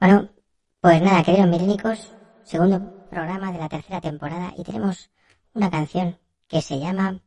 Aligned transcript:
Bueno, 0.00 0.28
pues 0.80 1.02
nada, 1.02 1.24
queridos 1.24 1.48
milénicos, 1.48 2.12
segundo 2.44 2.80
programa 3.10 3.50
de 3.50 3.58
la 3.58 3.68
tercera 3.68 4.00
temporada 4.00 4.52
y 4.56 4.62
tenemos 4.62 5.10
una 5.54 5.70
canción 5.70 6.16
que 6.46 6.62
se 6.62 6.78
llama 6.78 7.20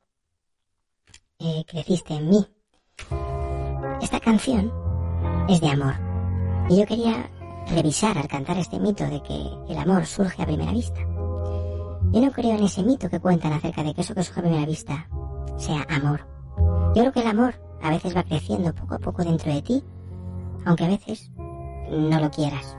eh, 1.40 1.66
Creciste 1.68 2.14
en 2.14 2.30
mí. 2.30 2.48
Esta 4.02 4.22
canción 4.22 4.72
es 5.50 5.60
de 5.60 5.70
amor 5.70 5.96
y 6.70 6.80
yo 6.80 6.86
quería 6.86 7.30
revisar 7.68 8.18
al 8.18 8.30
cantar 8.30 8.58
este 8.58 8.80
mito 8.80 9.04
de 9.04 9.22
que 9.22 9.50
el 9.68 9.78
amor 9.78 10.06
surge 10.06 10.42
a 10.42 10.46
primera 10.46 10.72
vista. 10.72 11.02
Yo 11.02 12.22
no 12.22 12.32
creo 12.32 12.56
en 12.56 12.64
ese 12.64 12.84
mito 12.84 13.10
que 13.10 13.20
cuentan 13.20 13.52
acerca 13.52 13.84
de 13.84 13.94
que 13.94 14.00
eso 14.00 14.16
que 14.16 14.24
surge 14.24 14.40
a 14.40 14.44
primera 14.44 14.66
vista 14.66 15.10
sea 15.58 15.86
amor. 15.90 16.26
Yo 16.96 17.02
creo 17.02 17.12
que 17.12 17.22
el 17.22 17.28
amor 17.28 17.54
a 17.82 17.90
veces 17.90 18.16
va 18.16 18.24
creciendo 18.24 18.74
poco 18.74 18.96
a 18.96 19.00
poco 19.00 19.26
dentro 19.26 19.54
de 19.54 19.62
ti, 19.62 19.84
aunque 20.64 20.86
a 20.86 20.90
veces 20.90 21.32
no 21.92 22.20
lo 22.20 22.32
quieras. 22.32 22.76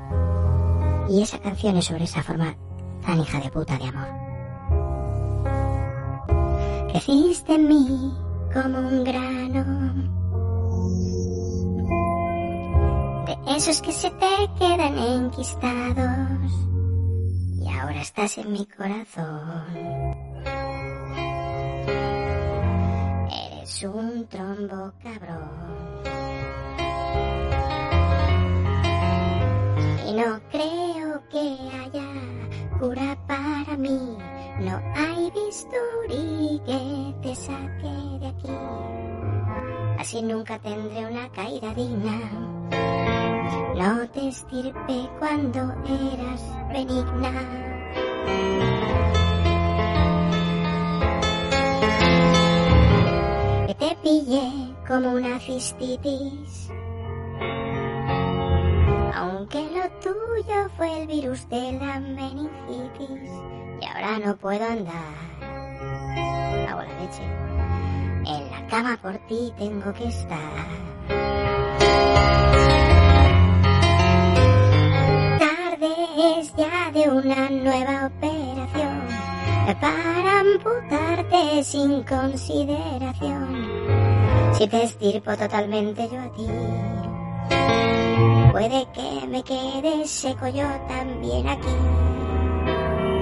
Y 1.09 1.23
esa 1.23 1.39
canción 1.39 1.77
es 1.77 1.85
sobre 1.85 2.05
esa 2.05 2.23
forma 2.23 2.57
tan 3.05 3.21
hija 3.21 3.41
de 3.41 3.51
puta 3.51 3.77
de 3.79 3.85
amor. 3.85 4.09
Creciste 6.91 7.55
en 7.55 7.69
mí 7.69 8.15
como 8.53 8.79
un 8.79 9.05
grano. 9.05 9.65
De 13.27 13.57
esos 13.57 13.81
que 13.83 13.93
se 13.93 14.11
te 14.11 14.51
quedan 14.59 14.99
enquistados. 14.99 16.53
Y 17.61 17.69
ahora 17.69 18.01
estás 18.01 18.39
en 18.39 18.53
mi 18.53 18.67
corazón. 18.67 19.65
Eres 23.31 23.83
un 23.85 24.27
trombo 24.29 24.93
cabrón. 25.03 25.73
No 30.13 30.39
creo 30.51 31.23
que 31.31 31.57
haya 31.73 32.07
cura 32.79 33.17
para 33.27 33.79
mí. 33.79 34.19
No 34.61 34.79
hay 34.95 35.31
bisturí 35.31 36.61
que 36.67 37.15
te 37.23 37.35
saque 37.35 38.19
de 38.21 38.27
aquí. 38.27 38.53
Así 39.99 40.21
nunca 40.21 40.59
tendré 40.59 41.07
una 41.07 41.31
caída 41.31 41.73
digna. 41.73 42.21
No 43.75 44.07
te 44.11 44.29
estirpe 44.29 45.09
cuando 45.19 45.73
eras 46.13 46.43
benigna. 46.69 47.33
Que 53.67 53.75
te 53.75 53.97
pillé 54.03 54.75
como 54.87 55.13
una 55.13 55.41
cistitis. 55.41 56.71
Aunque 59.15 59.61
lo 59.61 59.89
tuyo 60.01 60.71
fue 60.77 61.03
el 61.03 61.07
virus 61.07 61.49
de 61.49 61.73
la 61.73 62.01
meningitis 62.01 63.31
y 63.81 63.85
ahora 63.85 64.19
no 64.25 64.37
puedo 64.37 64.65
andar. 64.65 64.95
Hago 66.69 66.83
la 66.83 67.01
leche. 67.01 67.23
En 68.25 68.51
la 68.51 68.67
cama 68.69 68.99
por 69.03 69.19
ti 69.27 69.53
tengo 69.59 69.93
que 69.93 70.09
estar. 70.09 70.39
Tarde 75.39 76.39
es 76.39 76.55
ya 76.57 76.91
de 76.93 77.11
una 77.11 77.51
nueva 77.51 78.07
operación 78.07 79.03
para 79.81 80.41
amputarte 80.41 81.63
sin 81.65 82.03
consideración. 82.05 83.69
Si 84.55 84.67
te 84.69 84.85
estirpo 84.85 85.37
totalmente 85.37 86.09
yo 86.11 86.21
a 86.21 86.33
ti. 86.33 86.47
Puede 88.53 88.87
que 88.93 89.27
me 89.29 89.43
quede 89.43 90.07
seco 90.07 90.47
yo 90.47 90.67
también 90.87 91.49
aquí. 91.49 91.69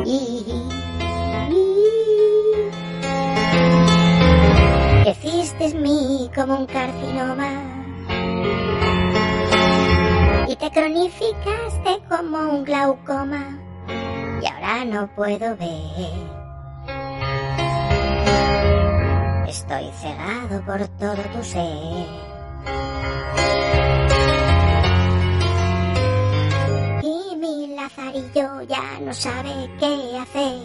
Y, 0.05 0.69
Creciste 5.05 5.67
en 5.67 5.83
mí 5.83 6.29
como 6.35 6.57
un 6.59 6.67
carcinoma 6.67 7.63
y 10.49 10.57
te 10.57 10.71
cronificaste 10.71 12.01
como 12.09 12.39
un 12.39 12.65
glaucoma 12.65 13.57
y 14.43 14.47
ahora 14.47 14.85
no 14.85 15.09
puedo 15.15 15.57
ver. 15.57 16.11
Estoy 19.49 19.91
cegado 19.93 20.61
por 20.67 20.89
todo 20.99 21.23
tu 21.33 21.45
ser. 21.45 22.30
Lazarillo 27.81 28.63
ya 28.69 29.01
no 29.01 29.13
sabe 29.15 29.71
qué 29.79 30.19
hacer. 30.19 30.59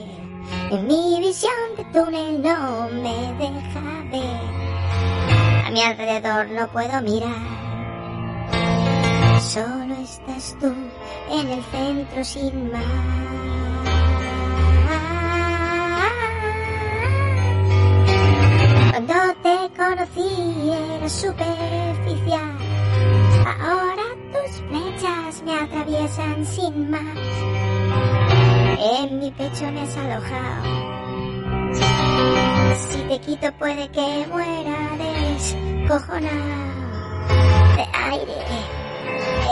En 0.71 0.87
mi 0.87 1.19
visión 1.19 1.53
de 1.77 1.85
túnel 1.85 2.41
no 2.41 2.89
me 2.89 3.17
deja 3.39 3.83
ver. 4.11 5.65
A 5.65 5.71
mi 5.71 5.81
alrededor 5.81 6.49
no 6.49 6.67
puedo 6.67 7.01
mirar. 7.01 7.55
Solo 9.39 9.95
estás 10.03 10.57
tú 10.59 10.73
en 11.31 11.49
el 11.49 11.63
centro 11.63 12.23
sin 12.23 12.71
más. 12.71 12.83
Cuando 18.91 19.13
te 19.43 19.57
conocí 19.77 20.71
era 20.71 21.09
superficial. 21.09 22.57
Ahora 23.45 24.04
tus 24.31 24.61
flechas 24.67 25.43
me 25.43 25.55
atraviesan 25.55 26.45
sin 26.45 26.89
más. 26.89 27.17
En 28.79 29.19
mi 29.19 29.31
pecho 29.31 29.71
me 29.71 29.81
has 29.81 29.97
alojado. 29.97 30.95
Si 32.89 33.01
te 33.03 33.19
quito 33.19 33.51
puede 33.53 33.89
que 33.89 34.27
muera 34.27 34.97
descojonado 34.97 36.75
de 37.77 37.85
aire. 38.11 38.75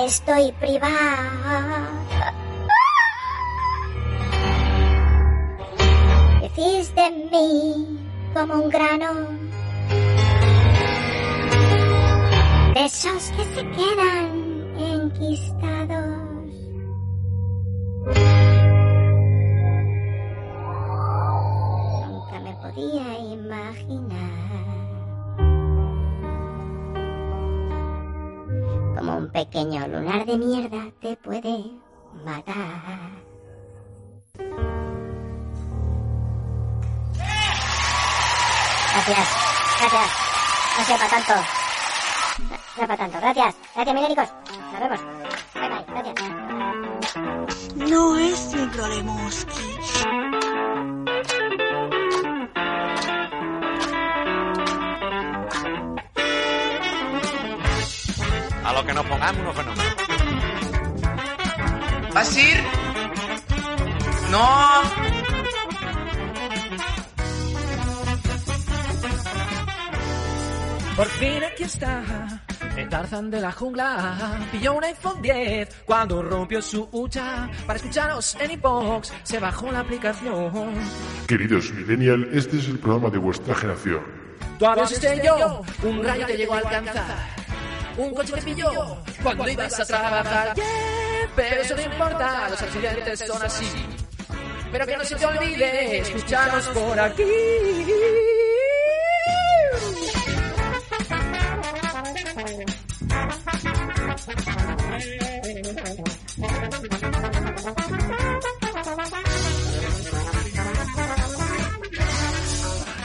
Estoy 0.06 0.52
privado. 0.54 1.88
Decís 6.42 6.94
de 6.96 7.10
mí 7.32 8.00
como 8.34 8.56
un 8.56 8.70
grano. 8.70 9.14
De 12.74 12.86
esos 12.86 13.32
que 13.32 13.44
se 13.56 13.62
quedan 13.72 14.43
enquistados. 15.04 16.54
Nunca 22.08 22.40
me 22.40 22.54
podía 22.62 23.20
imaginar. 23.20 24.34
Como 28.98 29.18
un 29.18 29.32
pequeño 29.32 29.88
lunar 29.88 30.26
de 30.26 30.38
mierda 30.38 30.92
te 31.02 31.18
puede 31.18 31.72
matar. 32.24 33.24
Gracias, 38.94 39.28
gracias. 39.80 40.12
No 40.78 40.86
sea 40.86 40.98
para 40.98 41.10
tanto. 41.10 41.63
No 42.76 42.88
para 42.88 42.98
tanto. 42.98 43.20
Gracias, 43.20 43.56
gracias, 43.76 43.96
milénicos. 43.96 44.30
Nos 44.72 44.80
vemos. 44.80 45.00
Bye 45.54 45.70
bye, 45.70 45.86
gracias. 45.88 46.16
No 47.76 48.18
es 48.18 48.54
mi 48.54 48.66
problemoski. 48.68 49.78
A 58.66 58.74
lo 58.74 58.86
que 58.86 58.94
nos 58.94 59.06
pongamos 59.06 59.42
unos 59.42 59.56
fenómenos. 59.56 59.96
¿Vas 62.14 62.36
a 62.36 62.40
ir? 62.40 62.64
No. 64.32 65.04
Por 70.96 71.08
fin 71.08 71.44
aquí 71.44 71.64
está, 71.64 72.04
el 72.78 72.90
Tarzán 72.90 73.30
de 73.30 73.42
la 73.42 73.52
jungla. 73.52 74.38
Pilló 74.52 74.74
un 74.74 74.84
iPhone 74.84 75.22
10 75.22 75.84
cuando 75.86 76.22
rompió 76.22 76.62
su 76.62 76.88
hucha. 76.92 77.50
Para 77.66 77.78
escucharos 77.78 78.36
en 78.40 78.52
iBox 78.52 79.14
se 79.24 79.40
bajó 79.40 79.72
la 79.72 79.80
aplicación. 79.80 80.74
Queridos 81.28 81.72
Millennial, 81.72 82.30
este 82.34 82.58
es 82.58 82.68
el 82.68 82.80
programa 82.80 83.10
de 83.10 83.18
vuestra 83.18 83.56
generación. 83.56 84.02
Tu 84.60 84.66
avión 84.66 84.86
estrelló, 84.86 85.62
un 85.84 86.04
rayo 86.04 86.28
te 86.28 86.38
llegó 86.38 86.54
a 86.54 86.58
alcanzar. 86.60 87.06
Un 87.98 88.14
coche 88.14 88.34
te 88.34 88.42
pilló 88.42 88.98
cuando 89.22 89.48
ibas 89.48 89.80
a 89.80 89.86
trabajar. 89.86 90.56
Yeah, 90.56 90.66
pero 91.36 91.62
eso 91.62 91.76
no 91.76 91.82
importa, 91.82 92.50
los 92.50 92.62
accidentes 92.62 93.20
son 93.20 93.44
así. 93.44 93.68
Pero 94.72 94.88
que 94.88 94.98
no 94.98 95.04
se 95.04 95.16
te 95.16 95.26
olvide 95.26 96.00
escucharnos 96.00 96.68
por 96.70 97.00
aquí. 97.00 97.24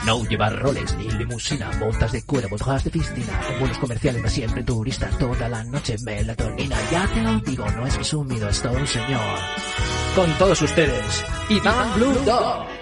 No 0.05 0.25
llevar 0.25 0.59
roles 0.59 0.97
ni 0.97 1.11
limusina, 1.11 1.71
botas 1.81 2.13
de 2.13 2.23
cuero, 2.23 2.49
hojas 2.51 2.85
de 2.85 2.91
piscina, 2.91 3.41
buenos 3.59 3.79
comerciales 3.79 4.23
para 4.23 4.31
siempre 4.31 4.63
turistas, 4.63 5.19
toda 5.19 5.49
la 5.49 5.65
noche 5.65 5.97
melatonina. 6.05 6.77
Ya 6.91 7.07
te 7.09 7.21
lo 7.21 7.41
digo, 7.41 7.69
no 7.73 7.87
es 7.87 7.95
presumido, 7.97 8.49
es 8.49 8.63
todo 8.63 8.73
un 8.73 8.87
señor. 8.87 9.39
Con 10.15 10.33
todos 10.39 10.63
ustedes, 10.63 11.25
Iván 11.51 11.95
Blue 11.97 12.15
Dog. 12.25 12.78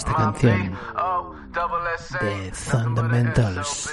Esta 0.00 0.14
canción. 0.14 0.78
De 2.20 2.52
Fundamentals. 2.52 3.90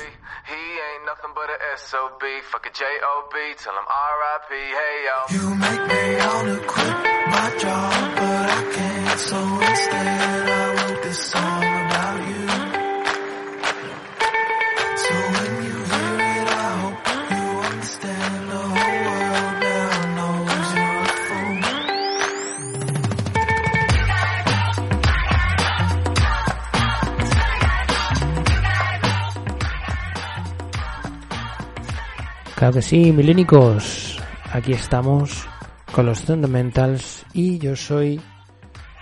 Claro 32.58 32.74
que 32.74 32.82
sí, 32.82 33.12
milénicos. 33.12 34.18
Aquí 34.52 34.74
estamos 34.74 35.48
con 35.92 36.08
los 36.08 36.22
Fundamentals 36.22 37.24
y 37.32 37.60
yo 37.60 37.76
soy 37.76 38.20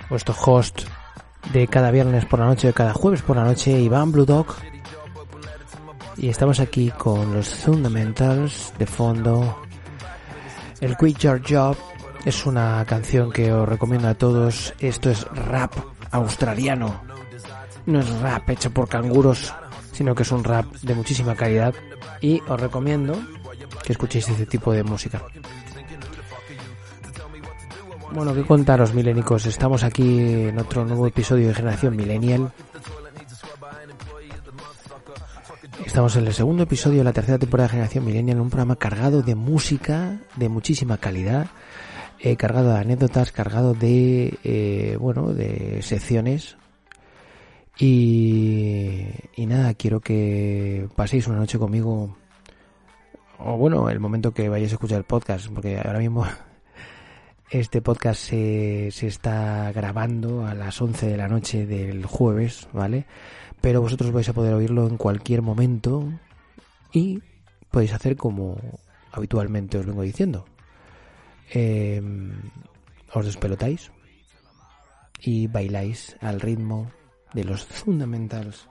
vuestro 0.10 0.36
host 0.46 0.82
de 1.54 1.66
cada 1.66 1.90
viernes 1.90 2.26
por 2.26 2.40
la 2.40 2.48
noche, 2.48 2.68
de 2.68 2.74
cada 2.74 2.94
jueves 2.94 3.22
por 3.22 3.38
la 3.38 3.46
noche, 3.46 3.80
Iván 3.80 4.12
Blue 4.12 4.26
Dog. 4.26 4.48
Y 6.18 6.28
estamos 6.28 6.60
aquí 6.60 6.92
con 6.98 7.34
los 7.34 7.48
Fundamentals 7.48 8.74
de 8.78 8.86
fondo. 8.86 9.62
El 10.82 10.98
Quit 10.98 11.20
Your 11.20 11.42
Job 11.42 11.78
es 12.26 12.46
una 12.46 12.84
canción 12.86 13.32
que 13.32 13.54
os 13.54 13.70
recomiendo 13.70 14.10
a 14.10 14.16
todos. 14.16 14.74
Esto 14.80 15.10
es 15.10 15.26
rap 15.30 15.72
australiano. 16.12 17.04
No 17.86 18.02
es 18.02 18.20
rap 18.20 18.50
hecho 18.50 18.70
por 18.72 18.90
canguros, 18.90 19.54
sino 19.94 20.14
que 20.14 20.24
es 20.24 20.32
un 20.34 20.44
rap 20.44 20.66
de 20.82 20.94
muchísima 20.94 21.36
calidad. 21.36 21.74
Y 22.20 22.42
os 22.50 22.60
recomiendo 22.60 23.18
que 23.84 23.94
escuchéis 23.94 24.30
este 24.30 24.46
tipo 24.46 24.72
de 24.74 24.84
música. 24.84 25.22
Bueno, 28.14 28.34
qué 28.34 28.44
contaros, 28.44 28.94
milénicos. 28.94 29.46
Estamos 29.46 29.84
aquí 29.84 30.20
en 30.48 30.58
otro 30.58 30.86
nuevo 30.86 31.06
episodio 31.06 31.50
de 31.50 31.54
Generación 31.54 31.96
Millennial. 31.96 32.52
Estamos 35.86 36.16
en 36.16 36.28
el 36.28 36.34
segundo 36.34 36.64
episodio 36.64 37.00
de 37.00 37.04
la 37.04 37.14
tercera 37.14 37.38
temporada 37.38 37.68
de 37.68 37.72
Generación 37.72 38.06
Millennial, 38.06 38.40
un 38.40 38.50
programa 38.50 38.76
cargado 38.78 39.22
de 39.22 39.36
música 39.36 40.20
de 40.36 40.50
muchísima 40.50 40.98
calidad, 40.98 41.48
eh, 42.20 42.38
cargado 42.38 42.74
de 42.74 42.80
anécdotas, 42.80 43.32
cargado 43.32 43.74
de, 43.74 44.38
eh, 44.44 44.98
bueno, 45.00 45.34
de 45.34 45.82
secciones. 45.82 46.58
Y, 47.78 49.08
y 49.36 49.46
nada, 49.46 49.74
quiero 49.74 50.00
que 50.00 50.88
paséis 50.96 51.28
una 51.28 51.40
noche 51.40 51.60
conmigo 51.60 52.16
o 53.46 53.58
bueno, 53.58 53.90
el 53.90 54.00
momento 54.00 54.34
que 54.34 54.50
vayáis 54.50 54.72
a 54.72 54.76
escuchar 54.76 54.98
el 54.98 55.04
podcast, 55.04 55.48
porque 55.50 55.78
ahora 55.78 56.00
mismo 56.00 56.26
este 57.52 57.82
podcast 57.82 58.20
se, 58.20 58.90
se 58.92 59.06
está 59.06 59.72
grabando 59.72 60.48
a 60.48 60.56
las 60.56 60.82
11 60.82 61.06
de 61.06 61.18
la 61.18 61.28
noche 61.28 61.68
del 61.68 62.06
jueves, 62.08 62.68
¿vale? 62.74 63.06
Pero 63.62 63.82
vosotros 63.82 64.12
vais 64.12 64.28
a 64.30 64.34
poder 64.34 64.56
oírlo 64.56 64.88
en 64.88 64.98
cualquier 64.98 65.44
momento 65.44 66.12
y 66.92 67.22
podéis 67.70 67.94
hacer 67.94 68.16
como 68.16 68.58
habitualmente 69.12 69.78
os 69.78 69.86
vengo 69.86 70.02
diciendo. 70.02 70.46
Eh, 71.54 72.02
os 73.14 73.26
despelotáis 73.26 73.92
y 75.22 75.46
bailáis 75.46 76.18
al 76.20 76.42
ritmo 76.42 76.92
de 77.34 77.44
los 77.44 77.64
fundamentals 77.64 78.68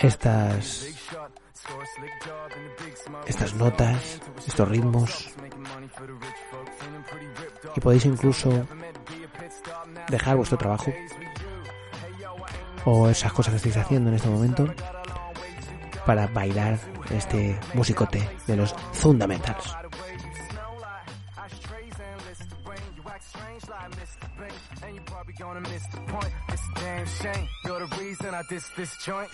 estas 0.00 0.86
estas 3.26 3.54
notas, 3.54 4.20
estos 4.46 4.68
ritmos 4.68 5.30
y 7.76 7.80
podéis 7.80 8.04
incluso 8.06 8.66
dejar 10.08 10.36
vuestro 10.36 10.58
trabajo 10.58 10.92
o 12.84 13.08
esas 13.08 13.32
cosas 13.32 13.52
que 13.52 13.56
estáis 13.56 13.76
haciendo 13.76 14.10
en 14.10 14.16
este 14.16 14.28
momento 14.28 14.66
para 16.06 16.26
bailar 16.26 16.78
este 17.10 17.58
musicote 17.74 18.28
de 18.46 18.56
los 18.56 18.74
fundamentals. 18.92 19.76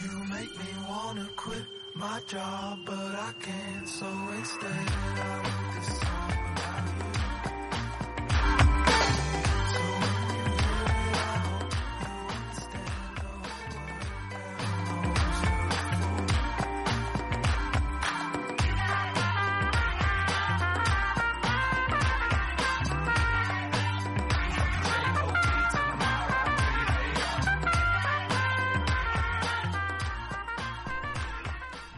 You 0.01 0.19
make 0.31 0.51
me 0.51 0.73
wanna 0.89 1.29
quit 1.37 1.65
my 1.95 2.21
job, 2.27 2.79
but 2.87 2.95
I 2.95 3.33
can't. 3.41 3.89
So 3.89 4.07
instead, 4.37 4.71
I 4.71 5.37
wrote 5.39 5.75
this 5.75 6.01
song 6.01 6.88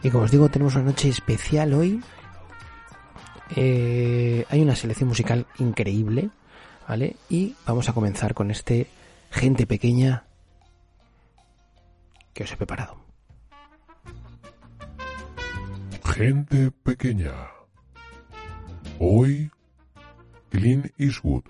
Y 0.03 0.09
como 0.09 0.23
os 0.23 0.31
digo, 0.31 0.49
tenemos 0.49 0.75
una 0.75 0.85
noche 0.85 1.09
especial 1.09 1.73
hoy. 1.73 2.01
Eh, 3.55 4.45
hay 4.49 4.61
una 4.61 4.75
selección 4.75 5.09
musical 5.09 5.45
increíble, 5.59 6.29
¿vale? 6.87 7.15
Y 7.29 7.55
vamos 7.65 7.89
a 7.89 7.93
comenzar 7.93 8.33
con 8.33 8.49
este 8.49 8.87
Gente 9.29 9.67
Pequeña 9.67 10.25
que 12.33 12.43
os 12.43 12.51
he 12.51 12.57
preparado. 12.57 12.97
Gente 16.05 16.71
pequeña. 16.71 17.33
Hoy, 18.99 19.51
Clint 20.49 20.87
Eastwood. 20.97 21.43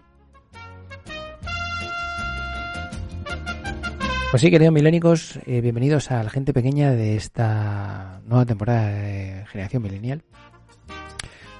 Pues 4.31 4.41
sí, 4.41 4.49
queridos 4.49 4.73
milénicos, 4.73 5.39
eh, 5.45 5.59
bienvenidos 5.59 6.09
a 6.09 6.23
la 6.23 6.29
gente 6.29 6.53
pequeña 6.53 6.91
de 6.91 7.15
esta 7.17 8.21
nueva 8.25 8.45
temporada 8.45 8.87
de 8.87 9.45
Generación 9.47 9.83
Millennial. 9.83 10.23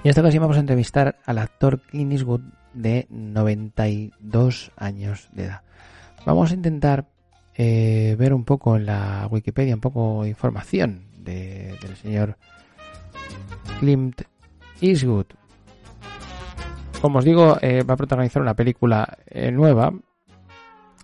Y 0.02 0.08
en 0.08 0.10
esta 0.10 0.22
ocasión 0.22 0.40
vamos 0.42 0.56
a 0.56 0.60
entrevistar 0.60 1.18
al 1.26 1.38
actor 1.38 1.80
Clint 1.82 2.12
Eastwood 2.12 2.40
de 2.72 3.06
92 3.10 4.72
años 4.76 5.28
de 5.32 5.44
edad. 5.44 5.60
Vamos 6.24 6.50
a 6.50 6.54
intentar 6.54 7.08
eh, 7.54 8.16
ver 8.18 8.32
un 8.32 8.44
poco 8.44 8.76
en 8.76 8.86
la 8.86 9.28
Wikipedia, 9.30 9.74
un 9.74 9.80
poco 9.82 10.24
información 10.24 11.08
de- 11.18 11.76
del 11.82 11.96
señor 11.96 12.38
Clint 13.80 14.22
Eastwood. 14.80 15.26
Como 17.02 17.18
os 17.18 17.24
digo, 17.24 17.58
eh, 17.60 17.82
va 17.82 17.94
a 17.94 17.98
protagonizar 17.98 18.40
una 18.40 18.54
película 18.54 19.18
eh, 19.26 19.50
nueva 19.50 19.92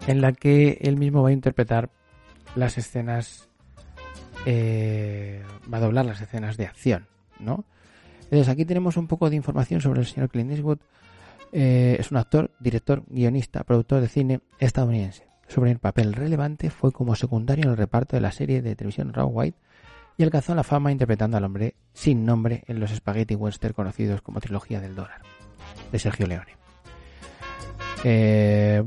en 0.09 0.23
la 0.23 0.33
que 0.33 0.79
él 0.81 0.97
mismo 0.97 1.23
va 1.23 1.29
a 1.29 1.33
interpretar 1.33 1.91
las 2.57 2.79
escenas, 2.79 3.51
eh, 4.47 5.43
va 5.73 5.77
a 5.77 5.81
doblar 5.83 6.07
las 6.07 6.23
escenas 6.23 6.57
de 6.57 6.67
acción, 6.67 7.07
¿no? 7.39 7.67
Entonces 8.23 8.49
aquí 8.49 8.65
tenemos 8.65 8.97
un 8.97 9.07
poco 9.07 9.29
de 9.29 9.37
información 9.37 9.83
sobre 9.83 10.01
el 10.01 10.07
señor 10.07 10.31
Clint 10.31 10.51
Eastwood. 10.51 10.79
Eh, 11.53 11.97
es 12.01 12.11
un 12.11 12.17
actor, 12.17 12.51
director, 12.59 13.05
guionista, 13.07 13.65
productor 13.65 14.01
de 14.01 14.09
cine 14.09 14.41
estadounidense. 14.59 15.29
Su 15.47 15.61
primer 15.61 15.79
papel 15.79 16.15
relevante 16.15 16.71
fue 16.71 16.91
como 16.91 17.15
secundario 17.15 17.65
en 17.65 17.71
el 17.71 17.77
reparto 17.77 18.17
de 18.17 18.23
la 18.23 18.33
serie 18.33 18.63
de 18.63 18.77
televisión 18.77 19.13
Raw 19.13 19.29
White 19.29 19.59
y 20.17 20.23
alcanzó 20.23 20.55
la 20.55 20.65
fama 20.65 20.91
interpretando 20.91 21.37
al 21.37 21.45
hombre 21.45 21.75
sin 21.93 22.25
nombre 22.25 22.65
en 22.67 22.81
los 22.81 22.95
spaghetti 22.95 23.35
western 23.35 23.75
conocidos 23.75 24.23
como 24.23 24.41
Trilogía 24.41 24.81
del 24.81 24.95
Dólar, 24.95 25.21
de 25.93 25.99
Sergio 25.99 26.27
Leone. 26.27 26.57
Eh, 28.05 28.83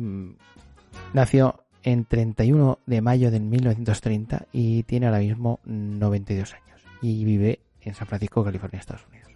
nació 1.13 1.63
en 1.83 2.05
31 2.05 2.79
de 2.85 3.01
mayo 3.01 3.31
de 3.31 3.39
1930 3.39 4.47
y 4.51 4.83
tiene 4.83 5.07
ahora 5.07 5.19
mismo 5.19 5.59
92 5.65 6.53
años 6.53 6.81
y 7.01 7.23
vive 7.25 7.59
en 7.81 7.95
San 7.95 8.07
Francisco, 8.07 8.43
California, 8.43 8.79
Estados 8.79 9.05
Unidos. 9.09 9.31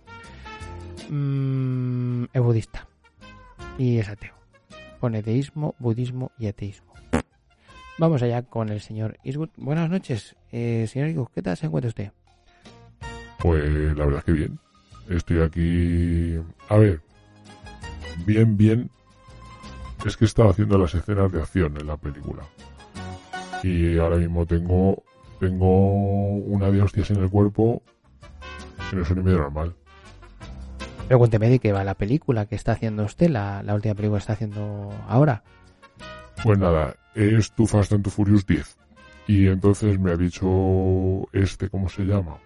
Mm, 1.10 2.25
es 2.34 2.41
budista 2.41 2.88
y 3.77 3.98
es 3.98 4.10
ateo. 4.10 4.34
Pone 5.00 5.22
deísmo, 5.22 5.75
budismo 5.79 6.32
y 6.38 6.48
ateísmo. 6.48 6.94
Vamos 7.98 8.22
allá 8.22 8.44
con 8.44 8.70
el 8.70 8.82
señor 8.82 9.17
Eastwood. 9.24 9.50
Buenas 9.55 9.89
noches, 9.89 10.36
eh, 10.51 10.86
señor 10.88 11.10
Eastwood. 11.10 11.29
¿Qué 11.34 11.41
tal 11.41 11.58
se 11.58 11.67
encuentra 11.67 11.89
usted? 11.89 12.12
Pues 13.39 13.63
la 13.96 14.05
verdad 14.05 14.20
es 14.20 14.24
que 14.25 14.32
bien. 14.32 14.60
Estoy 15.10 15.41
aquí. 15.41 16.36
A 16.70 16.77
ver. 16.77 17.01
Bien, 18.25 18.58
bien. 18.58 18.89
Es 20.06 20.16
que 20.16 20.26
estaba 20.26 20.52
haciendo 20.52 20.78
las 20.78 20.94
escenas 20.94 21.32
de 21.32 21.42
acción 21.42 21.76
en 21.78 21.88
la 21.88 21.98
película. 21.98 22.44
Y 23.64 23.98
ahora 23.98 24.18
mismo 24.18 24.46
tengo. 24.46 25.04
Tengo 25.40 26.36
una 26.38 26.72
de 26.72 26.82
hostias 26.82 27.10
en 27.12 27.24
el 27.24 27.30
cuerpo. 27.30 27.82
Que 28.90 28.96
no 28.96 29.02
es 29.02 29.10
un 29.10 29.24
medio 29.24 29.40
normal. 29.40 29.76
Pero 31.08 31.20
cuénteme 31.20 31.50
de 31.50 31.60
qué 31.60 31.72
va 31.72 31.84
la 31.84 31.96
película 31.96 32.46
que 32.46 32.56
está 32.56 32.72
haciendo 32.72 33.04
usted, 33.04 33.30
la, 33.30 33.62
la 33.64 33.76
última 33.76 33.94
película 33.96 34.18
que 34.20 34.22
está 34.22 34.34
haciendo 34.34 34.92
ahora. 35.08 35.44
Pues 36.44 36.58
nada, 36.58 36.96
es 37.14 37.52
tu 37.52 37.68
Fast 37.68 37.94
and 37.94 38.04
tu 38.04 38.10
Furious 38.10 38.46
10. 38.46 38.78
Y 39.28 39.48
entonces 39.48 40.00
me 40.00 40.12
ha 40.12 40.18
dicho 40.18 41.28
este, 41.34 41.70
¿cómo 41.70 41.90
se 41.90 42.04
llama? 42.04 42.38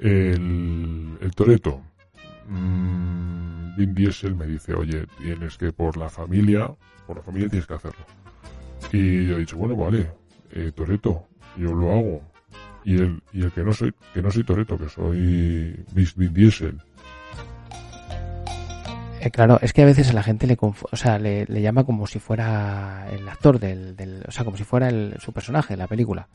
El, 0.00 1.18
el 1.20 1.34
Toreto. 1.34 1.80
Vin 2.48 3.94
Diesel 3.94 4.34
me 4.34 4.46
dice, 4.46 4.74
oye, 4.74 5.06
tienes 5.18 5.56
que 5.58 5.72
por 5.72 5.96
la 5.96 6.08
familia, 6.08 6.70
por 7.06 7.16
la 7.16 7.22
familia 7.22 7.48
tienes 7.48 7.66
que 7.66 7.74
hacerlo. 7.74 8.04
Y 8.92 9.26
yo 9.26 9.36
he 9.36 9.40
dicho, 9.40 9.56
bueno, 9.56 9.76
vale, 9.76 10.10
eh, 10.52 10.72
Toreto, 10.74 11.26
yo 11.56 11.72
lo 11.74 11.92
hago. 11.92 12.22
Y 12.84 12.96
el, 12.98 13.20
y 13.32 13.42
el 13.42 13.50
que 13.52 13.62
no 13.64 13.72
soy, 13.72 13.92
que 14.14 14.22
no 14.22 14.30
soy 14.30 14.44
Toreto, 14.44 14.78
que 14.78 14.88
soy 14.88 15.84
Miss 15.94 16.14
Vin 16.16 16.32
Diesel. 16.32 16.78
Eh, 19.20 19.30
claro, 19.30 19.58
es 19.62 19.72
que 19.72 19.82
a 19.82 19.86
veces 19.86 20.10
a 20.10 20.12
la 20.12 20.22
gente 20.22 20.46
le, 20.46 20.56
o 20.60 20.74
sea, 20.96 21.18
le, 21.18 21.46
le 21.46 21.60
llama 21.62 21.84
como 21.84 22.06
si 22.06 22.18
fuera 22.20 23.08
el 23.10 23.28
actor 23.28 23.58
del, 23.58 23.96
del- 23.96 24.24
o 24.28 24.30
sea, 24.30 24.44
como 24.44 24.56
si 24.56 24.62
fuera 24.64 24.88
el, 24.88 25.16
su 25.18 25.32
personaje 25.32 25.74
de 25.74 25.78
la 25.78 25.88
película. 25.88 26.28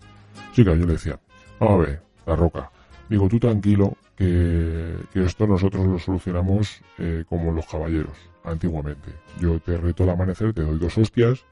Sí, 0.54 0.64
claro, 0.64 0.80
yo 0.80 0.86
le 0.88 0.94
decía, 0.94 1.18
vamos 1.60 1.76
a 1.86 1.88
ver, 1.90 2.02
la 2.26 2.36
roca. 2.36 2.70
Digo, 3.12 3.28
tú 3.28 3.40
tranquilo, 3.40 3.98
que, 4.16 4.96
que 5.12 5.26
esto 5.26 5.46
nosotros 5.46 5.86
lo 5.86 6.00
solucionamos 6.00 6.82
eh, 6.98 7.26
como 7.28 7.52
los 7.52 7.66
caballeros, 7.68 8.16
antiguamente. 8.46 9.12
Yo 9.42 9.60
te 9.60 9.76
reto 9.76 10.04
al 10.04 10.12
amanecer, 10.12 10.54
te 10.54 10.62
doy 10.62 10.80
dos 10.80 10.98
hostias 10.98 11.44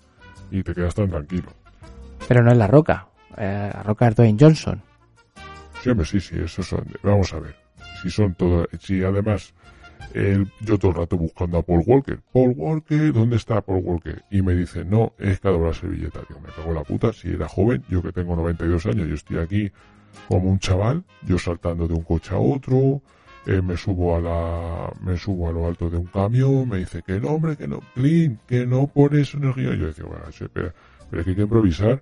y 0.52 0.64
te 0.64 0.74
quedas 0.74 0.96
tan 0.96 1.10
tranquilo. 1.10 1.52
Pero 2.30 2.44
no 2.44 2.52
es 2.54 2.58
La 2.58 2.68
Roca. 2.68 3.10
Eh, 3.36 3.72
la 3.74 3.84
Roca 3.84 4.08
es 4.08 4.16
Dwayne 4.16 4.38
Johnson. 4.40 4.82
Sí, 5.84 5.90
hombre, 5.90 6.06
sí, 6.06 6.22
sí, 6.22 6.36
eso 6.40 6.64
son. 6.64 6.86
Vamos 7.04 7.34
a 7.34 7.40
ver. 7.42 7.56
Si 8.02 8.10
son 8.10 8.34
todo. 8.36 8.66
Si 8.80 9.04
además. 9.04 9.54
el- 10.14 10.50
yo 10.62 10.78
todo 10.80 10.92
el 10.92 10.98
rato 10.98 11.18
buscando 11.18 11.58
a 11.58 11.62
Paul 11.62 11.84
Walker. 11.86 12.20
Paul 12.32 12.54
Walker, 12.56 13.12
¿dónde 13.12 13.36
está 13.36 13.60
Paul 13.62 13.82
Walker? 13.84 14.24
Y 14.32 14.42
me 14.42 14.56
dice, 14.56 14.86
no, 14.86 15.12
es 15.20 15.42
que 15.42 15.50
doblado 15.50 15.68
la 15.68 15.74
servilleta. 15.74 16.22
Digo, 16.28 16.40
me 16.40 16.48
cago 16.54 16.70
en 16.70 16.76
la 16.76 16.84
puta. 16.84 17.12
Si 17.12 17.30
era 17.30 17.50
joven, 17.50 17.84
yo 17.90 18.02
que 18.02 18.14
tengo 18.14 18.34
92 18.38 18.86
años, 18.86 19.08
yo 19.10 19.14
estoy 19.16 19.38
aquí 19.40 19.72
como 20.28 20.50
un 20.50 20.60
chaval, 20.60 21.04
yo 21.24 21.38
saltando 21.38 21.88
de 21.88 21.94
un 21.94 22.04
coche 22.04 22.34
a 22.34 22.38
otro. 22.40 23.02
eh, 23.46 23.62
me 23.62 23.76
subo 23.78 24.16
a 24.16 24.20
la, 24.20 24.92
me 25.02 25.18
subo 25.18 25.50
a 25.50 25.52
lo 25.52 25.68
alto 25.68 25.90
de 25.90 25.98
un 25.98 26.06
camión, 26.06 26.70
me 26.70 26.78
dice 26.78 27.02
que 27.02 27.20
no, 27.20 27.30
hombre, 27.30 27.56
que 27.56 27.68
no, 27.68 27.80
Clint, 27.96 28.40
que 28.46 28.66
no 28.66 28.88
pones 28.88 29.34
energía. 29.34 29.74
Yo 29.76 29.88
decía, 29.88 30.06
bueno, 30.06 30.26
che, 30.32 30.48
pero, 30.50 30.72
pero 31.10 31.24
que 31.24 31.30
hay 31.32 31.36
que 31.36 31.42
improvisar. 31.44 32.02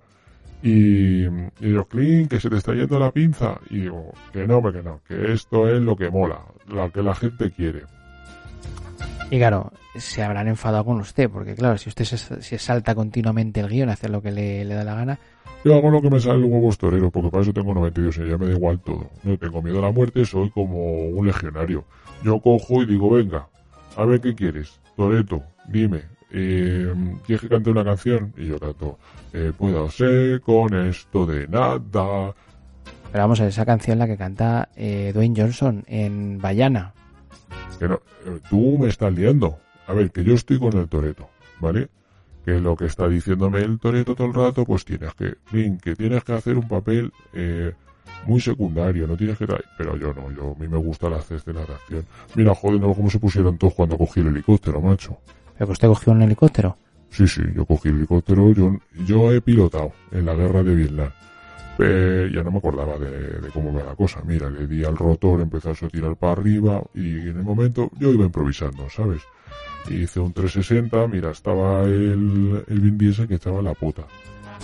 Y, 0.63 1.25
y 1.25 1.29
digo, 1.59 1.85
Clint, 1.85 2.29
que 2.29 2.39
se 2.39 2.49
te 2.49 2.57
está 2.57 2.73
yendo 2.73 2.99
la 2.99 3.11
pinza. 3.11 3.59
Y 3.69 3.81
digo, 3.81 4.11
que 4.33 4.47
no, 4.47 4.57
hombre, 4.57 4.73
que 4.73 4.83
no, 4.83 5.01
que 5.07 5.31
esto 5.31 5.69
es 5.69 5.81
lo 5.81 5.95
que 5.95 6.09
mola, 6.09 6.41
lo 6.67 6.91
que 6.91 7.01
la 7.03 7.15
gente 7.15 7.51
quiere. 7.51 7.83
Y 9.29 9.37
claro, 9.37 9.71
se 9.95 10.23
habrán 10.23 10.47
enfadado 10.47 10.85
con 10.85 10.99
usted, 10.99 11.29
porque 11.29 11.53
claro, 11.53 11.77
si 11.77 11.89
usted 11.89 12.05
se, 12.05 12.41
se 12.41 12.57
salta 12.57 12.95
continuamente 12.95 13.59
el 13.59 13.67
guion, 13.67 13.89
hace 13.89 14.09
lo 14.09 14.21
que 14.21 14.31
le 14.31 14.65
da 14.65 14.83
la 14.83 14.95
gana, 14.95 15.19
Yo 15.67 15.75
hago 15.75 15.89
lo 15.89 16.01
que 16.01 16.09
me 16.09 16.21
sale 16.21 16.39
los 16.39 16.49
huevos 16.49 16.77
toreros, 16.77 17.11
porque 17.11 17.29
para 17.29 17.43
eso 17.43 17.51
tengo 17.51 17.73
92 17.73 18.19
años, 18.19 18.29
ya 18.29 18.37
me 18.37 18.45
da 18.45 18.53
igual 18.53 18.79
todo. 18.79 19.09
No 19.23 19.37
tengo 19.37 19.61
miedo 19.61 19.79
a 19.79 19.81
la 19.81 19.91
muerte, 19.91 20.23
soy 20.23 20.49
como 20.49 21.09
un 21.09 21.27
legionario. 21.27 21.83
Yo 22.23 22.39
cojo 22.39 22.83
y 22.83 22.85
digo, 22.85 23.09
venga, 23.09 23.49
a 23.97 24.05
ver 24.05 24.21
qué 24.21 24.33
quieres. 24.33 24.79
Toreto, 24.95 25.43
dime, 25.67 26.03
eh, 26.31 26.93
¿quieres 27.25 27.41
que 27.41 27.49
cante 27.49 27.69
una 27.69 27.83
canción? 27.83 28.33
Y 28.37 28.47
yo 28.47 28.57
canto, 28.59 28.97
eh, 29.33 29.51
puedo 29.57 29.89
ser 29.89 30.39
con 30.39 30.73
esto 30.73 31.25
de 31.25 31.49
nada. 31.49 31.81
pero 31.91 32.33
vamos 33.23 33.41
a 33.41 33.43
ver, 33.43 33.49
esa 33.49 33.65
canción 33.65 33.99
la 33.99 34.07
que 34.07 34.15
canta 34.15 34.69
eh, 34.77 35.11
Dwayne 35.13 35.35
Johnson 35.37 35.83
en 35.87 36.39
Bayana. 36.39 36.93
Que 37.77 37.89
no, 37.89 37.95
eh, 38.25 38.39
tú 38.49 38.77
me 38.79 38.87
estás 38.87 39.11
liando. 39.11 39.57
A 39.85 39.91
ver, 39.91 40.11
que 40.11 40.23
yo 40.23 40.33
estoy 40.33 40.59
con 40.59 40.77
el 40.77 40.87
Toreto, 40.87 41.27
¿vale? 41.59 41.89
Que 42.47 42.61
lo 42.61 42.77
que 42.77 42.85
está 42.85 43.09
diciéndome 43.09 43.59
el 43.59 43.77
Toreto 43.77 44.15
todo 44.15 44.27
el 44.27 44.33
rato, 44.33 44.63
pues 44.63 44.85
tienes 44.85 45.13
que, 45.15 45.35
Lin, 45.51 45.77
que 45.79 45.97
tienes 45.97 46.23
que 46.23 46.31
hacer 46.31 46.57
un 46.57 46.65
papel 46.65 47.11
eh, 47.33 47.73
muy 48.25 48.39
secundario, 48.39 49.05
no 49.05 49.17
tienes 49.17 49.37
que 49.37 49.45
Pero 49.77 49.97
yo 49.97 50.13
no, 50.13 50.31
yo 50.31 50.55
a 50.55 50.57
mí 50.57 50.65
me 50.65 50.77
gusta 50.77 51.09
las 51.09 51.29
escenas 51.29 51.67
de 51.67 51.73
acción. 51.73 52.05
Mira, 52.35 52.55
joder, 52.55 52.79
no 52.79 52.93
cómo 52.93 53.09
se 53.09 53.19
pusieron 53.19 53.57
todos 53.57 53.73
cuando 53.73 53.97
cogí 53.97 54.21
el 54.21 54.27
helicóptero, 54.27 54.79
macho. 54.79 55.17
Pero 55.55 55.65
que 55.65 55.71
usted 55.73 55.89
cogió 55.89 56.13
un 56.13 56.21
helicóptero. 56.21 56.77
Sí, 57.09 57.27
sí, 57.27 57.41
yo 57.53 57.65
cogí 57.65 57.89
el 57.89 57.97
helicóptero, 57.97 58.49
yo, 58.53 58.77
yo 59.05 59.33
he 59.33 59.41
pilotado 59.41 59.91
en 60.11 60.25
la 60.25 60.33
guerra 60.33 60.63
de 60.63 60.73
Vietnam. 60.73 61.09
Eh, 61.79 62.31
ya 62.33 62.43
no 62.43 62.51
me 62.51 62.59
acordaba 62.59 62.97
de, 62.97 63.41
de 63.41 63.49
cómo 63.49 63.73
va 63.73 63.83
la 63.83 63.95
cosa. 63.95 64.21
Mira, 64.25 64.49
le 64.49 64.67
di 64.67 64.85
al 64.85 64.95
rotor, 64.95 65.41
empezó 65.41 65.71
a 65.71 65.89
tirar 65.89 66.15
para 66.15 66.31
arriba 66.31 66.81
y 66.93 67.27
en 67.27 67.39
el 67.39 67.43
momento 67.43 67.91
yo 67.99 68.13
iba 68.13 68.23
improvisando, 68.23 68.89
¿sabes? 68.89 69.21
Hice 69.89 70.19
un 70.19 70.33
360, 70.33 71.07
mira, 71.07 71.31
estaba 71.31 71.83
el, 71.83 72.63
el 72.67 72.79
Vin 72.79 72.97
Diesel 72.97 73.27
que 73.27 73.35
echaba 73.35 73.61
la 73.61 73.73
puta. 73.73 74.03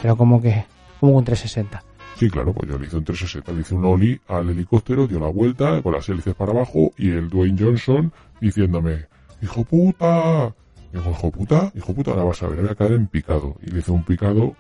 Pero 0.02 0.18
como 0.18 0.42
que, 0.42 0.66
como 1.00 1.18
un 1.18 1.24
360. 1.24 1.84
Sí, 2.18 2.30
claro, 2.30 2.54
pues 2.54 2.70
yo 2.70 2.78
le 2.78 2.86
hice 2.86 2.98
un 2.98 3.04
360, 3.04 3.52
le 3.52 3.62
hice 3.62 3.76
un 3.76 3.86
ollie 3.86 4.22
al 4.28 4.50
helicóptero, 4.50 5.08
dio 5.08 5.20
la 5.20 5.28
vuelta 5.28 5.82
con 5.82 5.94
las 5.94 6.08
hélices 6.10 6.36
para 6.36 6.52
abajo 6.52 6.92
y 6.98 7.10
el 7.10 7.30
Dwayne 7.30 7.58
Johnson 7.60 8.14
diciéndome, 8.40 9.08
hijo 9.42 9.64
puta, 9.64 10.54
digo, 10.92 11.12
hijo 11.12 11.32
puta, 11.32 11.72
hijo 11.76 11.94
puta, 11.94 12.12
ahora 12.12 12.24
vas 12.26 12.44
a 12.44 12.48
ver, 12.48 12.62
voy 12.62 12.70
a 12.70 12.76
caer 12.76 12.94
en 12.94 13.08
picado. 13.08 13.56
Y 13.62 13.72
le 13.72 13.80
hice 13.80 13.92
un 13.92 14.04
picado 14.04 14.56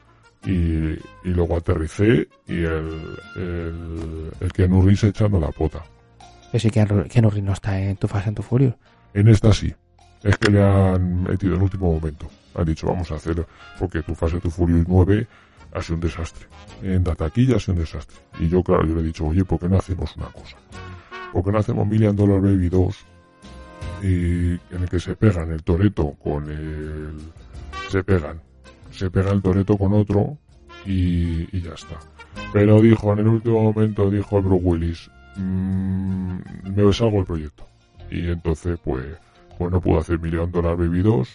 y, 0.45 0.51
y 0.53 0.99
luego 1.25 1.57
aterricé 1.57 2.27
y 2.47 2.63
el, 2.63 3.17
el, 3.35 4.31
el 4.39 4.53
Keanu 4.53 4.81
Reeves 4.81 5.03
echando 5.03 5.39
la 5.39 5.51
pota. 5.51 5.83
Que 6.51 6.59
sí, 6.59 6.69
que 6.69 6.85
Keanu 7.09 7.29
Reeves 7.29 7.43
no 7.43 7.53
está 7.53 7.79
en 7.79 7.97
tu 7.97 8.07
fase 8.07 8.29
en 8.29 8.35
tu 8.35 8.41
Furious. 8.41 8.75
En 9.13 9.27
esta 9.27 9.53
sí. 9.53 9.73
Es 10.23 10.37
que 10.37 10.51
le 10.51 10.63
han 10.63 11.23
metido 11.23 11.55
en 11.55 11.61
último 11.61 11.93
momento. 11.93 12.27
Han 12.55 12.65
dicho, 12.65 12.87
vamos 12.87 13.11
a 13.11 13.15
hacer, 13.15 13.45
porque 13.79 14.01
tu 14.03 14.15
fase, 14.15 14.39
tu 14.39 14.49
Furious 14.49 14.85
9 14.87 15.27
ha 15.73 15.81
sido 15.81 15.95
un 15.95 16.01
desastre. 16.01 16.47
En 16.81 17.03
la 17.03 17.15
taquilla 17.15 17.57
ha 17.57 17.59
sido 17.59 17.73
un 17.73 17.79
desastre. 17.81 18.17
Y 18.39 18.47
yo, 18.47 18.63
claro, 18.63 18.85
yo 18.85 18.95
le 18.95 19.01
he 19.01 19.03
dicho, 19.05 19.25
oye, 19.25 19.43
¿por 19.43 19.59
qué 19.59 19.67
no 19.67 19.77
hacemos 19.77 20.15
una 20.15 20.27
cosa? 20.27 20.55
¿Por 21.33 21.43
qué 21.43 21.51
no 21.51 21.57
hacemos 21.57 21.87
Million 21.87 22.15
Dollar 22.15 22.39
Baby 22.41 22.69
2? 22.69 23.05
Y 24.03 24.07
en 24.53 24.81
el 24.81 24.89
que 24.89 24.99
se 24.99 25.15
pegan 25.15 25.51
el 25.51 25.63
Toreto 25.63 26.11
con 26.23 26.49
el... 26.49 27.17
Se 27.89 28.03
pegan. 28.03 28.39
Se 28.91 29.09
pega 29.09 29.31
el 29.31 29.41
Toreto 29.41 29.77
con 29.77 29.93
otro 29.93 30.37
y, 30.85 31.47
y 31.57 31.61
ya 31.61 31.73
está. 31.73 31.97
Pero 32.51 32.81
dijo, 32.81 33.13
en 33.13 33.19
el 33.19 33.27
último 33.27 33.63
momento, 33.71 34.09
dijo 34.09 34.37
el 34.37 34.43
Bruce 34.43 34.63
Willis, 34.63 35.11
"Mm, 35.37 36.37
me 36.75 36.93
salgo 36.93 37.19
el 37.19 37.25
proyecto. 37.25 37.65
Y 38.11 38.27
entonces, 38.29 38.77
pues, 38.83 39.05
pues 39.57 39.71
no 39.71 39.79
pude 39.81 39.99
hacer 39.99 40.19
Dollar 40.51 40.75
Baby 40.77 41.01
2. 41.01 41.29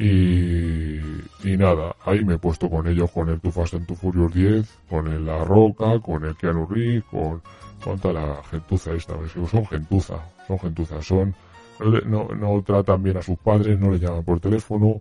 Y, 0.00 0.98
y 1.44 1.56
nada, 1.56 1.94
ahí 2.04 2.24
me 2.24 2.34
he 2.34 2.38
puesto 2.38 2.68
con 2.68 2.86
ellos, 2.88 3.10
con 3.12 3.28
el 3.28 3.40
Too 3.40 3.52
Fast 3.52 3.74
and 3.74 3.86
Too 3.86 3.94
Furious 3.94 4.34
10, 4.34 4.78
con 4.88 5.06
el 5.06 5.24
La 5.24 5.44
Roca, 5.44 6.00
con 6.00 6.24
el 6.24 6.36
Keanu 6.36 6.66
Reeves, 6.66 7.04
con, 7.04 7.40
con 7.82 7.98
toda 8.00 8.14
la 8.14 8.42
gentuza 8.44 8.92
esta. 8.92 9.14
Son 9.50 9.66
gentuza, 9.66 10.16
son 10.48 10.58
gentuza, 10.58 11.00
son, 11.02 11.34
no, 11.78 11.90
le- 11.90 12.04
no, 12.06 12.62
tratan 12.62 13.02
bien 13.02 13.18
a 13.18 13.22
sus 13.22 13.38
padres, 13.38 13.78
no 13.78 13.90
les 13.92 14.00
llaman 14.00 14.24
por 14.24 14.40
teléfono, 14.40 15.00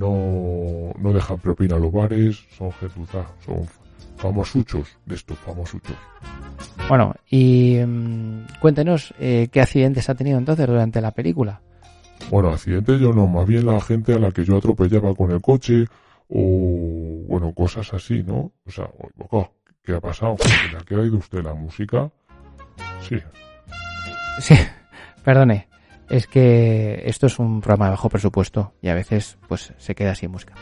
no, 0.00 0.92
no 0.98 1.12
dejan 1.12 1.38
propina 1.38 1.76
a 1.76 1.78
los 1.78 1.92
bares, 1.92 2.44
son 2.56 2.72
gentuza, 2.72 3.24
son 3.44 3.64
famosuchos 4.16 4.88
de 5.06 5.14
estos 5.14 5.38
famosuchos. 5.38 5.96
Bueno, 6.88 7.14
y 7.30 7.78
mm, 7.84 8.58
cuéntenos 8.60 9.14
eh, 9.18 9.48
qué 9.50 9.60
accidentes 9.60 10.08
ha 10.08 10.14
tenido 10.14 10.38
entonces 10.38 10.66
durante 10.66 11.00
la 11.00 11.10
película. 11.12 11.60
Bueno, 12.30 12.50
accidentes 12.50 13.00
yo 13.00 13.12
no, 13.12 13.26
más 13.26 13.46
bien 13.46 13.66
la 13.66 13.80
gente 13.80 14.14
a 14.14 14.18
la 14.18 14.30
que 14.30 14.44
yo 14.44 14.56
atropellaba 14.56 15.14
con 15.14 15.30
el 15.32 15.40
coche 15.40 15.86
o, 16.28 17.24
bueno, 17.26 17.52
cosas 17.52 17.92
así, 17.92 18.22
¿no? 18.22 18.52
O 18.66 18.70
sea, 18.70 18.88
oh, 19.30 19.48
¿qué 19.82 19.92
ha 19.94 20.00
pasado? 20.00 20.36
¿Le 20.70 20.78
ha 20.78 20.80
quedado 20.82 21.16
usted 21.16 21.42
la 21.42 21.54
música? 21.54 22.10
Sí, 23.08 23.16
Sí, 24.38 24.54
perdone. 25.24 25.68
es 26.08 26.26
que 26.26 27.02
esto 27.04 27.26
es 27.26 27.38
un 27.38 27.60
programa 27.60 27.86
de 27.86 27.90
bajo 27.92 28.08
presupuesto 28.08 28.72
y 28.80 28.88
a 28.88 28.94
veces 28.94 29.36
pues 29.48 29.72
se 29.76 29.94
queda 29.94 30.14
sin 30.14 30.30
música. 30.30 30.54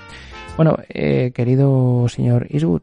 Bueno, 0.57 0.77
eh, 0.89 1.31
querido 1.33 2.09
señor 2.09 2.47
Eastwood, 2.51 2.83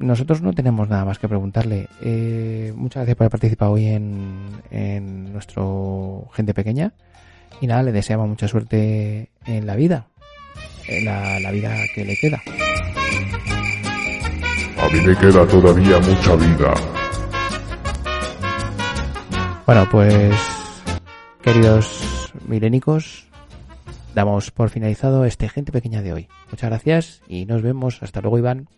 nosotros 0.00 0.40
no 0.40 0.52
tenemos 0.52 0.88
nada 0.88 1.04
más 1.04 1.18
que 1.18 1.28
preguntarle. 1.28 1.88
Eh, 2.00 2.72
muchas 2.74 3.02
gracias 3.02 3.16
por 3.16 3.24
haber 3.24 3.30
participado 3.30 3.72
hoy 3.72 3.86
en, 3.86 4.48
en 4.70 5.32
nuestro 5.32 6.28
Gente 6.32 6.54
Pequeña. 6.54 6.94
Y 7.60 7.66
nada, 7.66 7.82
le 7.82 7.92
deseamos 7.92 8.28
mucha 8.28 8.48
suerte 8.48 9.30
en 9.44 9.66
la 9.66 9.76
vida. 9.76 10.06
En 10.88 11.04
la, 11.04 11.38
la 11.40 11.50
vida 11.50 11.76
que 11.94 12.04
le 12.04 12.16
queda. 12.16 12.40
A 14.78 14.88
mí 14.88 15.00
me 15.02 15.16
queda 15.16 15.46
todavía 15.46 15.98
mucha 16.00 16.34
vida. 16.36 16.74
Bueno, 19.66 19.86
pues, 19.90 20.34
queridos 21.42 22.32
milénicos, 22.48 23.28
damos 24.14 24.50
por 24.50 24.70
finalizado 24.70 25.26
este 25.26 25.48
Gente 25.50 25.70
Pequeña 25.70 26.00
de 26.00 26.14
hoy. 26.14 26.28
Muchas 26.50 26.70
gracias 26.70 27.22
y 27.28 27.44
nos 27.44 27.60
vemos. 27.60 28.02
Hasta 28.02 28.22
luego, 28.22 28.38
Iván. 28.38 28.68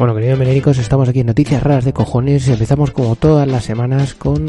Bueno, 0.00 0.14
queridos 0.14 0.38
menénicos, 0.38 0.78
estamos 0.78 1.10
aquí 1.10 1.20
en 1.20 1.26
Noticias 1.26 1.62
Raras 1.62 1.84
de 1.84 1.92
Cojones. 1.92 2.48
Empezamos 2.48 2.90
como 2.90 3.16
todas 3.16 3.46
las 3.46 3.64
semanas 3.64 4.14
con, 4.14 4.48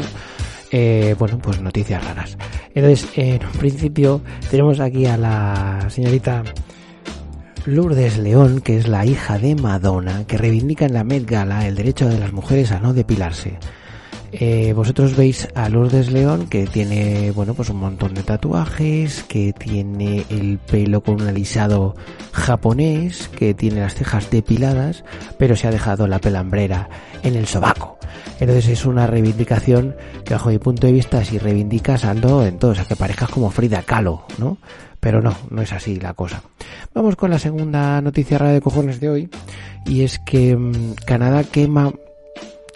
eh, 0.70 1.14
bueno, 1.18 1.36
pues 1.42 1.60
noticias 1.60 2.02
raras. 2.02 2.38
Entonces, 2.74 3.06
en 3.16 3.44
un 3.44 3.52
principio 3.58 4.22
tenemos 4.50 4.80
aquí 4.80 5.04
a 5.04 5.18
la 5.18 5.90
señorita 5.90 6.42
Lourdes 7.66 8.16
León, 8.16 8.62
que 8.62 8.78
es 8.78 8.88
la 8.88 9.04
hija 9.04 9.38
de 9.38 9.54
Madonna, 9.54 10.24
que 10.26 10.38
reivindica 10.38 10.86
en 10.86 10.94
la 10.94 11.04
Met 11.04 11.28
Gala 11.28 11.68
el 11.68 11.74
derecho 11.74 12.08
de 12.08 12.18
las 12.18 12.32
mujeres 12.32 12.72
a 12.72 12.80
no 12.80 12.94
depilarse. 12.94 13.58
Eh, 14.34 14.72
vosotros 14.72 15.14
veis 15.14 15.46
a 15.54 15.68
Lourdes 15.68 16.10
León 16.10 16.46
que 16.48 16.66
tiene, 16.66 17.30
bueno, 17.32 17.52
pues 17.52 17.68
un 17.68 17.76
montón 17.76 18.14
de 18.14 18.22
tatuajes, 18.22 19.24
que 19.24 19.52
tiene 19.52 20.24
el 20.30 20.58
pelo 20.58 21.02
con 21.02 21.20
un 21.20 21.28
alisado 21.28 21.94
japonés, 22.32 23.28
que 23.28 23.52
tiene 23.52 23.80
las 23.80 23.94
cejas 23.94 24.30
depiladas, 24.30 25.04
pero 25.38 25.54
se 25.54 25.68
ha 25.68 25.70
dejado 25.70 26.06
la 26.06 26.18
pelambrera 26.18 26.88
en 27.22 27.36
el 27.36 27.46
sobaco. 27.46 27.98
Entonces 28.40 28.68
es 28.68 28.86
una 28.86 29.06
reivindicación 29.06 29.94
que 30.24 30.32
bajo 30.32 30.48
mi 30.48 30.58
punto 30.58 30.86
de 30.86 30.94
vista 30.94 31.22
si 31.24 31.38
reivindicas 31.38 32.06
ando 32.06 32.44
en 32.44 32.58
todo, 32.58 32.70
o 32.70 32.74
sea 32.74 32.86
que 32.86 32.96
parezcas 32.96 33.28
como 33.28 33.50
Frida 33.50 33.82
Kahlo, 33.82 34.24
¿no? 34.38 34.56
Pero 34.98 35.20
no, 35.20 35.36
no 35.50 35.60
es 35.60 35.72
así 35.72 35.96
la 36.00 36.14
cosa. 36.14 36.42
Vamos 36.94 37.16
con 37.16 37.30
la 37.30 37.38
segunda 37.38 38.00
noticia 38.00 38.38
rara 38.38 38.52
de 38.52 38.60
cojones 38.62 38.98
de 38.98 39.10
hoy 39.10 39.30
y 39.84 40.02
es 40.02 40.18
que 40.18 40.56
mm, 40.56 40.94
Canadá 41.04 41.44
quema 41.44 41.92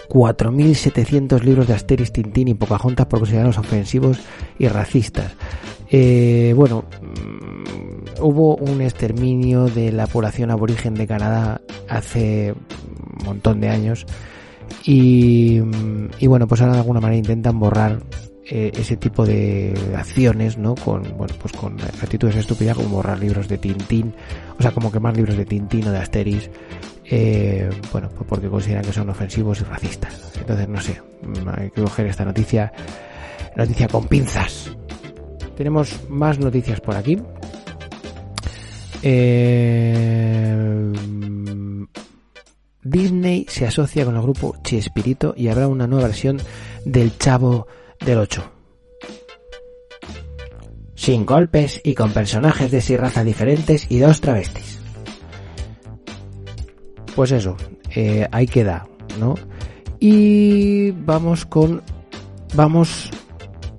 4.700 0.09 1.43
libros 1.43 1.67
de 1.67 1.75
Asterix, 1.75 2.13
Tintín 2.13 2.49
y 2.49 2.55
Pocahontas 2.55 3.07
por 3.07 3.21
considerarlos 3.21 3.59
ofensivos 3.59 4.19
y 4.59 4.69
racistas. 4.69 5.35
Eh, 5.91 6.53
bueno, 6.57 6.85
mm, 7.01 8.23
hubo 8.23 8.57
un 8.57 8.81
exterminio 8.81 9.67
de 9.67 9.93
la 9.93 10.07
población 10.07 10.51
aborigen 10.51 10.95
de 10.95 11.07
Canadá 11.07 11.61
hace 11.89 12.53
un 12.53 13.25
montón 13.25 13.61
de 13.61 13.69
años 13.69 14.07
y, 14.85 15.61
mm, 15.61 16.09
y 16.19 16.27
bueno, 16.27 16.47
pues 16.47 16.61
ahora 16.61 16.75
de 16.75 16.81
alguna 16.81 17.01
manera 17.01 17.19
intentan 17.19 17.59
borrar 17.59 18.01
eh, 18.49 18.71
ese 18.77 18.97
tipo 18.97 19.27
de 19.27 19.75
acciones, 19.97 20.57
¿no? 20.57 20.77
Con, 20.77 21.03
bueno, 21.17 21.35
pues 21.41 21.53
con 21.53 21.81
actitudes 21.81 22.37
estúpidas 22.37 22.77
como 22.77 22.91
borrar 22.91 23.19
libros 23.19 23.49
de 23.49 23.59
Tintín, 23.59 24.15
o 24.57 24.63
sea, 24.63 24.71
como 24.71 24.93
quemar 24.93 25.17
libros 25.17 25.37
de 25.37 25.45
Tintín 25.45 25.89
o 25.89 25.91
de 25.91 25.99
Asterix, 25.99 26.49
eh, 27.09 27.71
bueno, 27.93 28.09
pues 28.11 28.29
porque 28.29 28.49
consideran 28.49 28.85
que 28.85 28.93
son 28.93 29.09
ofensivos 29.09 29.61
y 29.61 29.65
racistas. 29.65 30.33
Entonces, 30.39 30.69
no 30.69 30.81
sé, 30.81 31.01
mm, 31.23 31.49
hay 31.49 31.71
que 31.71 31.83
coger 31.83 32.07
esta 32.07 32.25
noticia, 32.25 32.73
noticia 33.55 33.89
con 33.89 34.07
pinzas. 34.07 34.71
Tenemos 35.57 36.09
más 36.09 36.39
noticias 36.39 36.81
por 36.81 36.97
aquí. 36.97 37.19
Eh, 39.03 40.93
Disney 42.83 43.47
se 43.49 43.67
asocia 43.67 44.05
con 44.05 44.17
el 44.17 44.23
grupo 44.23 44.57
Chespirito 44.63 45.35
y 45.37 45.49
habrá 45.49 45.69
una 45.69 45.87
nueva 45.87 46.09
versión 46.09 46.39
del 46.85 47.17
Chavo 47.19 47.67
del 48.05 48.19
8. 48.19 48.53
Sin 50.95 51.27
golpes 51.27 51.81
y 51.85 51.95
con 51.95 52.13
personajes 52.13 52.71
de 52.71 52.81
seis 52.81 52.99
razas 52.99 53.25
diferentes 53.25 53.87
y 53.91 53.99
dos 53.99 54.21
travestis. 54.21 54.76
Pues 57.17 57.33
eso, 57.33 57.57
eh, 57.95 58.29
ahí 58.31 58.47
queda, 58.47 58.87
¿no? 59.19 59.35
Y 59.99 60.91
vamos 60.91 61.47
con. 61.47 61.83
Vamos 62.55 63.11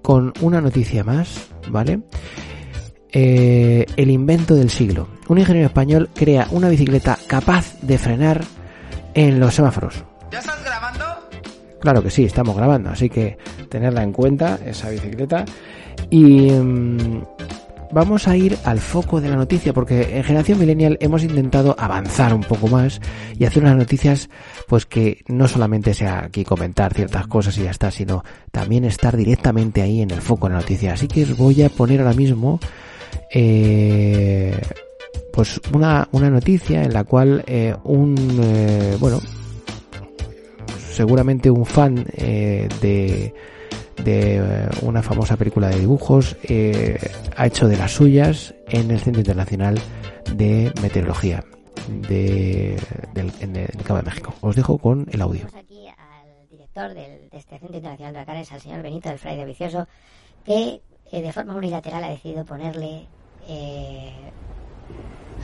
con 0.02 0.34
una 0.42 0.60
noticia 0.60 1.04
más, 1.04 1.48
¿vale? 1.70 2.02
Eh, 3.12 3.86
el 3.96 4.10
invento 4.10 4.56
del 4.56 4.70
siglo. 4.70 5.08
Un 5.28 5.38
ingeniero 5.38 5.68
español 5.68 6.10
crea 6.14 6.48
una 6.52 6.70
bicicleta 6.70 7.18
capaz 7.28 7.80
de 7.82 7.98
frenar 7.98 8.44
en 9.14 9.40
los 9.40 9.54
semáforos. 9.54 10.04
¿Ya 10.32 10.40
estás 10.40 10.64
grabando? 10.64 11.06
Claro 11.80 12.04
que 12.04 12.10
sí, 12.10 12.26
estamos 12.26 12.56
grabando, 12.56 12.90
así 12.90 13.10
que 13.10 13.38
tenerla 13.70 14.04
en 14.04 14.12
cuenta, 14.12 14.60
esa 14.66 14.90
bicicleta. 14.90 15.46
Y 16.10 16.52
mm, 16.52 17.22
vamos 17.92 18.28
a 18.28 18.36
ir 18.36 18.58
al 18.64 18.80
foco 18.80 19.22
de 19.22 19.30
la 19.30 19.36
noticia, 19.36 19.74
porque 19.74 20.18
en 20.18 20.24
Generación 20.24 20.60
Millennial 20.60 20.98
hemos 21.02 21.24
intentado 21.24 21.76
avanzar 21.78 22.34
un 22.34 22.42
poco 22.42 22.68
más 22.68 23.02
y 23.38 23.46
hacer 23.46 23.64
unas 23.64 23.78
noticias, 23.78 24.30
pues 24.68 24.86
que 24.86 25.24
no 25.28 25.48
solamente 25.48 25.94
sea 25.94 26.26
aquí 26.26 26.44
comentar 26.44 26.94
ciertas 26.94 27.28
cosas 27.28 27.58
y 27.58 27.64
ya 27.64 27.72
está, 27.72 27.92
sino 27.92 28.24
también 28.52 28.86
estar 28.86 29.16
directamente 29.16 29.82
ahí 29.82 30.02
en 30.02 30.12
el 30.12 30.22
foco 30.22 30.48
de 30.48 30.54
la 30.54 30.60
noticia. 30.60 30.94
Así 30.94 31.08
que 31.08 31.24
os 31.24 31.38
voy 31.38 31.62
a 31.64 31.70
poner 31.70 32.02
ahora 32.02 32.14
mismo, 32.14 32.60
eh, 33.34 34.60
pues 35.34 35.62
una, 35.74 36.08
una 36.12 36.30
noticia 36.30 36.84
en 36.84 36.94
la 36.94 37.04
cual 37.04 37.44
eh, 37.46 37.76
un, 37.84 38.16
eh, 38.42 38.98
bueno, 39.00 39.20
seguramente 40.98 41.52
un 41.52 41.64
fan 41.64 42.06
eh, 42.14 42.68
de, 42.82 43.34
de 44.04 44.38
eh, 44.38 44.70
una 44.82 45.02
famosa 45.02 45.38
película 45.38 45.70
de 45.70 45.80
dibujos 45.80 46.38
eh, 46.44 47.00
ha 47.36 47.48
hecho 47.48 47.68
de 47.68 47.78
las 47.78 47.92
suyas 47.92 48.54
en 48.68 48.92
el 48.92 49.00
Centro 49.00 49.22
Internacional 49.22 49.80
de 50.36 50.72
Meteorología 50.82 51.44
de, 51.88 52.80
del, 53.14 53.32
en 53.40 53.56
el 53.56 53.84
Cabo 53.84 54.00
de 54.00 54.06
México. 54.06 54.34
Os 54.42 54.56
dejo 54.56 54.78
con 54.78 55.08
el 55.12 55.22
audio. 55.22 55.48
Tenemos 55.48 55.64
aquí 55.64 55.88
al 55.88 56.50
director 56.50 56.94
del, 56.94 57.30
de 57.30 57.38
este 57.38 57.60
Centro 57.60 57.78
Internacional 57.78 58.14
de 58.14 58.20
Huracanes, 58.20 58.52
al 58.52 58.62
señor 58.62 58.82
Benito 58.82 59.10
del 59.10 59.20
Fraile 59.20 59.46
Vicioso, 59.46 59.88
que 60.46 60.82
eh, 61.12 61.22
de 61.22 61.32
forma 61.32 61.56
unilateral 61.56 62.04
ha 62.04 62.10
decidido 62.10 62.44
ponerle 62.46 63.08
eh, 63.48 64.12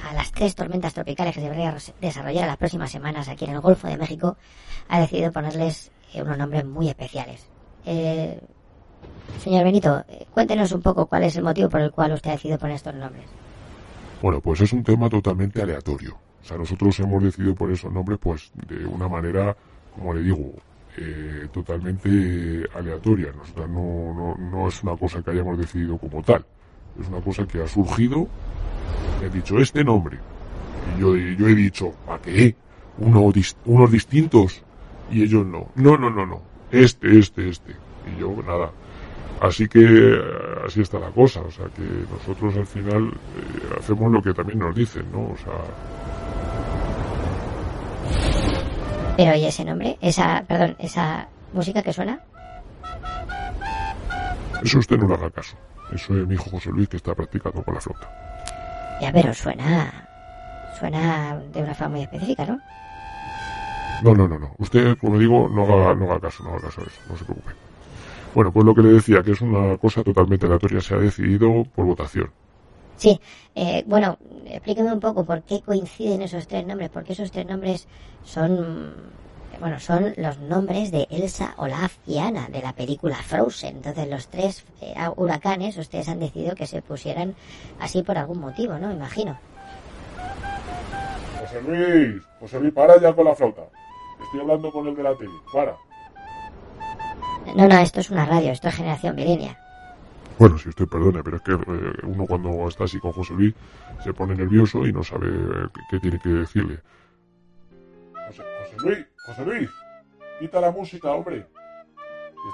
a 0.04 0.14
las 0.14 0.32
tres 0.32 0.56
tormentas 0.56 0.94
tropicales 0.94 1.34
que 1.34 1.42
se 1.42 1.50
deberían 1.50 1.78
desarrollar 2.02 2.48
las 2.48 2.58
próximas 2.58 2.92
semanas 2.92 3.30
aquí 3.30 3.46
en 3.46 3.52
el 3.52 3.62
Golfo 3.62 3.88
de 3.88 3.98
México, 3.98 4.38
ha 4.90 5.00
decidido 5.00 5.32
ponerles 5.32 5.92
eh, 6.14 6.22
unos 6.22 6.38
nombres 6.38 6.66
muy 6.66 6.90
especiales. 6.90 7.48
Eh, 7.86 8.40
señor 9.40 9.64
Benito, 9.64 10.04
eh, 10.08 10.26
cuéntenos 10.34 10.72
un 10.72 10.82
poco 10.82 11.06
cuál 11.06 11.24
es 11.24 11.36
el 11.36 11.44
motivo 11.44 11.70
por 11.70 11.82
el 11.82 11.92
cual 11.92 12.14
usted 12.14 12.32
ha 12.32 12.34
decidido 12.34 12.60
poner 12.60 12.76
estos 12.76 12.96
nombres. 12.96 13.26
Bueno, 14.22 14.40
pues 14.40 14.62
es 14.62 14.72
un 14.72 14.84
tema 14.84 15.10
totalmente 15.10 15.62
aleatorio. 15.62 16.18
O 16.42 16.46
sea, 16.46 16.58
nosotros 16.58 17.00
hemos 17.00 17.24
decidido 17.24 17.56
por 17.56 17.72
esos 17.72 17.92
nombres, 17.92 18.20
pues 18.22 18.52
de 18.68 18.86
una 18.86 19.08
manera, 19.08 19.56
como 19.96 20.14
le 20.14 20.24
digo, 20.24 20.54
eh, 20.98 21.48
totalmente 21.52 22.64
aleatoria. 22.76 23.34
O 23.42 23.46
sea, 23.46 23.68
no, 23.68 24.14
no, 24.14 24.36
no 24.36 24.68
es 24.68 24.84
una 24.84 24.96
cosa 24.96 25.22
que 25.22 25.32
hayamos 25.32 25.58
decidido 25.58 25.98
como 25.98 26.22
tal. 26.22 26.46
Es 27.00 27.08
una 27.08 27.22
cosa 27.22 27.46
que 27.46 27.62
ha 27.62 27.68
surgido. 27.68 28.28
He 29.22 29.30
dicho 29.30 29.58
este 29.58 29.84
nombre. 29.84 30.20
Y 30.96 31.02
yo, 31.02 31.16
yo 31.16 31.48
he 31.48 31.56
dicho, 31.56 31.94
¿a 32.08 32.20
qué? 32.20 32.56
Uno 33.00 33.32
unos 33.66 33.92
distintos. 33.92 34.62
Y 35.12 35.24
ellos 35.24 35.46
no. 35.46 35.68
No, 35.76 35.98
no, 35.98 36.10
no, 36.10 36.26
no. 36.26 36.53
Este, 36.74 37.20
este, 37.20 37.50
este. 37.50 37.72
Y 38.12 38.20
yo, 38.20 38.36
nada. 38.46 38.72
Así 39.40 39.68
que 39.68 40.20
así 40.66 40.82
está 40.82 41.00
la 41.00 41.12
cosa. 41.12 41.42
O 41.42 41.52
sea, 41.52 41.68
que 41.68 41.84
nosotros 42.12 42.56
al 42.58 42.66
final 42.66 43.10
eh, 43.10 43.76
hacemos 43.80 44.12
lo 44.12 44.22
que 44.22 44.34
también 44.34 44.60
nos 44.60 44.76
dicen, 44.76 45.06
¿no? 45.12 45.20
O 45.20 45.38
sea, 45.38 45.54
Pero 49.16 49.36
¿y 49.36 49.46
ese 49.46 49.64
nombre? 49.64 49.98
Esa, 50.02 50.44
perdón, 50.48 50.76
esa 50.80 51.28
música 51.54 51.84
que 51.84 51.94
suena? 51.94 52.20
eso 54.64 54.80
usted 54.80 54.98
no 54.98 55.08
le 55.08 55.14
haga 55.14 55.30
caso. 55.30 55.56
Eso 55.94 56.18
es 56.18 56.26
mi 56.26 56.34
hijo 56.36 56.50
José 56.50 56.70
Luis 56.72 56.90
que 56.90 56.98
está 56.98 57.14
practicando 57.14 57.62
con 57.62 57.76
la 57.76 57.82
flauta. 57.82 58.10
Ya, 59.02 59.12
pero 59.12 59.34
suena, 59.34 60.08
suena 60.80 61.38
de 61.54 61.62
una 61.62 61.76
forma 61.76 61.96
muy 61.96 62.04
específica, 62.04 62.46
¿no? 62.46 62.60
No, 64.04 64.14
no, 64.14 64.28
no, 64.28 64.38
no. 64.38 64.56
Usted, 64.58 64.98
como 64.98 65.18
digo, 65.18 65.48
no 65.50 65.64
haga, 65.64 65.96
no 65.96 66.12
haga 66.12 66.20
caso, 66.20 66.44
no 66.44 66.52
haga 66.52 66.62
caso 66.62 66.82
de 66.82 66.88
eso, 66.88 67.00
no 67.10 67.18
se 67.18 67.24
preocupe. 67.24 67.52
Bueno, 68.36 68.52
pues 68.52 68.66
lo 68.66 68.76
que 68.76 68.82
le 68.82 68.90
decía, 68.90 69.22
que 69.24 69.32
es 69.32 69.42
una 69.42 69.78
cosa 69.78 70.04
totalmente 70.04 70.46
aleatoria, 70.46 70.82
se 70.82 70.96
ha 70.96 70.98
decidido 70.98 71.64
por 71.76 71.86
votación. 71.86 72.30
Sí, 72.98 73.20
eh, 73.56 73.84
bueno, 73.86 74.18
explíqueme 74.46 74.92
un 74.92 75.00
poco 75.00 75.24
por 75.24 75.44
qué 75.44 75.62
coinciden 75.62 76.22
esos 76.22 76.48
tres 76.48 76.66
nombres, 76.66 76.90
porque 76.90 77.14
esos 77.14 77.32
tres 77.32 77.46
nombres 77.46 77.88
son, 78.24 78.94
bueno, 79.60 79.80
son 79.80 80.14
los 80.18 80.38
nombres 80.40 80.92
de 80.92 81.08
Elsa, 81.10 81.54
Olaf 81.58 81.96
y 82.08 82.18
Anna 82.18 82.50
de 82.50 82.62
la 82.62 82.74
película 82.74 83.16
Frozen. 83.16 83.78
Entonces 83.78 84.10
los 84.10 84.28
tres 84.28 84.66
eh, 84.82 84.96
huracanes, 85.16 85.78
ustedes 85.78 86.10
han 86.10 86.20
decidido 86.20 86.56
que 86.56 86.68
se 86.68 86.82
pusieran 86.82 87.36
así 87.80 88.04
por 88.04 88.18
algún 88.18 88.40
motivo, 88.40 88.78
¿no? 88.78 88.92
Imagino. 88.92 89.38
José 91.40 91.62
Luis, 91.62 92.22
José 92.40 92.60
Luis, 92.60 92.74
para 92.74 93.00
ya 93.00 93.14
con 93.14 93.26
la 93.26 93.36
flauta. 93.36 93.64
Estoy 94.24 94.40
hablando 94.42 94.72
con 94.72 94.88
el 94.88 94.96
de 94.96 95.04
la 95.04 95.16
tele. 95.16 95.32
Para. 95.52 95.76
No, 97.56 97.68
no, 97.68 97.78
esto 97.80 98.00
es 98.00 98.10
una 98.10 98.26
radio, 98.26 98.52
esto 98.52 98.68
es 98.70 98.76
generación 98.76 99.16
milenia. 99.16 99.60
Bueno, 100.40 100.58
si 100.58 100.70
usted 100.70 100.88
perdone, 100.88 101.22
pero 101.24 101.38
es 101.38 101.44
que 101.44 101.52
eh, 101.54 101.94
uno 102.04 102.26
cuando 102.26 102.68
está 102.68 102.86
así 102.86 103.00
con 103.00 103.12
José 103.12 103.34
Luis 103.34 103.54
se 104.04 104.14
pone 104.14 104.34
nervioso 104.36 104.86
y 104.88 104.92
no 104.94 105.04
sabe 105.04 105.28
eh, 105.30 105.68
qué, 105.90 106.00
tiene 106.00 106.20
que 106.20 106.30
decirle. 106.30 106.80
José, 108.28 108.44
José 108.64 108.76
Luis, 108.88 109.06
José 109.28 109.46
Luis, 109.46 109.70
quita 110.40 110.60
la 110.62 110.72
música, 110.72 111.12
hombre. 111.12 111.46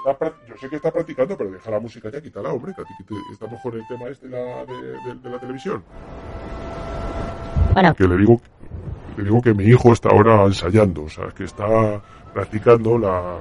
Está 0.06 0.32
yo 0.46 0.54
sé 0.56 0.68
que 0.68 0.76
está 0.76 0.92
practicando, 0.92 1.36
pero 1.36 1.50
deja 1.50 1.70
la 1.70 1.80
música 1.80 2.10
ya, 2.10 2.20
quítala, 2.20 2.50
hombre, 2.52 2.72
que 2.74 2.82
a 2.82 2.84
ti 2.84 2.92
te- 3.08 3.32
está 3.32 3.46
mejor 3.48 3.74
el 3.74 3.86
tema 3.88 4.08
este 4.08 4.28
de 4.28 4.38
la, 4.38 4.64
de, 4.66 4.74
de- 4.82 5.14
de 5.20 5.30
la 5.30 5.38
televisión. 5.40 5.82
Bueno, 7.72 7.94
Que 7.94 8.06
le 8.06 8.16
digo, 8.18 8.40
le 9.20 9.24
digo 9.24 9.42
que 9.42 9.54
mi 9.54 9.64
hijo 9.64 9.92
está 9.92 10.08
ahora 10.10 10.44
ensayando, 10.44 11.04
o 11.04 11.08
sea, 11.08 11.26
que 11.36 11.44
está 11.44 12.00
practicando 12.32 12.98
la 12.98 13.36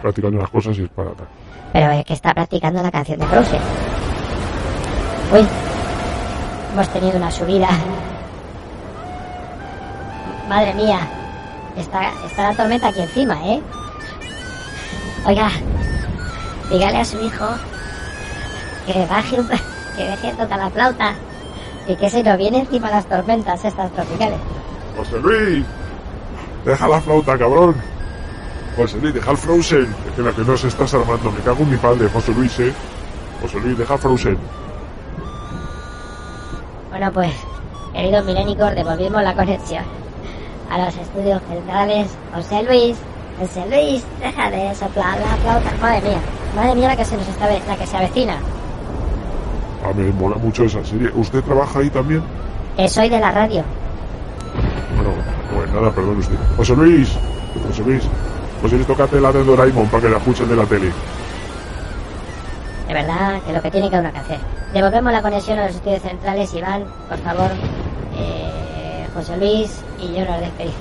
practicando 0.00 0.38
las 0.38 0.50
cosas 0.50 0.76
y 0.78 0.82
es 0.82 0.90
para 0.90 1.12
tal. 1.12 1.28
pero 1.72 1.92
es 1.92 2.04
que 2.04 2.14
está 2.14 2.34
practicando 2.34 2.82
la 2.82 2.90
canción 2.90 3.20
de 3.20 3.26
Frozen. 3.26 3.60
Uy, 5.32 5.46
hemos 6.72 6.88
tenido 6.88 7.16
una 7.16 7.30
subida. 7.30 7.68
Madre 10.48 10.74
mía, 10.74 10.98
está, 11.76 12.10
está 12.26 12.50
la 12.50 12.56
tormenta 12.56 12.88
aquí 12.88 13.00
encima, 13.00 13.34
¿eh? 13.46 13.62
Oiga, 15.24 15.50
dígale 16.68 16.98
a 16.98 17.04
su 17.04 17.24
hijo 17.24 17.46
que 18.86 19.06
baje 19.06 19.40
un, 19.40 19.48
que 19.96 20.04
deje 20.04 20.32
de 20.32 20.32
tocar 20.32 20.58
la 20.58 20.70
flauta 20.70 21.14
y 21.86 21.94
que 21.94 22.10
se 22.10 22.22
nos 22.24 22.36
viene 22.36 22.58
encima 22.60 22.90
las 22.90 23.06
tormentas 23.06 23.64
estas 23.64 23.92
tropicales. 23.92 24.38
José 24.96 25.18
Luis, 25.20 25.64
deja 26.64 26.88
la 26.88 27.00
flauta, 27.00 27.38
cabrón. 27.38 27.74
José 28.76 28.98
Luis, 28.98 29.14
deja 29.14 29.30
el 29.30 29.36
Frozen. 29.36 29.94
Es 30.06 30.12
que 30.16 30.22
la 30.22 30.32
que 30.32 30.42
no 30.42 30.56
se 30.56 30.68
estás 30.68 30.94
armando. 30.94 31.30
Me 31.30 31.40
cago 31.40 31.62
en 31.62 31.70
mi 31.70 31.76
padre, 31.76 32.08
José 32.08 32.32
Luis, 32.32 32.58
eh. 32.60 32.72
José 33.40 33.60
Luis, 33.60 33.76
deja 33.78 33.98
Frozen. 33.98 34.38
Bueno, 36.90 37.12
pues, 37.12 37.32
queridos 37.92 38.24
milénicos, 38.24 38.74
devolvimos 38.74 39.22
la 39.22 39.34
conexión 39.34 39.84
a 40.70 40.78
los 40.78 40.96
estudios 40.96 41.42
centrales. 41.48 42.08
José 42.34 42.62
Luis, 42.62 42.96
José 43.38 43.66
Luis, 43.68 44.04
deja 44.20 44.50
de 44.50 44.74
soplar 44.74 45.18
la 45.20 45.36
flauta. 45.36 45.70
Madre 45.80 46.00
mía, 46.08 46.18
madre 46.56 46.74
mía 46.74 46.88
la 46.88 46.96
que 46.96 47.04
se 47.04 47.16
nos 47.16 47.28
está, 47.28 47.46
la 47.50 47.76
que 47.76 47.86
se 47.86 47.96
avecina. 47.96 48.36
A 49.84 49.92
mí 49.92 50.04
me 50.04 50.12
mola 50.12 50.36
mucho 50.36 50.64
esa 50.64 50.84
serie. 50.84 51.10
¿Usted 51.14 51.42
trabaja 51.42 51.80
ahí 51.80 51.90
también? 51.90 52.22
Que 52.76 52.88
soy 52.88 53.08
de 53.08 53.18
la 53.18 53.32
radio. 53.32 53.64
Pues 55.54 55.70
nada, 55.72 55.90
perdón 55.90 56.18
usted. 56.18 56.36
José 56.56 56.76
Luis, 56.76 57.12
José 57.66 57.82
Luis, 57.82 58.02
José 58.62 58.74
Luis, 58.76 58.86
tócate 58.86 59.20
la 59.20 59.32
de 59.32 59.44
Doraemon 59.44 59.88
para 59.88 60.02
que 60.02 60.08
la 60.08 60.18
escuchen 60.18 60.48
de 60.48 60.56
la 60.56 60.64
tele. 60.64 60.90
De 62.88 62.94
verdad 62.94 63.40
que 63.46 63.52
lo 63.52 63.62
que 63.62 63.70
tiene 63.70 63.90
cada 63.90 64.02
uno 64.02 64.12
que 64.12 64.18
hacer. 64.18 64.38
Devolvemos 64.72 65.12
la 65.12 65.22
conexión 65.22 65.58
a 65.58 65.66
los 65.66 65.76
estudios 65.76 66.02
centrales. 66.02 66.52
Iván, 66.54 66.84
por 67.08 67.18
favor, 67.18 67.50
eh, 68.16 69.06
José 69.14 69.36
Luis 69.36 69.82
y 70.00 70.14
yo 70.14 70.24
nos 70.24 70.40
despedimos. 70.40 70.76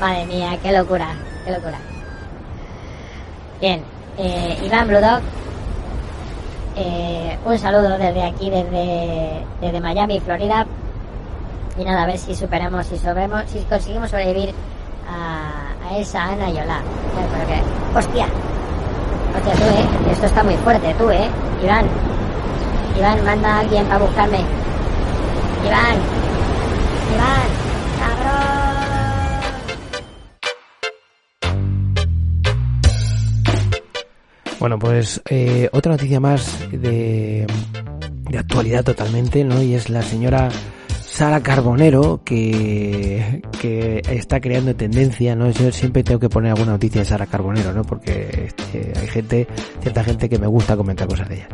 Madre 0.00 0.26
mía, 0.26 0.58
qué 0.62 0.72
locura, 0.72 1.08
qué 1.44 1.52
locura. 1.52 1.78
Bien, 3.60 3.82
eh, 4.18 4.58
Iván 4.64 4.88
Bludog, 4.88 5.20
eh, 6.76 7.38
un 7.44 7.58
saludo 7.58 7.96
desde 7.96 8.22
aquí, 8.24 8.50
desde, 8.50 9.44
desde 9.60 9.80
Miami, 9.80 10.20
Florida. 10.20 10.66
Y 11.78 11.84
nada, 11.84 12.02
a 12.02 12.06
ver 12.06 12.18
si 12.18 12.34
superamos, 12.34 12.86
si 12.86 12.98
sobemos, 12.98 13.44
si 13.50 13.58
conseguimos 13.60 14.10
sobrevivir 14.10 14.54
a, 15.08 15.72
a 15.88 15.96
esa 15.96 16.24
Ana 16.24 16.50
y 16.50 16.58
Olaf. 16.58 16.82
Eh, 16.82 17.26
pero 17.32 17.98
¡Hostia! 17.98 18.26
Hostia, 19.34 19.54
tú, 19.54 19.62
eh. 19.62 20.12
Esto 20.12 20.26
está 20.26 20.44
muy 20.44 20.56
fuerte, 20.56 20.94
tú, 20.98 21.10
eh. 21.10 21.30
Iván. 21.62 21.86
Iván, 22.98 23.24
manda 23.24 23.56
a 23.56 23.60
alguien 23.60 23.86
para 23.86 23.98
buscarme. 24.04 24.40
Iván. 25.64 25.96
Iván. 27.14 27.48
Cabrón. 27.98 28.52
Bueno, 34.60 34.78
pues 34.78 35.22
eh, 35.28 35.70
otra 35.72 35.92
noticia 35.92 36.20
más 36.20 36.60
de, 36.70 37.46
de 38.30 38.38
actualidad 38.38 38.84
totalmente, 38.84 39.42
¿no? 39.42 39.62
Y 39.62 39.74
es 39.74 39.88
la 39.88 40.02
señora 40.02 40.50
Sara 41.14 41.42
Carbonero 41.42 42.22
que, 42.24 43.42
que 43.60 44.00
está 44.08 44.40
creando 44.40 44.74
tendencia, 44.74 45.36
¿no? 45.36 45.50
Yo 45.50 45.70
siempre 45.70 46.02
tengo 46.02 46.18
que 46.18 46.30
poner 46.30 46.52
alguna 46.52 46.72
noticia 46.72 47.02
de 47.02 47.04
Sara 47.04 47.26
Carbonero, 47.26 47.72
¿no? 47.74 47.82
Porque 47.84 48.46
este, 48.46 48.92
hay 48.98 49.06
gente, 49.08 49.46
cierta 49.82 50.02
gente 50.04 50.28
que 50.30 50.38
me 50.38 50.46
gusta 50.46 50.74
comentar 50.74 51.06
cosas 51.06 51.28
de 51.28 51.34
ella. 51.36 51.48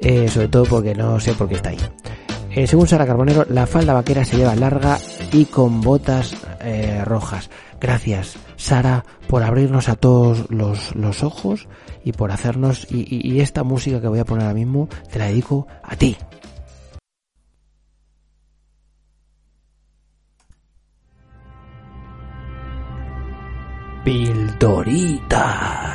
Eh, 0.00 0.28
sobre 0.28 0.46
todo 0.46 0.62
porque 0.64 0.94
no 0.94 1.18
sé 1.18 1.32
por 1.34 1.48
qué 1.48 1.56
está 1.56 1.70
ahí. 1.70 1.78
Eh, 2.52 2.68
según 2.68 2.86
Sara 2.86 3.04
Carbonero, 3.04 3.44
la 3.50 3.66
falda 3.66 3.94
vaquera 3.94 4.24
se 4.24 4.36
lleva 4.36 4.54
larga 4.54 4.96
y 5.32 5.46
con 5.46 5.80
botas 5.80 6.36
eh, 6.60 7.02
rojas. 7.04 7.50
Gracias, 7.80 8.36
Sara, 8.56 9.04
por 9.26 9.42
abrirnos 9.42 9.88
a 9.88 9.96
todos 9.96 10.46
los, 10.50 10.94
los 10.94 11.24
ojos 11.24 11.66
y 12.04 12.12
por 12.12 12.30
hacernos... 12.30 12.86
Y, 12.90 12.98
y- 13.14 13.32
y 13.34 13.40
esta 13.40 13.64
música 13.64 14.00
que 14.00 14.06
voy 14.08 14.20
a 14.20 14.24
poner 14.24 14.44
ahora 14.46 14.54
mismo 14.54 14.88
te 15.12 15.18
la 15.18 15.26
dedico 15.26 15.66
a 15.82 15.96
ti. 15.96 16.16
Pildoritas. 24.04 25.88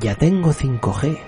Ya 0.00 0.14
tengo 0.14 0.52
5G. 0.52 1.18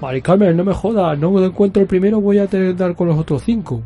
Mari 0.00 0.20
Carmen, 0.20 0.56
no 0.56 0.64
me 0.64 0.74
jodas, 0.74 1.18
no 1.18 1.30
me 1.30 1.46
encuentro 1.46 1.82
el 1.82 1.88
primero, 1.88 2.20
voy 2.20 2.38
a 2.38 2.46
tener 2.46 2.72
que 2.72 2.82
dar 2.82 2.94
con 2.94 3.08
los 3.08 3.18
otros 3.18 3.42
cinco. 3.42 3.82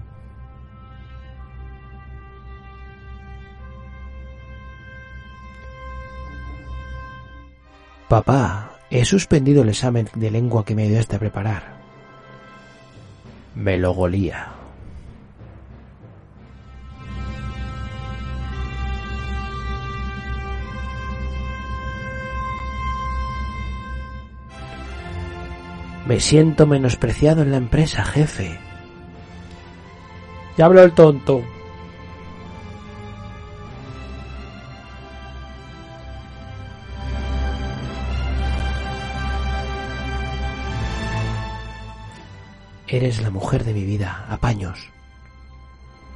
Papá, 8.08 8.70
he 8.90 9.04
suspendido 9.04 9.62
el 9.62 9.68
examen 9.68 10.08
de 10.14 10.30
lengua 10.30 10.64
que 10.64 10.74
me 10.74 10.84
ayudaste 10.84 11.16
a 11.16 11.18
preparar. 11.18 11.77
Me 13.58 13.76
lo 13.76 13.92
golía. 13.92 14.52
Me 26.06 26.20
siento 26.20 26.68
menospreciado 26.68 27.42
en 27.42 27.50
la 27.50 27.56
empresa, 27.56 28.04
jefe. 28.04 28.60
Ya 30.56 30.66
habló 30.66 30.84
el 30.84 30.92
tonto. 30.92 31.42
Eres 42.90 43.20
la 43.20 43.28
mujer 43.28 43.64
de 43.64 43.74
mi 43.74 43.84
vida, 43.84 44.24
apaños. 44.30 44.88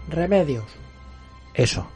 Remedios. 0.08 0.64
Eso. 1.52 1.86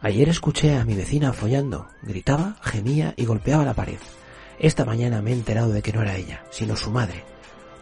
Ayer 0.00 0.30
escuché 0.30 0.76
a 0.76 0.86
mi 0.86 0.94
vecina 0.94 1.34
follando, 1.34 1.86
gritaba, 2.00 2.56
gemía 2.62 3.12
y 3.18 3.26
golpeaba 3.26 3.66
la 3.66 3.74
pared. 3.74 3.98
Esta 4.58 4.86
mañana 4.86 5.20
me 5.20 5.32
he 5.32 5.34
enterado 5.34 5.70
de 5.70 5.82
que 5.82 5.92
no 5.92 6.00
era 6.00 6.16
ella, 6.16 6.44
sino 6.50 6.76
su 6.76 6.90
madre, 6.90 7.24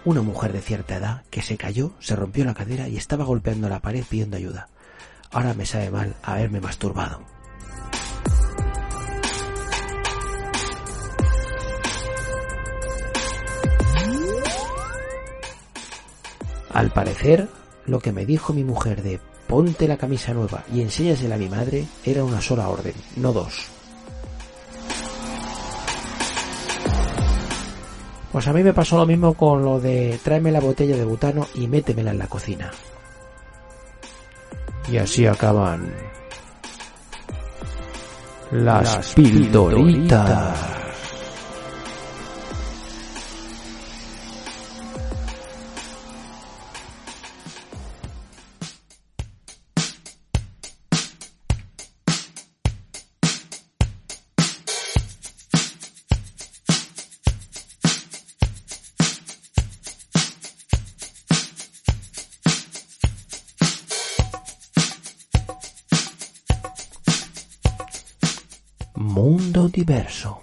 una 0.04 0.22
mujer 0.22 0.52
de 0.52 0.60
cierta 0.60 0.96
edad 0.96 1.22
que 1.30 1.40
se 1.40 1.56
cayó, 1.56 1.92
se 2.00 2.16
rompió 2.16 2.44
la 2.44 2.54
cadera 2.54 2.88
y 2.88 2.96
estaba 2.96 3.24
golpeando 3.24 3.68
la 3.68 3.80
pared 3.80 4.04
pidiendo 4.08 4.36
ayuda. 4.36 4.68
Ahora 5.30 5.54
me 5.54 5.66
sabe 5.66 5.90
mal 5.90 6.16
haberme 6.24 6.60
masturbado. 6.60 7.22
Al 16.72 16.90
parecer, 16.90 17.48
lo 17.86 17.98
que 17.98 18.12
me 18.12 18.24
dijo 18.24 18.52
mi 18.52 18.64
mujer 18.64 19.02
de 19.02 19.20
ponte 19.46 19.88
la 19.88 19.96
camisa 19.96 20.32
nueva 20.32 20.62
y 20.72 20.80
enséñasela 20.80 21.34
a 21.34 21.38
mi 21.38 21.48
madre 21.48 21.84
era 22.04 22.22
una 22.22 22.40
sola 22.40 22.68
orden, 22.68 22.94
no 23.16 23.32
dos. 23.32 23.66
Pues 28.30 28.46
a 28.46 28.52
mí 28.52 28.62
me 28.62 28.72
pasó 28.72 28.96
lo 28.96 29.06
mismo 29.06 29.34
con 29.34 29.64
lo 29.64 29.80
de 29.80 30.20
tráeme 30.22 30.52
la 30.52 30.60
botella 30.60 30.96
de 30.96 31.04
butano 31.04 31.48
y 31.54 31.66
métemela 31.66 32.12
en 32.12 32.18
la 32.18 32.28
cocina. 32.28 32.70
Y 34.88 34.98
así 34.98 35.26
acaban 35.26 35.92
las, 38.52 39.14
pildoritas. 39.14 40.79
Mundo 69.90 69.96
diverso. 69.96 70.40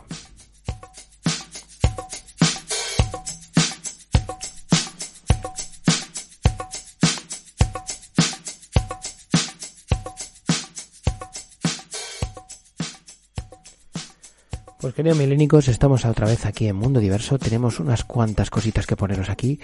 Pues 14.81 14.93
queridos 14.93 15.17
milénicos, 15.17 15.69
estamos 15.69 16.03
otra 16.03 16.27
vez 16.27 16.45
aquí 16.45 16.67
en 16.67 16.75
Mundo 16.75 16.99
Diverso. 16.99 17.39
Tenemos 17.39 17.79
unas 17.79 18.03
cuantas 18.03 18.49
cositas 18.49 18.85
que 18.85 18.97
poneros 18.97 19.29
aquí. 19.29 19.61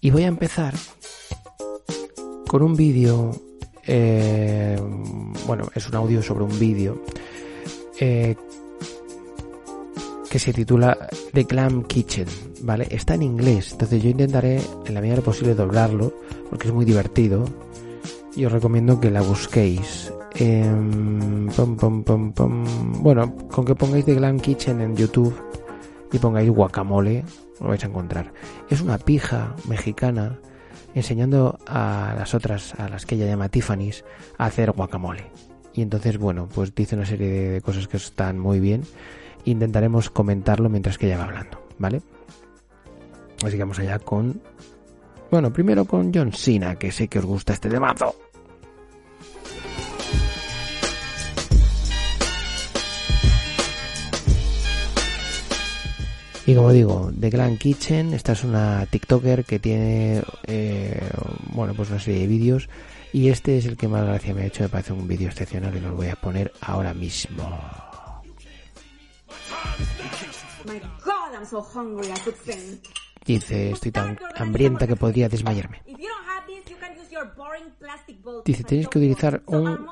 Y 0.00 0.10
voy 0.10 0.22
a 0.22 0.28
empezar 0.28 0.74
con 2.46 2.62
un 2.62 2.76
vídeo. 2.76 3.32
eh, 3.84 4.78
bueno, 5.46 5.70
es 5.74 5.88
un 5.88 5.96
audio 5.96 6.22
sobre 6.22 6.44
un 6.44 6.56
vídeo 6.56 7.02
eh, 8.00 8.36
que 10.34 10.40
se 10.40 10.52
titula 10.52 10.98
The 11.32 11.44
Clam 11.44 11.84
Kitchen, 11.84 12.26
¿vale? 12.62 12.88
Está 12.90 13.14
en 13.14 13.22
inglés, 13.22 13.70
entonces 13.70 14.02
yo 14.02 14.10
intentaré 14.10 14.60
en 14.84 14.92
la 14.92 15.00
medida 15.00 15.12
de 15.14 15.20
lo 15.20 15.24
posible 15.26 15.54
doblarlo, 15.54 16.12
porque 16.50 16.66
es 16.66 16.74
muy 16.74 16.84
divertido 16.84 17.44
y 18.34 18.44
os 18.44 18.50
recomiendo 18.50 18.98
que 18.98 19.12
la 19.12 19.22
busquéis. 19.22 20.12
Pom, 21.54 21.76
pom, 21.76 22.02
pom, 22.02 22.32
pom. 22.32 22.64
Bueno, 23.00 23.32
con 23.46 23.64
que 23.64 23.76
pongáis 23.76 24.06
The 24.06 24.16
Glam 24.16 24.40
Kitchen 24.40 24.80
en 24.80 24.96
YouTube 24.96 25.40
y 26.10 26.18
pongáis 26.18 26.50
guacamole, 26.50 27.22
lo 27.60 27.68
vais 27.68 27.84
a 27.84 27.86
encontrar. 27.86 28.32
Es 28.68 28.80
una 28.80 28.98
pija 28.98 29.54
mexicana 29.68 30.40
enseñando 30.96 31.60
a 31.64 32.12
las 32.18 32.34
otras, 32.34 32.74
a 32.74 32.88
las 32.88 33.06
que 33.06 33.14
ella 33.14 33.26
llama 33.26 33.50
Tiffany's, 33.50 34.04
a 34.36 34.46
hacer 34.46 34.72
guacamole. 34.72 35.26
Y 35.74 35.82
entonces, 35.82 36.18
bueno, 36.18 36.48
pues 36.52 36.74
dice 36.74 36.96
una 36.96 37.06
serie 37.06 37.28
de 37.28 37.60
cosas 37.60 37.86
que 37.86 37.98
están 37.98 38.40
muy 38.40 38.58
bien. 38.58 38.82
Intentaremos 39.44 40.10
comentarlo 40.10 40.68
mientras 40.68 40.98
que 40.98 41.06
ella 41.06 41.18
va 41.18 41.24
hablando, 41.24 41.66
¿vale? 41.78 42.02
Así 43.44 43.52
que 43.52 43.62
vamos 43.62 43.78
allá 43.78 43.98
con... 43.98 44.40
Bueno, 45.30 45.52
primero 45.52 45.84
con 45.84 46.12
John 46.14 46.32
Cena, 46.32 46.76
que 46.76 46.92
sé 46.92 47.08
que 47.08 47.18
os 47.18 47.24
gusta 47.24 47.52
este 47.52 47.68
temazo. 47.68 48.14
Y 56.46 56.54
como 56.54 56.72
digo, 56.72 57.10
The 57.18 57.30
Grand 57.30 57.58
Kitchen, 57.58 58.12
esta 58.12 58.32
es 58.32 58.44
una 58.44 58.84
TikToker 58.86 59.44
que 59.46 59.58
tiene, 59.58 60.22
eh, 60.46 61.00
bueno, 61.54 61.72
pues 61.72 61.88
una 61.88 61.98
serie 61.98 62.20
de 62.20 62.26
vídeos 62.26 62.68
y 63.14 63.30
este 63.30 63.56
es 63.56 63.64
el 63.64 63.78
que 63.78 63.88
más 63.88 64.04
gracia 64.04 64.34
me 64.34 64.42
ha 64.42 64.46
hecho, 64.46 64.62
me 64.62 64.68
parece 64.68 64.92
un 64.92 65.08
vídeo 65.08 65.28
excepcional 65.28 65.74
y 65.74 65.80
lo 65.80 65.94
voy 65.94 66.08
a 66.08 66.16
poner 66.16 66.52
ahora 66.60 66.92
mismo. 66.92 67.48
My 70.66 70.80
God, 71.04 71.34
I'm 71.34 71.44
so 71.44 71.60
hungry 71.62 72.10
I 72.10 72.18
could 72.20 72.36
faint. 72.36 72.86
Dice, 73.24 73.70
estoy 73.70 73.90
tan 73.90 74.18
hambrienta 74.36 74.86
que 74.86 74.96
podría 74.96 75.28
desmayarme. 75.28 75.82
Dice, 78.44 78.64
tenéis 78.64 78.88
que 78.88 78.98
utilizar 78.98 79.42
un 79.46 79.86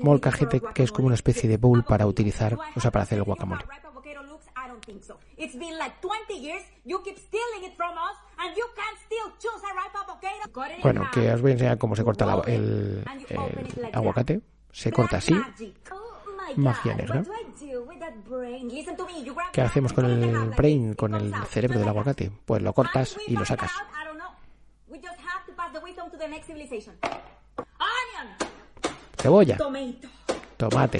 molcajete 0.00 0.60
que 0.74 0.82
es 0.84 0.92
como 0.92 1.06
una 1.06 1.14
especie 1.14 1.48
de 1.48 1.56
bowl 1.56 1.84
para 1.84 2.06
utilizar, 2.06 2.56
o 2.74 2.80
sea, 2.80 2.90
para 2.90 3.02
hacer 3.04 3.18
el 3.18 3.24
guacamole. 3.24 3.62
Ripe 3.62 3.86
avocado 3.86 4.22
looks, 4.22 4.46
I 4.56 4.68
don't 4.68 4.84
think 4.84 5.02
so. 5.02 5.18
It's 5.36 5.56
been 5.56 5.76
like 5.78 5.94
20 6.00 6.34
years. 6.40 6.62
You 6.84 7.02
keep 7.02 7.18
stealing 7.18 7.64
it 7.64 7.76
from 7.76 7.92
us, 7.92 8.16
and 8.38 8.56
you 8.56 8.64
can't 8.76 8.98
still 9.04 9.32
choose 9.38 9.62
a 9.64 9.74
ripe 9.74 9.96
avocado. 9.96 10.52
Cut 10.52 10.70
it 10.70 10.76
in 10.76 10.82
Bueno, 10.82 11.10
que 11.12 11.32
os 11.32 11.40
voy 11.40 11.50
a 11.50 11.54
enseñar 11.54 11.78
cómo 11.78 11.96
se 11.96 12.04
corta 12.04 12.42
el, 12.46 13.04
el 13.28 13.90
aguacate. 13.92 14.40
Se 14.72 14.92
corta 14.92 15.16
así. 15.16 15.34
Magia 16.56 16.94
negra. 16.94 17.22
¿Qué 19.52 19.60
hacemos 19.60 19.92
con 19.92 20.04
el 20.06 20.50
brain, 20.50 20.94
con 20.94 21.14
el 21.14 21.32
cerebro 21.48 21.78
del 21.78 21.88
aguacate? 21.88 22.30
Pues 22.44 22.62
lo 22.62 22.72
cortas 22.72 23.16
y 23.26 23.34
lo 23.36 23.44
sacas. 23.44 23.70
Cebolla, 29.18 29.56
tomate. 30.56 30.98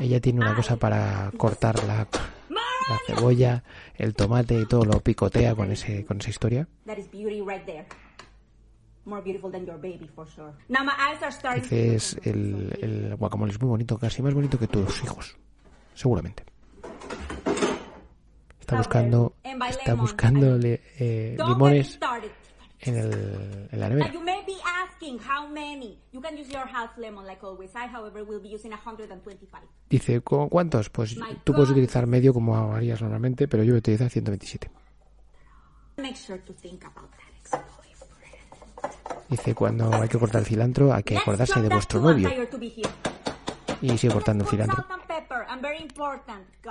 Ella 0.00 0.20
tiene 0.20 0.40
una 0.40 0.54
cosa 0.54 0.76
para 0.76 1.30
cortar 1.36 1.82
la, 1.84 2.06
la 2.88 2.98
cebolla, 3.06 3.62
el 3.94 4.14
tomate 4.14 4.58
y 4.60 4.66
todo 4.66 4.84
lo 4.84 5.00
picotea 5.00 5.54
con 5.54 5.70
ese 5.70 6.04
con 6.04 6.18
esa 6.20 6.30
historia. 6.30 6.68
That 9.04 9.18
is 9.18 9.24
beauty 9.24 9.38
right 9.38 9.46
there. 9.46 9.50
More 9.50 9.50
beautiful 9.50 9.50
than 9.50 9.66
your 9.66 9.78
baby, 9.78 10.08
for 10.14 10.26
sure. 10.26 10.52
Now 10.68 10.84
my 10.84 10.92
eyes 10.98 11.22
are 11.22 11.32
starting 11.32 11.62
to 11.62 11.68
Dice 11.74 11.94
es 11.96 12.16
el, 12.24 12.78
el 12.82 13.16
guacamole 13.16 13.50
es 13.52 13.60
muy 13.60 13.68
bonito, 13.70 13.98
casi 13.98 14.22
más 14.22 14.32
bonito 14.34 14.58
que 14.58 14.66
tus 14.68 15.02
hijos, 15.02 15.36
seguramente. 15.94 16.44
Está 18.60 18.76
buscando 18.76 19.34
está 19.68 19.94
buscando 19.94 20.58
eh, 20.62 21.36
limones 21.36 21.98
en, 22.80 22.96
el, 22.96 23.68
en 23.70 23.80
la 23.80 23.88
nevera. 23.88 24.12
you 24.12 24.20
may 24.20 24.42
be 24.46 24.54
asking 24.84 25.18
how 25.18 25.48
many. 25.48 25.98
You 26.12 26.20
can 26.20 26.36
use 26.36 26.48
your 26.50 26.66
half 26.66 26.96
lemon 26.96 27.26
like 27.26 27.42
always. 27.44 27.74
I, 27.74 27.86
however, 27.86 28.24
will 28.24 28.40
be 28.40 28.48
using 28.54 28.70
125. 28.72 29.62
Dice, 29.90 30.20
¿cu- 30.20 30.48
¿cuántos? 30.48 30.88
Pues 30.90 31.16
tú 31.44 31.52
puedes 31.52 31.70
utilizar 31.70 32.06
medio 32.06 32.32
como 32.32 32.72
harías 32.72 33.00
normalmente, 33.02 33.46
pero 33.48 33.62
yo 33.64 33.72
voy 33.72 33.76
a 33.76 33.80
utilizar 33.80 34.08
127. 34.10 34.70
Dice, 39.32 39.54
cuando 39.54 39.90
hay 39.94 40.10
que 40.10 40.18
cortar 40.18 40.42
el 40.42 40.46
cilantro, 40.46 40.92
hay 40.92 41.02
que 41.02 41.16
acordarse 41.16 41.62
de 41.62 41.70
vuestro 41.70 42.00
novio. 42.00 42.28
Y 43.80 43.96
sigue 43.96 44.12
cortando 44.12 44.44
cilantro. 44.44 44.84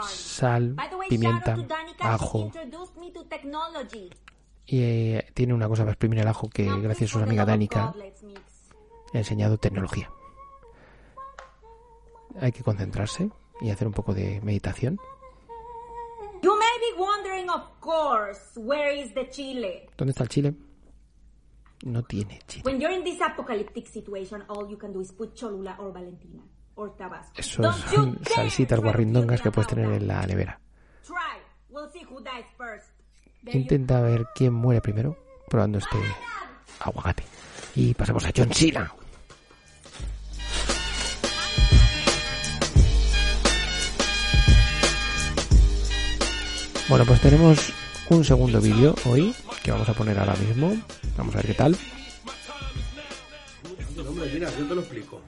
Sal, 0.04 0.76
pimienta, 1.10 1.58
ajo. 2.00 2.52
Y 4.68 4.84
eh, 4.84 5.26
tiene 5.34 5.56
una 5.56 5.68
cosa 5.68 5.82
para 5.82 5.94
exprimir 5.94 6.20
el 6.20 6.28
ajo 6.28 6.50
que 6.50 6.66
gracias 6.82 7.10
a 7.10 7.14
su 7.14 7.20
amiga 7.20 7.46
Danica 7.46 7.96
ha 9.12 9.18
enseñado 9.18 9.58
tecnología. 9.58 10.12
Hay 12.40 12.52
que 12.52 12.62
concentrarse 12.62 13.32
y 13.60 13.72
hacer 13.72 13.88
un 13.88 13.94
poco 13.94 14.14
de 14.14 14.40
meditación. 14.42 15.00
¿Dónde 19.98 20.12
está 20.12 20.24
el 20.24 20.30
chile? 20.30 20.54
No 21.84 22.04
tiene 22.04 22.40
chile. 22.48 22.64
When 22.66 22.80
you're 22.80 22.96
in 22.96 23.04
this 23.04 23.20
apocalyptic 23.22 23.88
situation, 23.88 24.44
all 24.48 24.70
you 24.70 24.78
can 24.78 24.94
do 24.94 25.02
is 25.02 25.12
put 25.12 25.34
Cholula 25.34 25.76
or 25.80 25.92
Valentina 25.92 26.44
or 26.76 26.96
Tabasco. 26.96 27.34
Eso 27.36 27.62
Don't 27.62 27.84
you 27.86 27.96
son 27.96 28.20
salsitas 28.24 28.80
guarrindongas 28.80 29.42
que 29.42 29.52
puedes 29.52 29.68
tener 29.68 29.92
en 29.92 30.08
la 30.08 30.26
nevera. 30.28 30.60
Intenta 33.48 34.02
ver 34.02 34.28
quién 34.36 34.54
muere 34.54 34.82
primero 34.82 35.18
probando 35.50 35.80
este 35.80 35.98
aguacate. 36.80 37.24
Y 37.76 37.94
pasamos 37.94 38.26
a 38.26 38.32
John 38.36 38.52
Cena. 38.54 38.94
Bueno, 46.88 47.06
pues 47.06 47.22
tenemos 47.22 47.74
un 48.10 48.24
segundo 48.24 48.60
vídeo 48.60 48.94
hoy 49.06 49.34
que 49.64 49.72
vamos 49.72 49.88
a 49.90 49.94
poner 49.94 50.18
ahora 50.18 50.36
mismo. 50.36 50.76
Vamos 51.18 51.36
a 51.36 51.38
ver 51.38 51.48
qué 51.48 51.54
tal. 51.54 51.78
Hombre, 54.08 54.30
mira, 54.34 54.50
yo 54.58 54.68
te 54.68 54.76
lo 54.76 54.82
explico. 54.82 55.22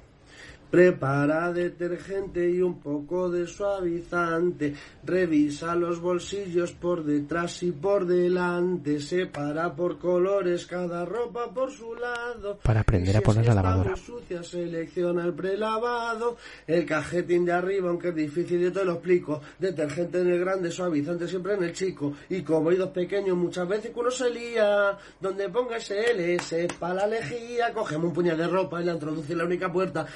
Prepara 0.73 1.53
detergente 1.53 2.49
y 2.49 2.59
un 2.59 2.79
poco 2.79 3.29
de 3.29 3.45
suavizante. 3.45 4.73
Revisa 5.03 5.75
los 5.75 6.01
bolsillos 6.01 6.71
por 6.71 7.03
detrás 7.03 7.61
y 7.61 7.71
por 7.71 8.07
delante. 8.07 8.99
Separa 8.99 9.75
por 9.75 9.99
colores 9.99 10.65
cada 10.65 11.05
ropa 11.05 11.53
por 11.53 11.69
su 11.69 11.93
lado. 11.93 12.57
Para 12.63 12.79
aprender 12.79 13.15
a 13.15 13.19
Si 13.19 13.23
poner 13.23 13.43
es 13.43 13.49
la 13.49 13.53
lavadora. 13.61 13.95
sucia, 13.95 14.41
selecciona 14.41 15.23
el 15.25 15.35
prelavado. 15.35 16.37
El 16.65 16.87
cajetín 16.87 17.45
de 17.45 17.51
arriba, 17.51 17.89
aunque 17.89 18.09
es 18.09 18.15
difícil, 18.15 18.59
yo 18.59 18.73
te 18.73 18.83
lo 18.83 18.93
explico. 18.93 19.41
Detergente 19.59 20.21
en 20.21 20.31
el 20.31 20.39
grande, 20.39 20.71
suavizante 20.71 21.27
siempre 21.27 21.53
en 21.53 21.65
el 21.65 21.73
chico. 21.73 22.13
Y 22.29 22.41
como 22.41 22.71
hay 22.71 22.77
dos 22.77 22.89
pequeños, 22.89 23.37
muchas 23.37 23.67
veces 23.67 23.91
que 23.91 23.99
uno 23.99 24.09
se 24.09 24.27
lía. 24.31 24.97
Donde 25.21 25.49
ponga 25.49 25.79
SLS 25.79 26.73
para 26.79 26.95
la 26.95 27.05
lejía. 27.05 27.71
Cogemos 27.75 28.07
un 28.07 28.13
puñal 28.13 28.39
de 28.39 28.47
ropa 28.47 28.81
y 28.81 28.85
la 28.85 28.93
introduce 28.93 29.33
en 29.33 29.37
la 29.37 29.45
única 29.45 29.71
puerta. 29.71 30.07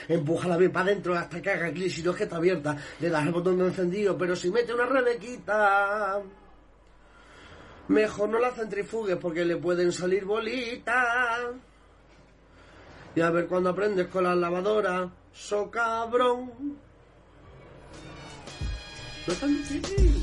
Empújala 0.48 0.60
bien 0.60 0.72
para 0.72 0.86
adentro 0.86 1.14
hasta 1.14 1.42
que 1.42 1.50
haga 1.50 1.72
clic. 1.72 1.92
Si 1.92 2.02
no 2.02 2.12
es 2.12 2.18
que 2.18 2.24
está 2.24 2.38
abierta, 2.38 2.78
le 3.02 3.10
das 3.10 3.26
el 3.26 3.34
botón 3.34 3.58
de 3.58 3.66
encendido. 3.66 4.18
Pero 4.18 4.34
si 4.34 4.50
mete 4.50 4.74
una 4.74 4.86
rebequita. 4.86 6.22
Mejor 7.90 8.30
no 8.30 8.40
la 8.40 8.52
centrifugues 8.52 9.18
porque 9.18 9.44
le 9.44 9.58
pueden 9.58 9.92
salir 9.92 10.24
bolitas. 10.24 11.52
Y 13.14 13.20
a 13.20 13.30
ver 13.30 13.48
cuando 13.48 13.72
aprendes 13.72 14.08
con 14.08 14.24
la 14.24 14.36
lavadora, 14.36 15.10
so 15.34 15.70
cabrón. 15.70 16.50
No 19.26 19.34
es 19.34 19.40
tan 19.40 19.58
difícil. 19.58 20.16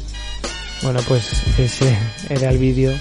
Bueno, 0.83 1.01
pues 1.07 1.59
ese 1.59 1.99
era 2.31 2.49
el 2.51 2.59
vídeo 2.59 2.93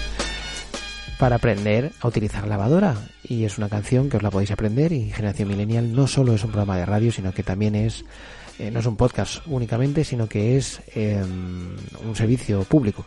para 1.18 1.36
aprender 1.36 1.92
a 2.00 2.08
utilizar 2.08 2.46
lavadora. 2.46 2.96
Y 3.22 3.44
es 3.44 3.58
una 3.58 3.68
canción 3.68 4.08
que 4.10 4.16
os 4.18 4.22
la 4.22 4.30
podéis 4.30 4.50
aprender. 4.50 4.92
Y 4.92 5.10
Generación 5.10 5.48
Millennial 5.48 5.92
no 5.94 6.06
solo 6.06 6.34
es 6.34 6.44
un 6.44 6.50
programa 6.50 6.76
de 6.76 6.86
radio, 6.86 7.12
sino 7.12 7.32
que 7.32 7.42
también 7.42 7.74
es, 7.74 8.04
eh, 8.58 8.70
no 8.70 8.80
es 8.80 8.86
un 8.86 8.96
podcast 8.96 9.46
únicamente, 9.46 10.04
sino 10.04 10.28
que 10.28 10.56
es 10.56 10.80
eh, 10.94 11.22
un 11.22 12.16
servicio 12.16 12.64
público. 12.64 13.06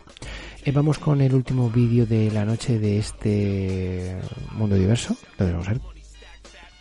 Eh, 0.64 0.72
vamos 0.72 0.98
con 0.98 1.20
el 1.20 1.34
último 1.34 1.70
vídeo 1.70 2.04
de 2.06 2.30
la 2.30 2.44
noche 2.44 2.78
de 2.78 2.98
este 2.98 4.16
mundo 4.52 4.76
diverso. 4.76 5.16
Lo 5.38 5.46
debemos 5.46 5.68
ver. 5.68 5.80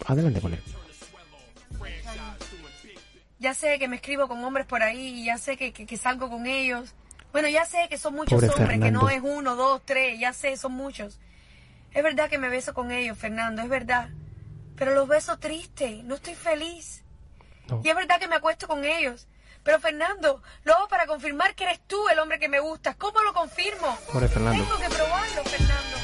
Adelante 0.05 0.41
con 0.41 0.53
él. 0.53 0.59
Ya 3.39 3.53
sé 3.53 3.77
que 3.77 3.87
me 3.87 3.97
escribo 3.97 4.27
con 4.27 4.43
hombres 4.43 4.65
por 4.65 4.81
ahí, 4.81 5.23
ya 5.25 5.37
sé 5.37 5.57
que, 5.57 5.71
que- 5.71 5.85
que 5.85 5.95
salgo 5.97 6.27
con 6.29 6.47
ellos. 6.47 6.95
Bueno, 7.31 7.47
ya 7.49 7.65
sé 7.65 7.87
que 7.89 7.97
son 7.97 8.15
muchos 8.15 8.41
Pobre 8.41 8.49
hombres, 8.49 8.79
que 8.79 8.91
no 8.91 9.09
es 9.09 9.21
uno, 9.21 9.55
dos, 9.55 9.81
tres, 9.85 10.19
ya 10.19 10.33
sé, 10.33 10.57
son 10.57 10.73
muchos. 10.73 11.19
Es 11.93 12.03
verdad 12.03 12.29
que 12.29 12.37
me 12.37 12.49
beso 12.49 12.73
con 12.73 12.91
ellos, 12.91 13.17
Fernando, 13.17 13.61
es 13.61 13.69
verdad. 13.69 14.09
Pero 14.75 14.93
los 14.93 15.07
beso 15.07 15.37
triste, 15.37 16.01
no 16.03 16.15
estoy 16.15 16.35
feliz. 16.35 17.03
No. 17.67 17.81
Y 17.83 17.89
es 17.89 17.95
verdad 17.95 18.19
que 18.19 18.27
me 18.27 18.35
acuesto 18.35 18.67
con 18.67 18.85
ellos. 18.85 19.27
Pero 19.63 19.79
Fernando, 19.79 20.41
lo 20.63 20.75
hago 20.75 20.87
para 20.87 21.07
confirmar 21.07 21.53
que 21.55 21.65
eres 21.65 21.81
tú 21.87 22.07
el 22.09 22.19
hombre 22.19 22.39
que 22.39 22.47
me 22.47 22.59
gusta. 22.59 22.93
¿Cómo 22.93 23.21
lo 23.21 23.33
confirmo? 23.33 23.97
Pobre 24.11 24.27
Fernando. 24.27 24.63
Tengo 24.63 24.77
que 24.77 24.95
probarlo, 24.95 25.43
Fernando. 25.43 25.97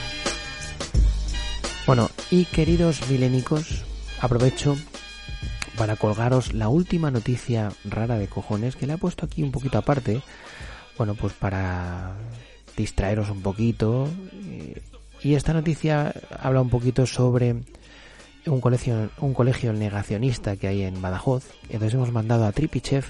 Bueno, 1.85 2.09
y 2.29 2.45
queridos 2.45 3.07
milénicos, 3.09 3.83
aprovecho 4.21 4.75
para 5.77 5.95
colgaros 5.95 6.53
la 6.53 6.69
última 6.69 7.11
noticia 7.11 7.71
rara 7.83 8.17
de 8.17 8.27
cojones 8.27 8.75
que 8.75 8.87
le 8.87 8.93
he 8.93 8.97
puesto 8.97 9.25
aquí 9.25 9.43
un 9.43 9.51
poquito 9.51 9.77
aparte. 9.77 10.21
Bueno, 10.97 11.15
pues 11.15 11.33
para 11.33 12.13
distraeros 12.77 13.29
un 13.29 13.41
poquito. 13.41 14.07
eh, 14.33 14.81
Y 15.21 15.35
esta 15.35 15.53
noticia 15.53 16.13
habla 16.39 16.61
un 16.61 16.69
poquito 16.69 17.05
sobre 17.05 17.55
un 18.45 18.59
colegio, 18.59 19.09
un 19.19 19.33
colegio 19.33 19.71
negacionista 19.73 20.57
que 20.57 20.67
hay 20.67 20.83
en 20.83 21.01
Badajoz. 21.01 21.45
Entonces 21.63 21.93
hemos 21.93 22.11
mandado 22.11 22.45
a 22.45 22.51
Tripichev 22.51 23.05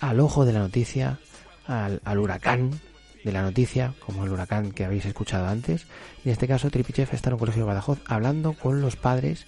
al 0.00 0.20
ojo 0.20 0.44
de 0.44 0.52
la 0.52 0.60
noticia, 0.60 1.18
al, 1.66 2.00
al 2.04 2.18
huracán 2.18 2.80
de 3.24 3.32
la 3.32 3.42
noticia, 3.42 3.94
como 4.04 4.24
el 4.24 4.30
huracán 4.32 4.70
que 4.72 4.84
habéis 4.84 5.06
escuchado 5.06 5.48
antes. 5.48 5.86
En 6.24 6.32
este 6.32 6.46
caso, 6.46 6.70
Tripichev 6.70 7.08
está 7.12 7.30
en 7.30 7.34
un 7.34 7.40
colegio 7.40 7.62
de 7.62 7.68
Badajoz 7.68 7.98
hablando 8.06 8.52
con 8.52 8.80
los 8.80 8.96
padres, 8.96 9.46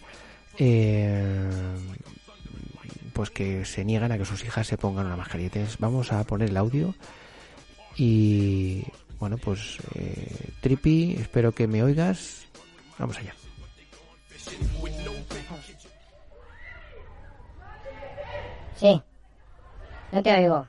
eh, 0.59 1.49
pues 3.13 3.31
que 3.31 3.65
se 3.65 3.85
niegan 3.85 4.11
a 4.11 4.19
que 4.19 4.25
sus 4.25 4.43
hijas 4.45 4.67
se 4.67 4.79
pongan 4.79 5.07
una 5.07 5.17
mascarilla. 5.17 5.51
Entonces, 5.53 5.79
vamos 5.79 6.13
a 6.13 6.25
poner 6.25 6.49
el 6.49 6.57
audio 6.57 6.95
y 7.97 8.85
bueno, 9.19 9.37
pues 9.39 9.79
eh, 9.95 10.51
Tripi, 10.61 11.17
espero 11.19 11.53
que 11.53 11.67
me 11.67 11.83
oigas. 11.83 12.47
Vamos 12.99 13.19
allá. 13.19 13.35
Sí. 18.77 19.03
No 20.13 20.23
te 20.23 20.35
oigo. 20.35 20.67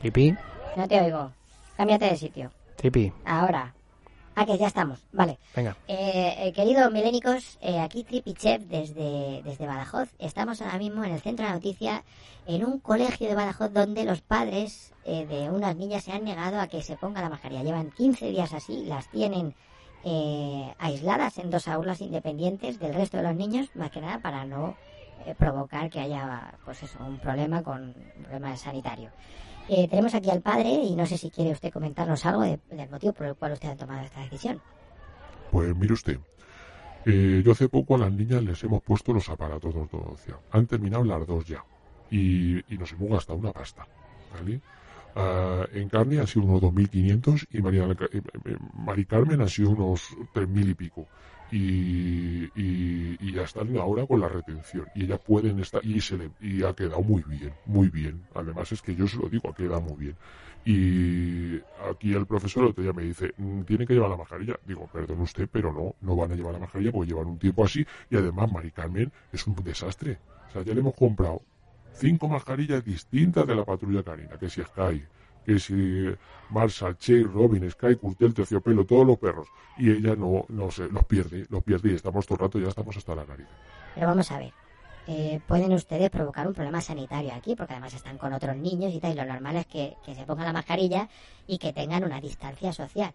Tripi, 0.00 0.34
No 0.76 0.86
te 0.88 1.00
oigo. 1.00 1.32
Cámbiate 1.76 2.06
de 2.06 2.16
sitio. 2.16 2.50
Tripi, 2.76 3.12
Ahora. 3.24 3.74
Ah, 4.36 4.46
que 4.46 4.58
ya 4.58 4.66
estamos. 4.66 4.98
Vale. 5.12 5.38
venga. 5.54 5.76
Eh, 5.86 6.34
eh, 6.38 6.52
queridos 6.52 6.90
milénicos, 6.92 7.56
eh, 7.60 7.78
aquí 7.78 8.02
Tripichev 8.02 8.62
desde, 8.62 9.42
desde 9.44 9.66
Badajoz. 9.66 10.08
Estamos 10.18 10.60
ahora 10.60 10.78
mismo 10.78 11.04
en 11.04 11.12
el 11.12 11.20
centro 11.20 11.44
de 11.44 11.50
la 11.50 11.56
noticia, 11.56 12.02
en 12.46 12.64
un 12.64 12.80
colegio 12.80 13.28
de 13.28 13.34
Badajoz 13.36 13.72
donde 13.72 14.04
los 14.04 14.22
padres 14.22 14.92
eh, 15.04 15.26
de 15.26 15.50
unas 15.50 15.76
niñas 15.76 16.04
se 16.04 16.12
han 16.12 16.24
negado 16.24 16.60
a 16.60 16.66
que 16.68 16.82
se 16.82 16.96
ponga 16.96 17.20
la 17.20 17.28
mascarilla. 17.28 17.62
Llevan 17.62 17.90
15 17.90 18.26
días 18.30 18.52
así, 18.52 18.84
las 18.86 19.08
tienen 19.10 19.54
eh, 20.04 20.74
aisladas 20.78 21.38
en 21.38 21.50
dos 21.50 21.68
aulas 21.68 22.00
independientes 22.00 22.78
del 22.78 22.94
resto 22.94 23.16
de 23.18 23.22
los 23.24 23.34
niños, 23.34 23.68
más 23.74 23.90
que 23.90 24.00
nada 24.00 24.20
para 24.20 24.44
no 24.44 24.76
eh, 25.26 25.34
provocar 25.38 25.88
que 25.90 26.00
haya 26.00 26.54
pues 26.64 26.82
eso, 26.82 26.98
un 27.04 27.18
problema 27.18 27.62
con 27.62 27.82
un 28.16 28.22
problema 28.22 28.56
sanitario. 28.56 29.10
Eh, 29.68 29.88
tenemos 29.88 30.14
aquí 30.14 30.30
al 30.30 30.42
padre 30.42 30.68
y 30.68 30.94
no 30.94 31.06
sé 31.06 31.16
si 31.16 31.30
quiere 31.30 31.52
usted 31.52 31.72
comentarnos 31.72 32.26
algo 32.26 32.42
de- 32.42 32.60
del 32.70 32.90
motivo 32.90 33.14
por 33.14 33.26
el 33.26 33.34
cual 33.34 33.52
usted 33.52 33.70
ha 33.70 33.76
tomado 33.76 34.02
esta 34.04 34.20
decisión. 34.20 34.60
Pues 35.50 35.74
mire 35.74 35.94
usted, 35.94 36.18
eh, 37.06 37.42
yo 37.44 37.52
hace 37.52 37.68
poco 37.68 37.94
a 37.94 37.98
las 37.98 38.12
niñas 38.12 38.42
les 38.42 38.62
hemos 38.64 38.82
puesto 38.82 39.12
los 39.12 39.28
aparatos 39.30 39.72
de 39.72 39.80
ortodoncia. 39.80 40.38
Han 40.50 40.66
terminado 40.66 41.04
las 41.04 41.26
dos 41.26 41.44
ya. 41.46 41.64
Y, 42.10 42.62
nos 42.78 42.92
hemos 42.92 43.08
gastado 43.10 43.38
una 43.38 43.52
pasta. 43.52 43.86
¿vale? 44.34 44.60
Ah, 45.16 45.66
en 45.72 45.88
carne 45.88 46.18
han 46.18 46.26
sido 46.26 46.46
unos 46.46 46.60
2.500 46.62 47.46
y 47.52 47.62
María, 47.62 47.84
eh, 47.84 47.96
eh, 48.12 48.56
Mari 48.74 49.04
Carmen 49.04 49.40
han 49.40 49.48
sido 49.48 49.70
unos 49.70 50.16
3.000 50.32 50.70
y 50.70 50.74
pico. 50.74 51.06
Y, 51.52 52.44
y, 52.56 53.16
y 53.20 53.32
ya 53.32 53.42
están 53.42 53.76
ahora 53.76 54.06
con 54.06 54.20
la 54.20 54.28
retención. 54.28 54.86
Y 54.96 55.04
ellas 55.04 55.20
pueden 55.24 55.60
estar. 55.60 55.84
Y, 55.84 56.00
se 56.00 56.18
le, 56.18 56.30
y 56.40 56.64
ha 56.64 56.72
quedado 56.74 57.00
muy 57.02 57.22
bien, 57.22 57.52
muy 57.66 57.90
bien. 57.90 58.22
Además 58.34 58.72
es 58.72 58.82
que 58.82 58.96
yo 58.96 59.06
se 59.06 59.18
lo 59.18 59.28
digo, 59.28 59.50
ha 59.50 59.54
quedado 59.54 59.80
muy 59.82 59.96
bien. 59.96 60.16
Y 60.64 61.56
aquí 61.88 62.12
el 62.14 62.26
profesor 62.26 62.64
otro 62.64 62.82
día 62.82 62.92
me 62.92 63.02
dice, 63.04 63.32
"Mm, 63.36 63.60
tiene 63.62 63.86
que 63.86 63.92
llevar 63.94 64.10
la 64.10 64.16
mascarilla. 64.16 64.58
Digo, 64.66 64.88
perdón 64.92 65.20
usted, 65.20 65.48
pero 65.52 65.72
no, 65.72 65.94
no 66.00 66.16
van 66.16 66.32
a 66.32 66.34
llevar 66.34 66.54
la 66.54 66.58
mascarilla 66.60 66.90
porque 66.90 67.10
llevan 67.10 67.26
un 67.28 67.38
tiempo 67.38 67.64
así. 67.64 67.86
Y 68.10 68.16
además, 68.16 68.50
Mari 68.50 68.70
Carmen 68.72 69.12
es 69.32 69.46
un 69.46 69.54
desastre. 69.56 70.18
O 70.48 70.52
sea, 70.52 70.62
ya 70.62 70.74
le 70.74 70.80
hemos 70.80 70.94
comprado 70.94 71.42
cinco 71.94 72.28
mascarillas 72.28 72.84
distintas 72.84 73.46
de 73.46 73.54
la 73.54 73.64
patrulla 73.64 74.02
canina, 74.02 74.38
que 74.38 74.48
si 74.50 74.62
Sky, 74.62 75.04
que 75.44 75.58
si 75.58 75.74
Marshall, 76.50 76.96
Che, 76.96 77.22
Robin, 77.22 77.70
Sky, 77.70 77.96
Curtel, 77.96 78.34
Terciopelo, 78.34 78.84
todos 78.84 79.06
los 79.06 79.18
perros. 79.18 79.48
Y 79.76 79.90
ella 79.90 80.14
no, 80.16 80.44
no 80.48 80.70
sé, 80.70 80.88
los 80.88 81.04
pierde, 81.04 81.46
los 81.50 81.62
pierde 81.62 81.92
y 81.92 81.94
estamos 81.94 82.26
todo 82.26 82.36
el 82.36 82.40
rato, 82.42 82.58
ya 82.58 82.68
estamos 82.68 82.96
hasta 82.96 83.14
la 83.14 83.24
nariz. 83.24 83.46
Pero 83.94 84.06
vamos 84.06 84.30
a 84.32 84.38
ver. 84.38 84.52
eh, 85.06 85.40
pueden 85.46 85.72
ustedes 85.72 86.10
provocar 86.10 86.46
un 86.46 86.54
problema 86.54 86.80
sanitario 86.80 87.32
aquí, 87.34 87.54
porque 87.56 87.74
además 87.74 87.94
están 87.94 88.18
con 88.18 88.32
otros 88.32 88.56
niños 88.56 88.92
y 88.92 89.00
tal, 89.00 89.12
y 89.12 89.16
lo 89.16 89.24
normal 89.24 89.56
es 89.56 89.66
que, 89.66 89.96
que 90.04 90.14
se 90.14 90.24
pongan 90.24 90.46
la 90.46 90.52
mascarilla 90.52 91.08
y 91.46 91.58
que 91.58 91.72
tengan 91.72 92.04
una 92.04 92.20
distancia 92.20 92.72
social. 92.72 93.12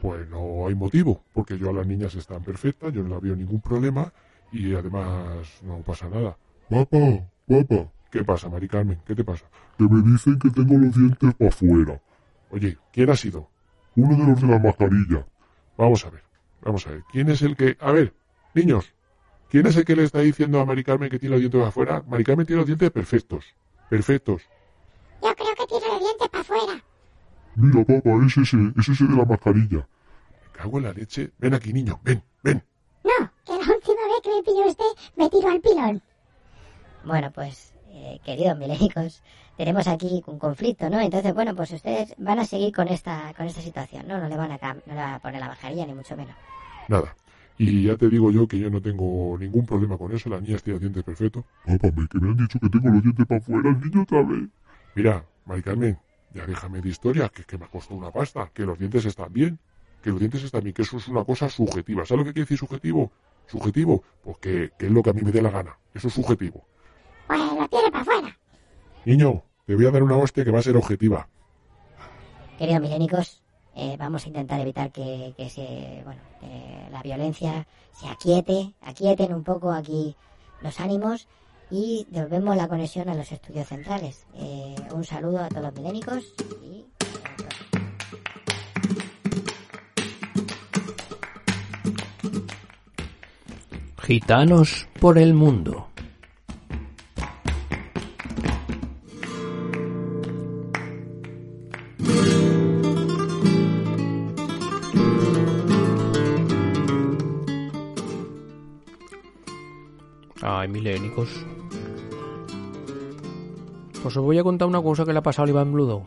Pues 0.00 0.28
no 0.28 0.66
hay 0.66 0.74
motivo, 0.74 1.22
porque 1.32 1.58
yo 1.58 1.70
a 1.70 1.72
las 1.72 1.86
niñas 1.86 2.14
están 2.14 2.42
perfectas, 2.42 2.92
yo 2.92 3.02
no 3.02 3.10
la 3.10 3.20
veo 3.20 3.36
ningún 3.36 3.60
problema 3.60 4.12
y 4.52 4.74
además 4.74 5.62
no 5.62 5.78
pasa 5.82 6.08
nada. 6.08 6.36
Papá, 6.68 7.28
papá. 7.50 7.90
¿Qué 8.10 8.24
pasa, 8.24 8.48
Mari 8.48 8.68
Carmen? 8.68 9.00
¿Qué 9.06 9.14
te 9.14 9.24
pasa? 9.24 9.44
Que 9.78 9.84
me 9.84 10.02
dicen 10.02 10.38
que 10.38 10.50
tengo 10.50 10.76
los 10.78 10.94
dientes 10.94 11.34
para 11.34 11.48
afuera. 11.48 12.00
Oye, 12.50 12.76
¿quién 12.92 13.10
ha 13.10 13.16
sido? 13.16 13.48
Uno 13.96 14.16
de 14.16 14.30
los 14.30 14.40
de 14.40 14.46
la 14.48 14.58
mascarilla. 14.58 15.26
Vamos 15.76 16.04
a 16.04 16.10
ver, 16.10 16.22
vamos 16.62 16.86
a 16.86 16.90
ver. 16.90 17.04
¿Quién 17.12 17.28
es 17.30 17.42
el 17.42 17.56
que... 17.56 17.76
A 17.80 17.92
ver, 17.92 18.14
niños, 18.54 18.92
¿quién 19.48 19.66
es 19.66 19.76
el 19.76 19.84
que 19.84 19.96
le 19.96 20.04
está 20.04 20.20
diciendo 20.20 20.60
a 20.60 20.64
Mari 20.64 20.82
Carmen 20.82 21.08
que 21.08 21.18
tiene 21.18 21.34
los 21.36 21.40
dientes 21.40 21.58
para 21.58 21.68
afuera? 21.68 22.04
Mari 22.06 22.24
Carmen 22.24 22.46
tiene 22.46 22.58
los 22.60 22.66
dientes 22.66 22.90
perfectos, 22.90 23.44
perfectos. 23.88 24.42
Yo 25.22 25.34
creo 25.34 25.54
que 25.54 25.66
tiene 25.66 25.86
los 25.86 26.00
dientes 26.00 26.28
para 26.28 26.42
afuera. 26.42 26.84
Mira, 27.54 27.84
papá, 27.84 28.26
es 28.26 28.36
ese, 28.36 28.56
es 28.76 28.88
ese 28.88 29.04
de 29.04 29.16
la 29.16 29.24
mascarilla. 29.24 29.78
Me 29.78 30.52
cago 30.52 30.78
en 30.78 30.84
la 30.84 30.92
leche. 30.92 31.30
Ven 31.38 31.54
aquí, 31.54 31.72
niño, 31.72 32.00
ven, 32.02 32.22
ven. 32.42 32.62
No, 33.04 33.30
que 33.44 33.52
la 33.52 33.74
última 33.74 34.02
vez 34.06 34.20
que 34.22 34.30
me 34.30 34.42
pilló 34.42 34.66
usted 34.66 34.84
me 35.16 35.30
tiró 35.30 35.48
al 35.48 35.60
pilón. 35.60 36.02
Bueno, 37.02 37.30
pues, 37.32 37.72
eh, 37.92 38.20
queridos 38.24 38.58
milénicos, 38.58 39.22
tenemos 39.56 39.86
aquí 39.88 40.22
un 40.26 40.38
conflicto, 40.38 40.88
¿no? 40.90 41.00
Entonces, 41.00 41.34
bueno, 41.34 41.54
pues 41.54 41.70
ustedes 41.72 42.14
van 42.18 42.38
a 42.38 42.44
seguir 42.44 42.72
con 42.74 42.88
esta, 42.88 43.32
con 43.36 43.46
esta 43.46 43.60
situación, 43.62 44.06
¿no? 44.06 44.18
No 44.18 44.28
le 44.28 44.36
van 44.36 44.52
a, 44.52 44.58
no 44.74 44.80
le 44.86 44.94
van 44.94 45.14
a 45.14 45.18
poner 45.18 45.40
la 45.40 45.48
mascarilla, 45.48 45.86
ni 45.86 45.94
mucho 45.94 46.16
menos. 46.16 46.34
Nada. 46.88 47.14
Y 47.58 47.84
ya 47.84 47.96
te 47.96 48.08
digo 48.08 48.30
yo 48.30 48.48
que 48.48 48.58
yo 48.58 48.70
no 48.70 48.80
tengo 48.80 49.36
ningún 49.38 49.66
problema 49.66 49.98
con 49.98 50.12
eso, 50.12 50.30
la 50.30 50.40
niña 50.40 50.58
tiene 50.58 50.78
dientes 50.78 51.04
perfecto. 51.04 51.44
Papá, 51.66 51.88
me- 51.94 52.08
que 52.08 52.18
me 52.18 52.28
han 52.30 52.36
dicho 52.36 52.58
que 52.58 52.68
tengo 52.70 52.88
los 52.88 53.02
dientes 53.02 53.26
para 53.26 53.40
afuera, 53.40 53.70
el 53.70 53.80
niño 53.80 54.02
otra 54.02 54.22
vez. 54.22 54.48
Mira, 54.94 55.24
Mari 55.44 55.62
Carmen, 55.62 55.98
ya 56.34 56.46
déjame 56.46 56.80
de 56.80 56.88
historia, 56.88 57.28
que, 57.28 57.44
que 57.44 57.58
me 57.58 57.66
ha 57.66 57.68
costado 57.68 57.98
una 57.98 58.10
pasta, 58.10 58.50
que 58.54 58.64
los 58.64 58.78
dientes 58.78 59.04
están 59.04 59.32
bien, 59.32 59.58
que 60.02 60.10
los 60.10 60.18
dientes 60.18 60.42
están 60.42 60.62
bien, 60.62 60.72
que 60.74 60.82
eso 60.82 60.96
es 60.96 61.08
una 61.08 61.24
cosa 61.24 61.48
subjetiva. 61.50 62.06
¿Sabes 62.06 62.20
lo 62.20 62.24
que 62.24 62.32
quiere 62.32 62.44
decir 62.44 62.58
subjetivo? 62.58 63.12
Subjetivo, 63.46 64.02
pues 64.22 64.38
que, 64.38 64.70
que 64.78 64.86
es 64.86 64.92
lo 64.92 65.02
que 65.02 65.10
a 65.10 65.12
mí 65.12 65.20
me 65.22 65.32
dé 65.32 65.42
la 65.42 65.50
gana. 65.50 65.76
Eso 65.92 66.08
es 66.08 66.14
subjetivo. 66.14 66.64
Pues 67.30 67.40
lo 67.42 67.68
tiene 67.68 67.90
para 67.92 68.02
afuera. 68.02 68.36
Niño, 69.04 69.44
te 69.64 69.76
voy 69.76 69.86
a 69.86 69.92
dar 69.92 70.02
una 70.02 70.16
hostia 70.16 70.44
que 70.44 70.50
va 70.50 70.58
a 70.58 70.62
ser 70.62 70.76
objetiva. 70.76 71.28
Queridos 72.58 72.82
milénicos, 72.82 73.40
eh, 73.76 73.94
vamos 73.96 74.24
a 74.24 74.28
intentar 74.28 74.58
evitar 74.58 74.90
que, 74.90 75.32
que 75.36 75.48
se, 75.48 76.02
bueno, 76.04 76.20
la 76.90 77.00
violencia 77.04 77.68
se 77.92 78.08
aquiete, 78.08 78.74
aquieten 78.80 79.32
un 79.32 79.44
poco 79.44 79.70
aquí 79.70 80.16
los 80.60 80.80
ánimos 80.80 81.28
y 81.70 82.04
devolvemos 82.10 82.56
la 82.56 82.66
conexión 82.66 83.08
a 83.08 83.14
los 83.14 83.30
estudios 83.30 83.68
centrales. 83.68 84.26
Eh, 84.34 84.74
un 84.92 85.04
saludo 85.04 85.44
a 85.44 85.48
todos 85.48 85.62
los 85.62 85.74
milénicos 85.74 86.34
y 86.64 86.84
Gitanos 94.02 94.88
por 94.98 95.16
el 95.16 95.32
mundo. 95.32 95.89
Milénicos. 110.70 111.28
Pues 114.02 114.16
os 114.16 114.24
voy 114.24 114.38
a 114.38 114.42
contar 114.42 114.66
una 114.68 114.80
cosa 114.82 115.04
que 115.04 115.12
le 115.12 115.18
ha 115.18 115.22
pasado 115.22 115.44
al 115.44 115.50
Iván 115.50 115.72
Bludo. 115.72 116.04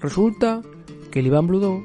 Resulta 0.00 0.62
que 1.10 1.20
el 1.20 1.26
Iván 1.26 1.46
Bludo 1.46 1.82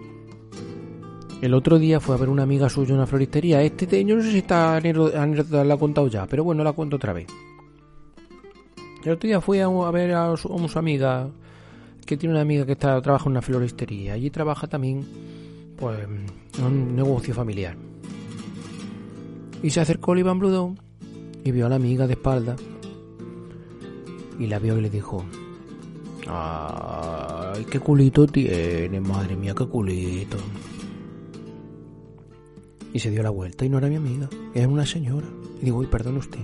el 1.42 1.54
otro 1.56 1.80
día 1.80 2.00
fue 2.00 2.14
a 2.16 2.20
ver 2.20 2.30
una 2.30 2.44
amiga 2.44 2.70
suya 2.70 2.90
en 2.90 2.98
una 2.98 3.08
floristería. 3.08 3.64
Este 3.64 3.88
te- 3.88 4.06
yo 4.06 4.16
no 4.16 4.22
sé 4.22 4.32
si 4.32 4.38
esta 4.40 4.76
anécdota 4.76 5.64
la 5.64 5.74
he 5.74 5.80
contado 5.80 6.08
ya, 6.08 6.28
pero 6.28 6.44
bueno, 6.44 6.64
la 6.64 6.74
cuento 6.74 6.98
otra 6.98 7.14
vez. 7.14 7.28
El 9.04 9.14
otro 9.14 9.28
día 9.28 9.42
fui 9.42 9.58
a, 9.60 9.68
ver 9.90 10.14
a 10.14 10.38
su, 10.38 10.54
a 10.54 10.68
su 10.68 10.78
amiga, 10.78 11.28
que 12.06 12.18
tiene 12.18 12.34
una 12.36 12.42
amiga 12.44 12.64
que 12.68 12.74
está 12.74 13.02
trabaja 13.02 13.26
en 13.26 13.32
una 13.32 13.42
floristería. 13.42 14.14
Allí 14.14 14.30
trabaja 14.30 14.68
también, 14.68 15.04
pues, 15.78 15.98
en 16.60 16.64
un 16.64 16.96
negocio 16.96 17.34
familiar. 17.34 17.76
Y 19.64 19.70
se 19.70 19.80
acercó 19.80 20.16
Iván 20.16 20.40
Bludón 20.40 20.80
y 21.44 21.52
vio 21.52 21.66
a 21.66 21.70
la 21.70 21.76
amiga 21.76 22.08
de 22.08 22.14
espalda. 22.14 22.56
Y 24.40 24.48
la 24.48 24.60
vio 24.60 24.78
y 24.78 24.82
le 24.82 24.90
dijo, 24.90 25.24
ay, 26.28 27.66
qué 27.66 27.80
culito 27.80 28.26
tiene, 28.26 29.00
madre 29.00 29.36
mía, 29.36 29.54
qué 29.56 29.66
culito. 29.66 30.38
Y 32.94 33.00
se 33.00 33.12
dio 33.12 33.24
la 33.24 33.30
vuelta 33.30 33.64
y 33.64 33.70
no 33.70 33.78
era 33.78 33.88
mi 33.88 33.96
amiga, 33.96 34.30
era 34.54 34.68
una 34.68 34.86
señora. 34.86 35.28
Y 35.62 35.66
digo, 35.66 35.78
uy, 35.78 35.88
perdone 35.88 36.20
usted, 36.20 36.42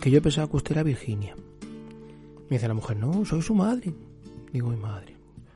que 0.00 0.10
yo 0.10 0.20
pensaba 0.20 0.48
que 0.48 0.56
usted 0.56 0.72
era 0.72 0.82
Virginia. 0.82 1.36
Me 2.48 2.56
dice 2.56 2.68
la 2.68 2.74
mujer, 2.74 2.96
no, 2.96 3.24
soy 3.24 3.40
su 3.40 3.54
madre. 3.54 3.94
Digo, 4.52 4.68
mi 4.68 4.76
madre. 4.76 5.11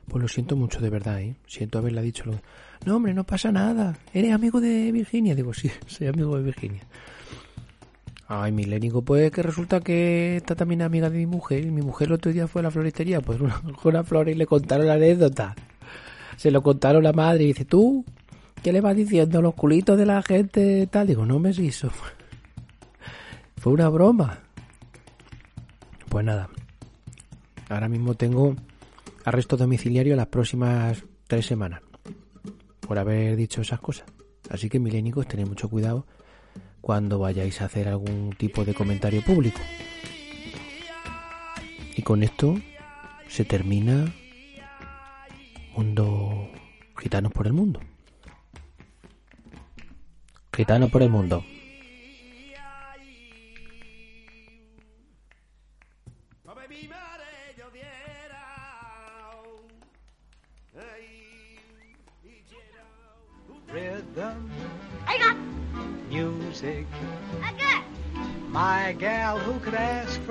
Pues 0.07 0.21
lo 0.21 0.27
siento 0.27 0.55
mucho 0.55 0.79
de 0.79 0.89
verdad, 0.89 1.21
¿eh? 1.21 1.35
Siento 1.47 1.79
haberla 1.79 2.01
dicho. 2.01 2.23
Lo... 2.25 2.39
No, 2.85 2.95
hombre, 2.95 3.13
no 3.13 3.25
pasa 3.25 3.51
nada. 3.51 3.97
¿Eres 4.13 4.31
amigo 4.31 4.61
de 4.61 4.91
Virginia? 4.91 5.35
Digo, 5.35 5.53
sí, 5.53 5.69
soy 5.85 6.07
amigo 6.07 6.37
de 6.37 6.43
Virginia. 6.43 6.83
Ay, 8.29 8.51
milénico, 8.51 9.01
pues 9.03 9.31
que 9.31 9.41
resulta 9.41 9.79
que 9.79 10.35
está 10.37 10.53
también 10.55 10.81
amiga 10.81 11.09
de 11.09 11.17
mi 11.17 11.25
mujer. 11.25 11.65
Y 11.65 11.71
mi 11.71 11.81
mujer 11.81 12.07
el 12.07 12.13
otro 12.13 12.31
día 12.31 12.47
fue 12.47 12.61
a 12.61 12.63
la 12.63 12.71
floristería, 12.71 13.21
pues 13.21 13.39
una, 13.39 13.61
una 13.83 14.03
flor 14.03 14.29
y 14.29 14.33
le 14.33 14.45
contaron 14.45 14.87
la 14.87 14.93
anécdota. 14.93 15.55
Se 16.37 16.51
lo 16.51 16.61
contaron 16.61 17.03
la 17.03 17.13
madre 17.13 17.43
y 17.43 17.47
dice, 17.47 17.65
tú, 17.65 18.05
¿qué 18.63 18.71
le 18.71 18.81
vas 18.81 18.95
diciendo? 18.95 19.41
Los 19.41 19.55
culitos 19.55 19.97
de 19.97 20.05
la 20.05 20.21
gente 20.21 20.87
tal. 20.87 21.07
Digo, 21.07 21.25
no 21.25 21.39
me 21.39 21.51
hizo. 21.51 21.89
Fue 23.57 23.73
una 23.73 23.89
broma. 23.89 24.39
Pues 26.09 26.25
nada. 26.25 26.49
Ahora 27.69 27.89
mismo 27.89 28.13
tengo 28.13 28.55
arresto 29.27 29.57
domiciliario 29.57 30.15
las 30.15 30.27
próximas 30.27 31.03
tres 31.27 31.45
semanas. 31.45 31.81
Por 32.79 32.97
haber 32.97 33.35
dicho 33.35 33.59
esas 33.59 33.81
cosas. 33.81 34.05
Así 34.49 34.69
que, 34.69 34.79
milénicos, 34.79 35.27
tened 35.27 35.45
mucho 35.45 35.67
cuidado 35.67 36.07
cuando 36.79 37.19
vayáis 37.19 37.59
a 37.59 37.65
hacer 37.65 37.89
algún 37.89 38.33
tipo 38.37 38.63
de 38.63 38.73
comentario 38.73 39.21
público. 39.21 39.59
Y 41.93 42.01
con 42.03 42.23
esto 42.23 42.55
se 43.27 43.43
termina 43.43 44.13
Mundo 45.75 46.49
Gitanos 46.97 47.33
por 47.33 47.47
el 47.47 47.53
Mundo. 47.53 47.81
Gitanos 50.53 50.89
por 50.89 51.03
el 51.03 51.09
Mundo. 51.09 51.43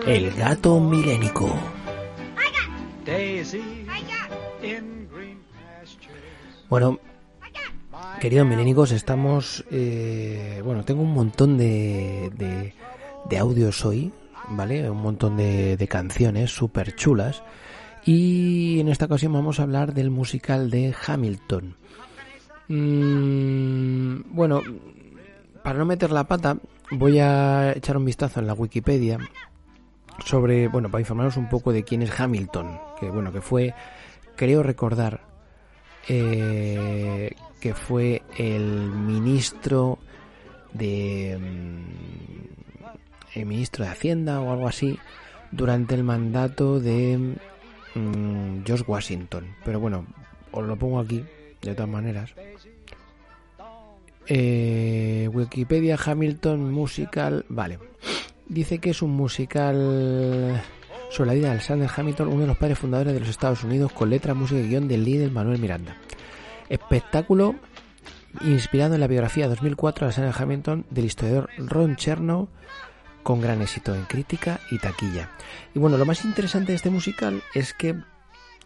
El 0.07 0.31
gato 0.33 0.79
milénico. 0.79 1.53
Bueno, 6.69 7.01
queridos 8.21 8.47
milénicos, 8.47 8.93
estamos... 8.93 9.65
eh, 9.71 10.61
bueno, 10.65 10.85
tengo 10.85 11.03
un 11.03 11.13
montón 11.13 11.59
de, 11.59 12.31
de, 12.37 12.73
de 13.29 13.39
audios 13.39 13.85
hoy, 13.85 14.13
¿vale? 14.51 14.89
Un 14.89 15.03
montón 15.03 15.37
de, 15.37 15.77
de 15.77 15.89
canciones 15.89 16.53
súper 16.53 16.95
chulas. 16.95 17.43
Y 18.05 18.79
en 18.79 18.89
esta 18.89 19.07
ocasión 19.07 19.33
vamos 19.33 19.59
a 19.59 19.65
hablar 19.65 19.93
del 19.93 20.11
musical 20.11 20.71
de 20.71 20.95
Hamilton. 21.07 21.75
Mm, 22.69 24.35
bueno, 24.35 24.63
para 25.65 25.79
no 25.79 25.85
meter 25.85 26.13
la 26.13 26.25
pata, 26.25 26.59
voy 26.93 27.19
a 27.19 27.73
echar 27.73 27.97
un 27.97 28.05
vistazo 28.05 28.39
en 28.39 28.47
la 28.47 28.55
Wikipedia 28.55 29.19
sobre, 30.25 30.69
bueno, 30.69 30.91
para 30.91 31.01
informaros 31.01 31.37
un 31.37 31.49
poco 31.49 31.73
de 31.73 31.85
quién 31.85 32.03
es 32.03 32.19
Hamilton, 32.19 32.79
que 32.99 33.11
bueno, 33.11 33.33
que 33.33 33.41
fue, 33.41 33.75
creo 34.35 34.63
recordar, 34.63 35.21
eh, 36.09 37.35
que 37.61 37.75
fue 37.75 38.23
el 38.37 38.91
ministro 38.91 39.99
de 40.73 41.39
mm, 41.41 43.39
el 43.39 43.47
ministro 43.47 43.85
de 43.85 43.91
Hacienda 43.91 44.41
o 44.41 44.53
algo 44.53 44.67
así 44.67 44.99
durante 45.51 45.95
el 45.95 46.05
mandato 46.05 46.81
de 46.81 47.37
mm, 47.95 48.65
George 48.65 48.85
Washington. 48.87 49.47
Pero 49.65 49.81
bueno, 49.81 50.07
os 50.53 50.65
lo 50.65 50.77
pongo 50.77 51.01
aquí 51.01 51.25
de 51.63 51.75
todas 51.75 51.91
maneras. 51.91 52.35
Eh, 54.29 55.29
Wikipedia 55.33 55.99
Hamilton 56.05 56.73
Musical, 56.73 57.45
vale. 57.49 57.79
Dice 58.49 58.79
que 58.79 58.91
es 58.91 59.03
un 59.03 59.11
musical 59.11 60.63
sobre 61.11 61.29
la 61.29 61.35
vida 61.35 61.47
de 61.47 61.53
Alexander 61.53 61.91
Hamilton, 61.95 62.29
uno 62.29 62.43
de 62.43 62.47
los 62.47 62.57
padres 62.57 62.79
fundadores 62.79 63.13
de 63.13 63.21
los 63.21 63.29
Estados 63.29 63.65
Unidos, 63.65 63.93
con 63.93 64.11
letra, 64.11 64.35
música 64.35 64.61
y 64.61 64.69
guion 64.69 64.89
del 64.89 65.05
líder 65.05 65.31
Manuel 65.31 65.59
Miranda. 65.59 65.97
Espectáculo 66.69 67.57
inspirado 68.43 68.95
en 68.95 69.01
la 69.01 69.07
biografía 69.07 69.49
2004 69.49 70.01
de 70.01 70.07
Alexander 70.07 70.43
Hamilton 70.43 70.87
del 70.91 71.05
historiador 71.05 71.51
Ron 71.59 71.97
Chernow, 71.97 72.49
con 73.23 73.41
gran 73.41 73.63
éxito 73.63 73.95
en 73.95 74.05
crítica 74.05 74.61
y 74.71 74.79
taquilla. 74.79 75.31
Y 75.75 75.79
bueno, 75.79 75.97
lo 75.97 76.07
más 76.07 76.25
interesante 76.25 76.73
de 76.73 76.77
este 76.77 76.91
musical 76.91 77.43
es 77.55 77.73
que 77.73 77.97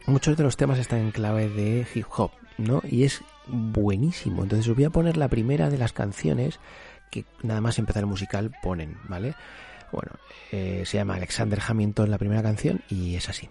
muchos 0.07 0.37
de 0.37 0.43
los 0.43 0.57
temas 0.57 0.78
están 0.78 0.99
en 1.01 1.11
clave 1.12 1.49
de 1.49 1.87
hip 1.95 2.07
hop, 2.16 2.33
¿no? 2.59 2.83
Y 2.85 3.05
es 3.05 3.22
buenísimo. 3.47 4.43
Entonces 4.43 4.68
os 4.68 4.76
voy 4.76 4.85
a 4.85 4.91
poner 4.91 5.16
la 5.16 5.28
primera 5.28 5.70
de 5.70 5.78
las 5.78 5.93
canciones 5.93 6.61
que 7.11 7.24
nada 7.43 7.61
más 7.61 7.78
empezar 7.78 8.03
el 8.03 8.09
musical 8.09 8.53
ponen, 8.62 8.99
¿vale? 9.09 9.35
Bueno, 9.93 10.12
eh, 10.53 10.84
se 10.86 10.99
llama 10.99 11.14
Alexander 11.14 11.61
Hamilton 11.66 12.11
la 12.11 12.18
primera 12.18 12.43
canción 12.43 12.82
y 12.88 13.16
es 13.16 13.28
así. 13.28 13.49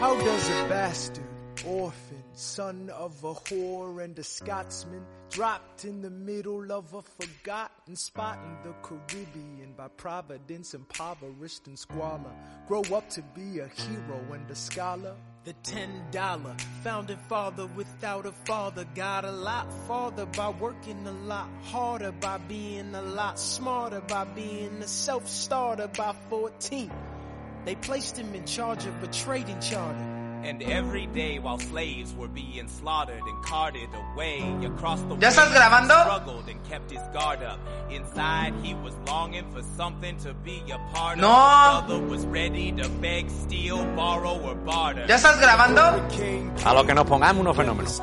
How 0.00 0.14
does 0.18 0.50
a 0.50 0.68
bastard 0.68 1.24
orphan, 1.66 2.22
son 2.34 2.90
of 2.90 3.24
a 3.24 3.34
whore 3.34 4.04
and 4.04 4.18
a 4.18 4.22
Scotsman, 4.22 5.04
dropped 5.30 5.84
in 5.84 6.02
the 6.02 6.10
middle 6.10 6.70
of 6.72 6.92
a 6.94 7.02
forgotten 7.02 7.96
spot 7.96 8.38
in 8.44 8.70
the 8.70 8.74
Caribbean 8.82 9.74
by 9.76 9.88
providence, 9.96 10.74
impoverished 10.74 11.66
and 11.66 11.78
squalor. 11.78 12.32
Grow 12.68 12.82
up 12.94 13.08
to 13.10 13.22
be 13.34 13.60
a 13.60 13.68
hero 13.68 14.20
and 14.32 14.50
a 14.50 14.54
scholar. 14.54 15.16
The 15.44 15.52
ten 15.62 15.90
dollar 16.10 16.56
founding 16.82 17.18
father 17.28 17.66
without 17.76 18.24
a 18.24 18.32
father 18.32 18.86
got 18.94 19.26
a 19.26 19.30
lot 19.30 19.70
farther 19.86 20.24
by 20.24 20.48
working 20.48 21.06
a 21.06 21.12
lot 21.12 21.50
harder, 21.64 22.12
by 22.12 22.38
being 22.38 22.94
a 22.94 23.02
lot 23.02 23.38
smarter, 23.38 24.00
by 24.00 24.24
being 24.24 24.78
a 24.80 24.88
self 24.88 25.28
starter 25.28 25.88
by 25.88 26.14
14. 26.30 26.90
They 27.66 27.74
placed 27.74 28.16
him 28.16 28.34
in 28.34 28.46
charge 28.46 28.86
of 28.86 29.02
a 29.02 29.06
trading 29.08 29.60
charter. 29.60 30.13
And 30.44 30.62
every 30.62 31.06
day 31.06 31.38
while 31.38 31.58
slaves 31.58 32.12
were 32.14 32.28
being 32.28 32.68
slaughtered 32.68 33.22
and 33.26 33.42
carted 33.44 33.88
away 33.94 34.40
across 34.64 35.00
the 35.08 35.16
¿Ya 35.16 35.28
estás 35.30 35.50
grabando? 35.54 35.94
struggled 36.04 36.48
and 36.50 36.62
kept 36.68 36.90
his 36.90 37.00
guard 37.14 37.42
up. 37.42 37.58
Inside 37.90 38.52
he 38.62 38.74
was 38.74 38.92
longing 39.06 39.44
for 39.52 39.62
something 39.76 40.16
to 40.18 40.34
be 40.44 40.62
a 40.70 40.78
part 40.94 41.16
No. 41.18 41.30
of. 41.32 41.86
Brother 41.86 42.06
was 42.06 42.26
ready 42.26 42.72
to 42.72 42.86
beg, 43.00 43.30
steal, 43.30 43.82
borrow 43.96 44.38
or 44.44 44.54
barter. 44.54 45.06
¿Ya 45.08 45.16
estás 45.16 45.40
grabando? 45.40 45.80
A 46.66 46.74
lo 46.74 46.84
que 46.84 46.94
nos 46.94 47.06
pongamos 47.06 47.40
unos 47.40 47.56
fenómenos. 47.56 48.02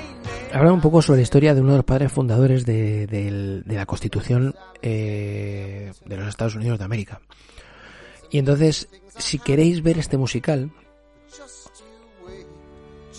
hablar 0.53 0.73
un 0.73 0.81
poco 0.81 1.01
sobre 1.01 1.17
la 1.17 1.23
historia 1.23 1.53
de 1.53 1.61
uno 1.61 1.71
de 1.71 1.77
los 1.77 1.85
padres 1.85 2.11
fundadores 2.11 2.65
de, 2.65 3.63
la 3.65 3.85
Constitución 3.85 4.55
eh, 4.81 5.91
de 6.05 6.17
los 6.17 6.27
Estados 6.27 6.55
Unidos 6.55 6.79
de 6.79 6.85
América. 6.85 7.21
Y 8.29 8.37
entonces, 8.37 8.87
si 9.17 9.39
queréis 9.39 9.83
ver 9.83 9.97
este 9.97 10.17
musical, 10.17 10.71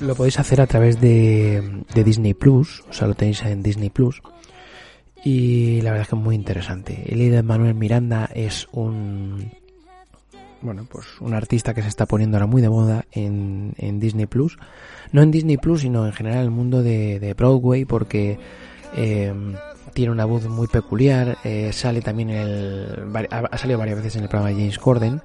lo 0.00 0.14
podéis 0.14 0.38
hacer 0.38 0.60
a 0.60 0.66
través 0.66 1.00
de, 1.00 1.84
de 1.94 2.04
Disney 2.04 2.34
Plus, 2.34 2.82
o 2.88 2.92
sea, 2.92 3.08
lo 3.08 3.14
tenéis 3.14 3.42
en 3.42 3.62
Disney 3.62 3.90
Plus. 3.90 4.22
Y 5.24 5.80
la 5.82 5.90
verdad 5.90 6.02
es 6.02 6.08
que 6.08 6.16
es 6.16 6.22
muy 6.22 6.34
interesante. 6.34 7.04
El 7.06 7.44
Manuel 7.44 7.74
Miranda 7.74 8.28
es 8.34 8.66
un 8.72 9.52
bueno, 10.62 10.86
pues 10.88 11.06
un 11.20 11.34
artista 11.34 11.74
que 11.74 11.82
se 11.82 11.88
está 11.88 12.06
poniendo 12.06 12.36
ahora 12.36 12.46
muy 12.46 12.62
de 12.62 12.70
moda 12.70 13.04
en, 13.10 13.74
Disney 13.98 14.26
Plus. 14.26 14.56
No 15.10 15.22
en 15.22 15.30
Disney 15.30 15.56
Plus, 15.56 15.82
sino 15.82 16.06
en 16.06 16.12
general 16.12 16.38
en 16.38 16.44
el 16.44 16.50
mundo 16.50 16.82
de, 16.82 17.34
Broadway, 17.36 17.84
porque 17.84 18.38
eh, 18.96 19.34
tiene 19.92 20.12
una 20.12 20.24
voz 20.24 20.46
muy 20.46 20.68
peculiar. 20.68 21.36
eh, 21.44 21.70
sale 21.72 22.00
también 22.00 22.30
en 22.30 22.36
el. 22.38 23.28
Ha 23.30 23.58
salido 23.58 23.78
varias 23.78 23.98
veces 23.98 24.16
en 24.16 24.22
el 24.22 24.28
programa 24.28 24.50
de 24.50 24.60
James 24.60 24.78
Corden, 24.78 25.20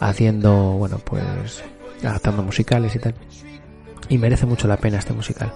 haciendo, 0.00 0.72
bueno, 0.72 0.98
pues. 0.98 1.62
adaptando 2.02 2.42
musicales 2.42 2.94
y 2.96 2.98
tal. 2.98 3.14
Y 4.08 4.18
merece 4.18 4.46
mucho 4.46 4.66
la 4.66 4.78
pena 4.78 4.98
este 4.98 5.12
musical. 5.12 5.52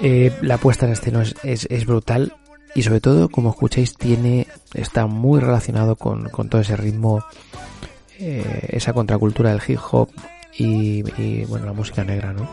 Eh, 0.00 0.36
la 0.42 0.58
puesta 0.58 0.86
en 0.86 0.92
escena 0.92 1.22
es, 1.22 1.34
es, 1.42 1.66
es 1.70 1.86
brutal. 1.86 2.34
Y 2.76 2.82
sobre 2.82 3.00
todo, 3.00 3.28
como 3.28 3.50
escucháis, 3.50 3.94
tiene. 3.94 4.46
está 4.74 5.06
muy 5.06 5.40
relacionado 5.40 5.96
con 5.96 6.48
todo 6.48 6.60
ese 6.60 6.76
ritmo 6.76 7.22
eh, 8.18 8.68
esa 8.70 8.92
contracultura 8.92 9.50
del 9.50 9.60
hip 9.66 9.78
hop 9.90 10.08
y, 10.56 11.02
y, 11.20 11.44
bueno 11.46 11.66
la 11.66 11.72
música 11.72 12.04
negra 12.04 12.32
no 12.32 12.48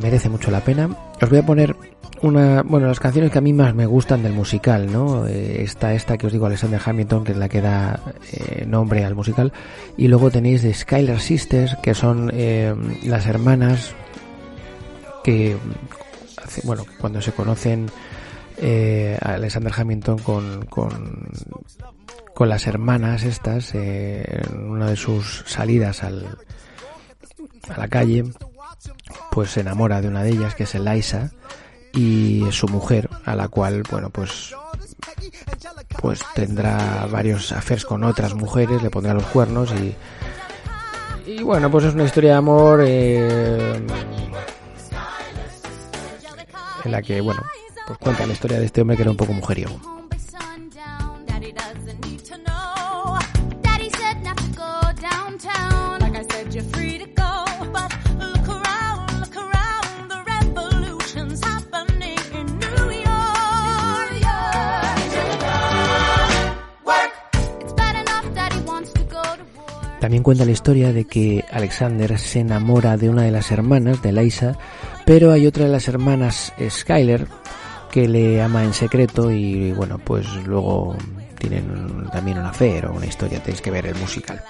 merece 0.00 0.28
mucho 0.28 0.50
la 0.50 0.60
pena. 0.60 0.88
Os 1.20 1.30
voy 1.30 1.38
a 1.38 1.46
poner 1.46 1.76
una 2.22 2.62
bueno 2.62 2.86
las 2.86 3.00
canciones 3.00 3.30
que 3.32 3.38
a 3.38 3.40
mí 3.40 3.52
más 3.52 3.74
me 3.74 3.86
gustan 3.86 4.22
del 4.22 4.32
musical 4.32 4.90
no 4.92 5.26
Eh, 5.26 5.62
está 5.62 5.92
esta 5.92 6.16
que 6.16 6.26
os 6.26 6.32
digo 6.32 6.46
Alexander 6.46 6.80
Hamilton 6.84 7.24
que 7.24 7.32
es 7.32 7.38
la 7.38 7.48
que 7.48 7.60
da 7.60 8.00
eh, 8.32 8.64
nombre 8.66 9.04
al 9.04 9.14
musical. 9.14 9.52
Y 9.96 10.08
luego 10.08 10.30
tenéis 10.30 10.62
de 10.62 10.72
Skylar 10.72 11.20
Sisters 11.20 11.76
que 11.82 11.94
son 11.94 12.30
eh, 12.32 12.74
las 13.04 13.26
hermanas 13.26 13.94
que 15.24 15.56
bueno 16.64 16.84
cuando 16.98 17.20
se 17.20 17.32
conocen 17.32 17.90
eh, 18.58 19.18
Alexander 19.20 19.72
Hamilton 19.76 20.18
con, 20.18 20.66
con 20.66 21.28
con 22.34 22.48
las 22.48 22.66
hermanas 22.66 23.24
estas 23.24 23.74
eh, 23.74 24.42
en 24.48 24.70
una 24.70 24.88
de 24.88 24.96
sus 24.96 25.44
salidas 25.46 26.02
al, 26.02 26.38
a 27.68 27.78
la 27.78 27.88
calle 27.88 28.24
pues 29.30 29.50
se 29.50 29.60
enamora 29.60 30.00
de 30.00 30.08
una 30.08 30.22
de 30.22 30.30
ellas 30.30 30.54
que 30.54 30.64
es 30.64 30.74
Eliza 30.74 31.30
y 31.92 32.44
su 32.50 32.68
mujer 32.68 33.08
a 33.24 33.36
la 33.36 33.48
cual 33.48 33.82
bueno 33.90 34.10
pues 34.10 34.54
pues 36.00 36.20
tendrá 36.34 37.06
varios 37.10 37.52
affairs 37.52 37.84
con 37.84 38.04
otras 38.04 38.34
mujeres 38.34 38.82
le 38.82 38.90
pondrá 38.90 39.14
los 39.14 39.26
cuernos 39.26 39.72
y 39.72 39.94
y 41.26 41.42
bueno 41.42 41.70
pues 41.70 41.84
es 41.84 41.94
una 41.94 42.04
historia 42.04 42.32
de 42.32 42.36
amor 42.36 42.80
eh, 42.84 43.80
en 46.84 46.90
la 46.90 47.02
que 47.02 47.20
bueno 47.20 47.42
pues 47.86 47.98
cuenta 47.98 48.26
la 48.26 48.32
historia 48.32 48.58
de 48.58 48.66
este 48.66 48.80
hombre 48.80 48.96
que 48.96 49.02
era 49.02 49.10
un 49.10 49.16
poco 49.16 49.32
mujeriego 49.32 50.01
También 70.02 70.24
cuenta 70.24 70.44
la 70.44 70.50
historia 70.50 70.92
de 70.92 71.04
que 71.04 71.44
Alexander 71.52 72.18
se 72.18 72.40
enamora 72.40 72.96
de 72.96 73.08
una 73.08 73.22
de 73.22 73.30
las 73.30 73.52
hermanas, 73.52 74.02
de 74.02 74.10
Liza, 74.10 74.58
pero 75.06 75.30
hay 75.30 75.46
otra 75.46 75.66
de 75.66 75.70
las 75.70 75.86
hermanas, 75.86 76.52
Skyler, 76.68 77.28
que 77.88 78.08
le 78.08 78.42
ama 78.42 78.64
en 78.64 78.74
secreto 78.74 79.30
y 79.30 79.70
bueno, 79.70 79.98
pues 79.98 80.26
luego 80.44 80.96
tienen 81.38 82.08
también 82.10 82.38
una 82.38 82.52
fe 82.52 82.84
o 82.84 82.94
una 82.94 83.06
historia, 83.06 83.40
tenéis 83.40 83.62
que 83.62 83.70
ver 83.70 83.86
el 83.86 83.94
musical. 83.94 84.42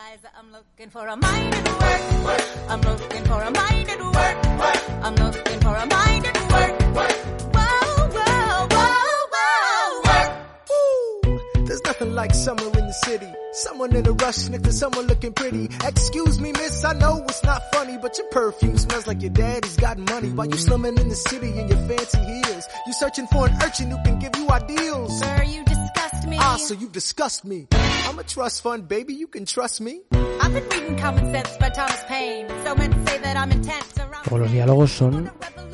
The 12.92 13.06
city. 13.06 13.32
Someone 13.52 13.94
in 13.96 14.06
a 14.06 14.12
rush 14.12 14.48
next 14.48 14.64
to 14.64 14.72
someone 14.72 15.06
looking 15.06 15.32
pretty. 15.32 15.64
Excuse 15.84 16.40
me, 16.40 16.52
miss, 16.52 16.84
I 16.84 16.92
know 16.94 17.24
it's 17.28 17.42
not 17.44 17.60
funny, 17.72 17.98
but 17.98 18.16
your 18.18 18.28
perfume 18.28 18.78
smells 18.78 19.06
like 19.06 19.22
your 19.22 19.30
daddy's 19.30 19.76
got 19.76 19.98
money. 19.98 20.30
While 20.30 20.48
you 20.48 20.56
slumming 20.56 20.98
in 20.98 21.08
the 21.08 21.16
city 21.16 21.50
in 21.58 21.68
your 21.68 21.82
fancy 21.88 22.18
heels, 22.18 22.64
you 22.86 22.92
searching 22.92 23.26
for 23.28 23.46
an 23.46 23.54
urchin 23.62 23.90
who 23.90 23.96
can 24.04 24.18
give 24.18 24.36
you 24.36 24.48
ideals. 24.50 25.18
Sir, 25.18 25.42
you 25.44 25.64
disgust 25.64 26.28
me. 26.28 26.36
Ah, 26.40 26.56
so 26.56 26.74
you 26.74 26.88
disgust 26.88 27.44
me. 27.44 27.66
I'm 28.08 28.18
a 28.18 28.24
trust 28.24 28.62
fund, 28.62 28.88
baby, 28.88 29.14
you 29.14 29.26
can 29.26 29.44
trust 29.46 29.80
me. 29.80 30.02
I've 30.12 30.52
been 30.52 30.68
reading 30.68 30.96
Common 30.98 31.32
Sense 31.32 31.56
by 31.58 31.70
Thomas 31.70 32.02
Paine. 32.08 32.48
So 32.64 32.74
men 32.74 33.06
say 33.06 33.18
that 33.18 33.36
I'm 33.36 33.52
intense 33.52 33.98
around. 33.98 34.24
Luego 34.30 34.38
los 34.44 34.52
diálogos 34.52 34.90
son 34.90 35.30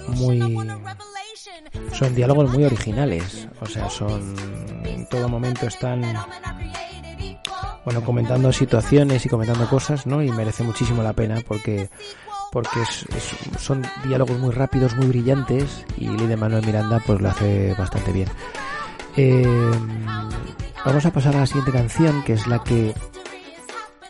muy 0.09 0.39
son 1.93 2.15
diálogos 2.15 2.51
muy 2.53 2.65
originales, 2.65 3.49
o 3.61 3.67
sea, 3.67 3.91
son 3.91 4.35
en 4.85 5.09
todo 5.09 5.29
momento 5.29 5.67
están 5.67 6.03
bueno, 7.89 8.05
comentando 8.05 8.53
situaciones 8.53 9.25
y 9.25 9.31
comentando 9.31 9.67
cosas, 9.67 10.07
¿no? 10.07 10.23
Y 10.23 10.31
merece 10.31 10.63
muchísimo 10.63 11.03
la 11.03 11.15
pena 11.15 11.39
porque 11.49 11.89
porque 12.53 12.83
es- 12.83 13.07
es- 13.17 13.63
son 13.63 13.83
diálogos 14.05 14.39
muy 14.39 14.51
rápidos, 14.53 14.95
muy 14.97 15.07
brillantes 15.07 15.87
y 15.97 16.07
de 16.07 16.37
Manuel 16.37 16.67
Miranda 16.67 17.03
pues 17.07 17.19
lo 17.19 17.31
hace 17.31 17.75
bastante 17.79 18.13
bien. 18.13 18.29
Eh, 19.17 19.71
vamos 20.85 21.07
a 21.07 21.11
pasar 21.13 21.35
a 21.37 21.41
la 21.41 21.47
siguiente 21.47 21.73
canción 21.73 22.23
que 22.25 22.35
es 22.35 22.47
la 22.47 22.63
que 22.63 22.95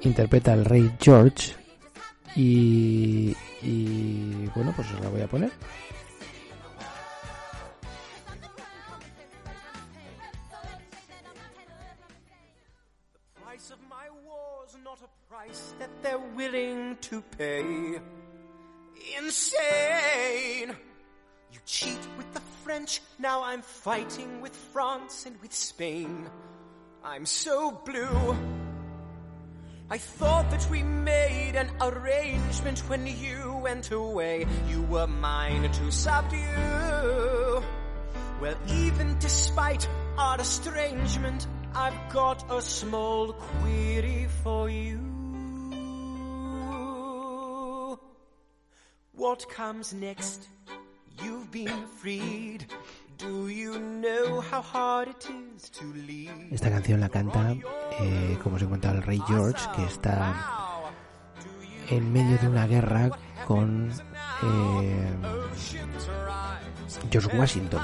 interpreta 0.01 0.55
el 0.55 0.65
rey 0.65 0.91
George 1.01 1.55
y, 2.35 3.37
y 3.63 4.49
bueno 4.57 4.73
pues 4.75 4.89
os 4.93 5.01
la 5.01 5.09
voy 5.09 5.21
a 5.23 5.29
poner. 5.29 5.53
They're 16.03 16.19
willing 16.19 16.97
to 17.03 17.23
pay. 17.23 18.01
Insane. 19.17 20.77
You 21.53 21.59
cheat 21.65 21.99
with 22.17 22.33
the 22.35 22.41
French. 22.65 23.01
Now 23.19 23.43
I'm 23.43 23.63
fighting 23.63 24.41
with 24.41 24.55
France 24.73 25.27
and 25.27 25.41
with 25.41 25.53
Spain. 25.53 26.29
I'm 27.05 27.27
so 27.27 27.71
blue. 27.71 28.37
I 29.91 29.97
thought 29.97 30.51
that 30.51 30.69
we 30.71 30.83
made 30.83 31.57
an 31.57 31.71
arrangement 31.81 32.81
when 32.91 33.07
you 33.07 33.59
went 33.63 33.91
away. 33.91 34.47
You 34.69 34.83
were 34.83 35.07
mine 35.07 35.71
to 35.71 35.91
subdue. 35.91 37.63
Well, 38.41 38.57
even 38.69 39.19
despite 39.19 39.89
our 40.19 40.39
estrangement, 40.39 41.47
I've 41.75 42.13
got 42.13 42.45
a 42.51 42.61
small 42.61 43.33
query 43.33 44.29
for 44.43 44.69
you. 44.69 45.18
What 49.19 49.49
comes 49.49 49.93
next? 49.93 50.49
You've 51.21 51.51
been 51.51 51.89
freed. 52.01 52.67
Do 53.19 53.49
you 53.49 53.77
know 53.81 54.41
how 54.41 54.63
hard 54.63 55.09
it 55.09 55.29
is 55.29 55.71
to 55.71 55.87
leave? 55.87 56.31
Esta 56.53 56.71
canción 56.71 57.01
la 57.01 57.09
canta, 57.09 57.57
eh, 57.99 58.39
como 58.41 58.61
se 58.61 58.67
cuenta, 58.67 58.93
el 58.93 59.03
rey 59.03 59.21
George, 59.27 59.61
que 59.75 59.85
está 59.87 60.37
en 61.91 62.13
medio 62.13 62.39
de 62.39 62.47
una 62.47 62.69
guerra 62.69 63.11
con 63.49 63.91
eh, 64.43 65.17
George 67.11 67.37
Washington. 67.37 67.81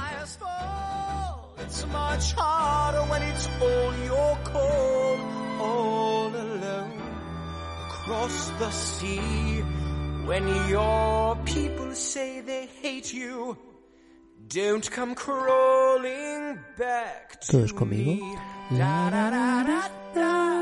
Across 8.07 8.53
the 8.59 8.71
sea. 8.71 9.84
When 10.27 10.47
your 10.69 11.37
people 11.45 11.95
say 11.95 12.41
they 12.41 12.67
hate 12.83 13.13
you, 13.13 13.57
don't 14.49 14.89
come 14.91 15.15
crawling 15.15 16.59
back 16.79 17.41
to 17.43 17.53
¿Todos 17.53 17.73
conmigo? 17.73 18.21
me. 18.23 18.37
La, 18.79 19.11
da, 19.11 19.31
da, 19.31 19.63
da, 19.65 19.89
da. 20.15 20.55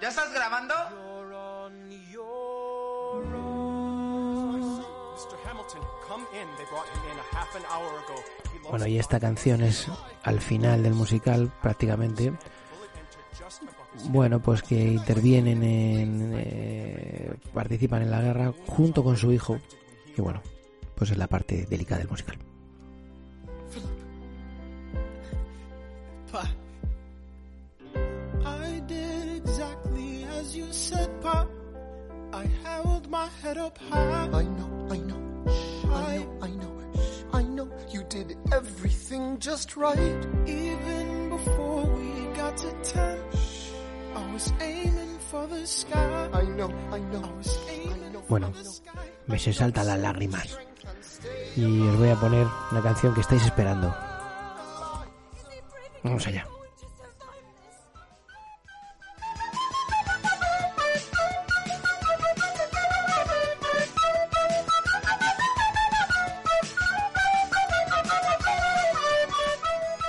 ¿Ya 0.00 0.08
estás 0.08 0.32
grabando? 0.32 0.74
Bueno, 8.70 8.86
y 8.86 8.98
esta 8.98 9.20
canción 9.20 9.62
es 9.62 9.86
al 10.22 10.40
final 10.40 10.82
del 10.82 10.94
musical 10.94 11.52
prácticamente. 11.62 12.32
Bueno, 14.10 14.40
pues 14.40 14.62
que 14.62 14.92
intervienen 14.92 15.62
en... 15.62 16.32
eh, 16.36 17.34
participan 17.54 18.02
en 18.02 18.10
la 18.10 18.20
guerra 18.20 18.52
junto 18.66 19.02
con 19.02 19.16
su 19.16 19.32
hijo. 19.32 19.58
Y 20.16 20.20
bueno, 20.20 20.42
pues 20.94 21.10
es 21.10 21.16
la 21.16 21.26
parte 21.26 21.66
delicada 21.68 22.00
del 22.00 22.08
musical. 22.08 22.36
I 28.44 28.80
did 28.86 29.42
exactly 29.42 30.24
as 30.24 30.54
you 30.54 30.66
said, 30.70 31.08
Pa. 31.22 31.46
I 32.32 32.44
held 32.62 33.08
my 33.08 33.28
head 33.42 33.56
up 33.56 33.78
high. 33.90 34.28
I 34.32 34.44
know, 34.44 34.86
I 34.90 34.98
know, 34.98 34.98
I 34.98 34.98
know, 34.98 35.16
I 35.94 36.16
know, 36.16 36.38
I 36.42 36.50
know. 36.50 36.72
You 36.72 36.75
did 38.08 38.36
everything 38.52 39.38
just 39.38 39.76
right. 39.76 40.26
Even 40.46 41.30
before 41.30 41.84
we 41.84 42.36
got 42.36 42.56
to 42.56 42.70
ten, 42.82 43.18
I 44.14 44.32
was 44.32 44.52
aiming 44.60 45.18
for 45.30 45.46
the 45.46 45.66
sky. 45.66 46.28
I 46.32 46.42
know, 46.42 46.72
I 46.90 46.98
know, 46.98 47.22
I 47.22 47.32
was 47.36 47.58
aiming 47.68 48.06
Bueno, 48.28 48.52
me 49.26 49.38
se 49.38 49.52
saltan 49.52 49.86
las 49.86 49.98
lágrimas. 49.98 50.58
Y 51.56 51.86
os 51.88 51.96
voy 51.96 52.10
a 52.10 52.16
poner 52.16 52.46
una 52.72 52.82
canción 52.82 53.14
que 53.14 53.20
estáis 53.20 53.44
esperando. 53.44 53.94
Vamos 56.02 56.26
allá. 56.26 56.46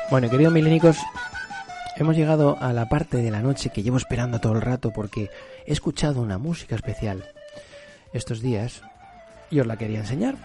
Bueno, 0.10 0.30
queridos 0.30 0.54
milénicos, 0.54 0.98
hemos 1.98 2.16
llegado 2.16 2.58
a 2.62 2.72
la 2.72 2.88
parte 2.88 3.18
de 3.18 3.30
la 3.30 3.42
noche 3.42 3.72
que 3.72 3.84
llevo 3.84 3.98
esperando 3.98 4.40
todo 4.40 4.54
el 4.54 4.62
rato 4.62 4.94
porque 4.94 5.30
he 5.66 5.74
escuchado 5.74 6.22
una 6.22 6.38
música 6.38 6.76
especial 6.76 7.26
estos 8.14 8.42
días 8.42 8.84
y 9.52 9.60
os 9.60 9.68
la 9.68 9.76
quería 9.76 10.00
enseñar. 10.00 10.36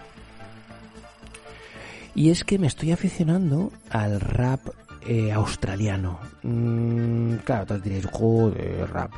Y 2.13 2.29
es 2.29 2.43
que 2.43 2.59
me 2.59 2.67
estoy 2.67 2.91
aficionando 2.91 3.71
al 3.89 4.19
rap 4.19 4.59
eh, 5.07 5.31
australiano. 5.31 6.19
Mm, 6.41 7.35
claro, 7.45 7.65
todos 7.65 7.83
diréis, 7.83 8.05
joder, 8.11 8.89
rap. 8.91 9.13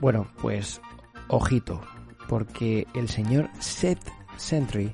Bueno, 0.00 0.26
pues 0.42 0.80
ojito, 1.28 1.80
porque 2.28 2.88
el 2.92 3.08
señor 3.08 3.48
Seth 3.60 4.10
Sentry 4.36 4.92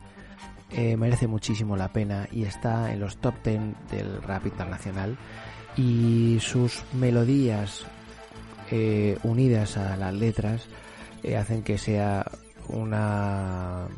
eh, 0.73 0.97
merece 0.97 1.27
muchísimo 1.27 1.77
la 1.77 1.93
pena 1.93 2.29
y 2.31 2.45
está 2.45 2.93
en 2.93 3.01
los 3.01 3.17
top 3.17 3.35
10 3.43 3.61
del 3.91 4.23
rap 4.23 4.47
internacional 4.47 5.19
y 5.77 6.39
sus 6.41 6.85
melodías 6.93 7.85
eh, 8.71 9.19
unidas 9.25 9.77
a 9.77 9.97
las 9.97 10.15
letras 10.15 10.69
eh, 11.25 11.37
hacen 11.37 11.65
que 11.65 11.77
sea 11.77 12.25
una 12.69 13.89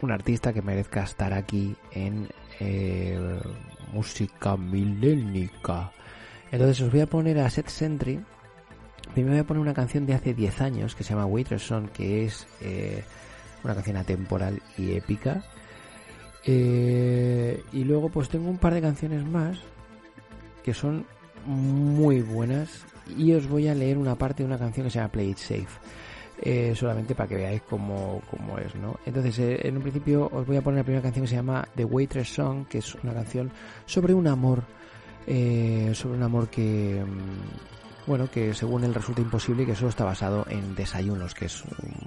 un 0.00 0.12
artista 0.12 0.52
que 0.52 0.62
merezca 0.62 1.02
estar 1.02 1.32
aquí 1.32 1.74
en 1.90 2.28
música 3.92 4.56
milénica. 4.56 5.90
Entonces 6.52 6.82
os 6.82 6.92
voy 6.92 7.00
a 7.00 7.06
poner 7.06 7.40
a 7.40 7.50
Seth 7.50 7.68
Sentry. 7.68 8.20
Primero 9.12 9.32
voy 9.32 9.40
a 9.40 9.46
poner 9.46 9.60
una 9.60 9.74
canción 9.74 10.06
de 10.06 10.14
hace 10.14 10.34
10 10.34 10.60
años 10.60 10.94
que 10.94 11.02
se 11.02 11.10
llama 11.10 11.26
Waitress 11.26 11.62
Song, 11.62 11.88
que 11.88 12.26
es 12.26 12.46
una 13.64 13.74
canción 13.74 13.96
atemporal 13.96 14.62
y 14.76 14.92
épica. 14.92 15.42
Eh, 16.46 17.62
y 17.72 17.84
luego 17.84 18.10
pues 18.10 18.28
tengo 18.28 18.50
un 18.50 18.58
par 18.58 18.74
de 18.74 18.82
canciones 18.82 19.24
más 19.24 19.58
que 20.62 20.74
son 20.74 21.06
muy 21.46 22.22
buenas 22.22 22.84
y 23.16 23.32
os 23.32 23.46
voy 23.48 23.68
a 23.68 23.74
leer 23.74 23.98
una 23.98 24.14
parte 24.14 24.42
de 24.42 24.46
una 24.46 24.58
canción 24.58 24.86
que 24.86 24.90
se 24.90 24.98
llama 24.98 25.12
Play 25.12 25.30
It 25.30 25.38
Safe. 25.38 25.68
Eh, 26.46 26.74
solamente 26.74 27.14
para 27.14 27.28
que 27.28 27.36
veáis 27.36 27.62
cómo, 27.62 28.20
cómo 28.28 28.58
es, 28.58 28.74
¿no? 28.74 28.98
Entonces, 29.06 29.38
eh, 29.38 29.60
en 29.62 29.76
un 29.76 29.82
principio 29.82 30.28
os 30.32 30.44
voy 30.44 30.56
a 30.56 30.62
poner 30.62 30.78
la 30.78 30.84
primera 30.84 31.02
canción 31.02 31.24
que 31.24 31.28
se 31.28 31.36
llama 31.36 31.66
The 31.76 31.84
Waitress 31.84 32.34
Song, 32.34 32.66
que 32.66 32.78
es 32.78 32.94
una 32.96 33.14
canción 33.14 33.52
sobre 33.86 34.12
un 34.14 34.26
amor, 34.26 34.64
eh, 35.28 35.92
sobre 35.94 36.18
un 36.18 36.22
amor 36.24 36.48
que, 36.48 37.02
mm, 37.02 38.08
bueno, 38.08 38.28
que 38.30 38.52
según 38.52 38.82
él 38.82 38.92
resulta 38.92 39.22
imposible 39.22 39.62
y 39.62 39.66
que 39.66 39.76
solo 39.76 39.90
está 39.90 40.04
basado 40.04 40.44
en 40.50 40.74
desayunos, 40.74 41.34
que 41.34 41.46
es 41.46 41.62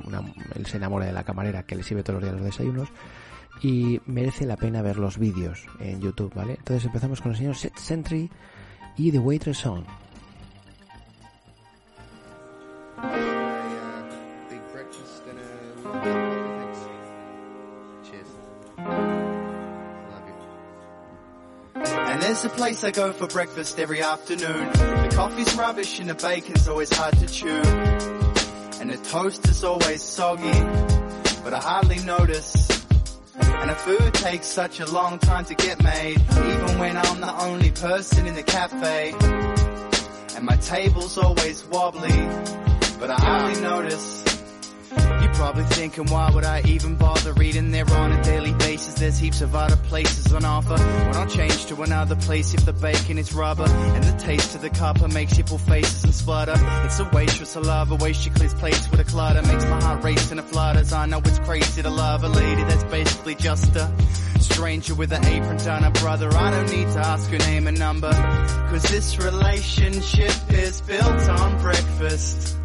una, 0.06 0.22
él 0.56 0.66
se 0.66 0.76
enamora 0.76 1.06
de 1.06 1.14
la 1.14 1.24
camarera 1.24 1.64
que 1.64 1.76
le 1.76 1.84
sirve 1.84 2.04
todos 2.04 2.16
los 2.16 2.24
días 2.24 2.36
los 2.36 2.46
desayunos 2.46 2.90
y 3.62 4.00
merece 4.06 4.46
la 4.46 4.58
pena 4.58 4.82
ver 4.82 4.98
los 4.98 5.18
vídeos 5.18 5.66
en 5.80 6.02
YouTube, 6.02 6.34
¿vale? 6.34 6.54
Entonces 6.54 6.86
empezamos 6.86 7.22
con 7.22 7.32
el 7.32 7.38
señor 7.38 7.56
Seth 7.56 7.78
Sentry 7.78 8.30
y 8.98 9.12
The 9.12 9.20
Waitress 9.20 9.58
Song. 9.58 9.84
There's 22.38 22.54
a 22.54 22.56
place 22.56 22.84
I 22.84 22.92
go 22.92 23.14
for 23.14 23.26
breakfast 23.26 23.80
every 23.80 24.02
afternoon. 24.02 24.72
The 24.74 25.10
coffee's 25.16 25.56
rubbish 25.56 26.00
and 26.00 26.08
the 26.08 26.14
bacon's 26.14 26.68
always 26.68 26.96
hard 26.96 27.18
to 27.18 27.26
chew. 27.26 27.62
And 28.80 28.92
the 28.92 28.98
toast 29.10 29.48
is 29.48 29.64
always 29.64 30.04
soggy, 30.04 30.60
but 31.44 31.56
I 31.56 31.60
hardly 31.60 31.98
notice. 32.06 32.67
And 33.60 33.70
the 33.70 33.76
food 33.76 34.14
takes 34.14 34.48
such 34.48 34.80
a 34.80 34.86
long 34.92 35.20
time 35.20 35.46
to 35.46 35.56
get 35.56 35.82
made, 35.84 36.20
even 36.20 36.80
when 36.80 36.96
I'm 36.98 37.20
the 37.22 37.34
only 37.42 37.72
person 37.72 38.28
in 38.28 38.36
the 38.36 38.44
cafe. 38.44 39.14
And 40.36 40.46
my 40.46 40.56
table's 40.58 41.18
always 41.18 41.66
wobbly, 41.66 42.20
but 43.00 43.10
I 43.10 43.16
hardly 43.20 43.62
notice. 43.62 44.27
Probably 45.38 45.66
thinking, 45.66 46.08
why 46.08 46.32
would 46.32 46.46
I 46.46 46.64
even 46.66 46.96
bother 46.96 47.32
reading 47.34 47.70
there 47.70 47.88
on 47.92 48.12
a 48.12 48.24
daily 48.24 48.54
basis? 48.54 48.96
There's 48.96 49.20
heaps 49.20 49.42
of 49.42 49.54
other 49.54 49.76
places 49.76 50.34
on 50.34 50.44
offer. 50.44 50.78
When 50.78 51.16
I 51.16 51.28
change 51.28 51.68
to 51.68 51.80
another 51.84 52.16
place 52.16 52.56
if 52.56 52.66
the 52.66 52.74
bacon 52.74 53.20
is 53.20 53.32
rubber 53.36 53.70
and 53.70 54.04
the 54.04 54.18
taste 54.18 54.56
of 54.56 54.64
the 54.64 54.72
copper 54.72 55.08
makes 55.08 55.38
you 55.38 55.44
pull 55.44 55.60
faces 55.60 56.04
and 56.04 56.14
splutter. 56.14 56.56
It's 56.86 57.00
a 57.00 57.08
waitress 57.14 57.56
a 57.56 57.98
way 58.02 58.14
she 58.14 58.32
clears 58.32 58.56
plates 58.56 58.90
with 58.90 59.00
a 59.00 59.04
clutter. 59.04 59.44
Makes 59.44 59.66
my 59.66 59.80
heart 59.80 60.04
race 60.04 60.32
and 60.32 60.40
it 60.40 60.44
flutters. 60.48 60.92
I 60.92 61.06
know 61.06 61.20
it's 61.20 61.40
crazy 61.40 61.84
to 61.84 61.90
love 61.92 62.24
a 62.24 62.30
lady 62.30 62.64
that's 62.64 62.84
basically 62.86 63.36
just 63.36 63.76
a 63.76 63.94
stranger 64.40 64.96
with 64.96 65.12
an 65.12 65.24
apron 65.24 65.58
done 65.58 65.84
a 65.84 65.92
brother. 65.92 66.34
I 66.34 66.50
don't 66.50 66.72
need 66.72 66.92
to 66.94 67.00
ask 67.00 67.30
her 67.30 67.38
name 67.38 67.68
and 67.68 67.78
number. 67.78 68.12
Cause 68.12 68.84
this 68.90 69.20
relationship 69.20 70.52
is 70.52 70.82
built 70.82 71.30
on 71.30 71.62
breakfast. 71.62 72.58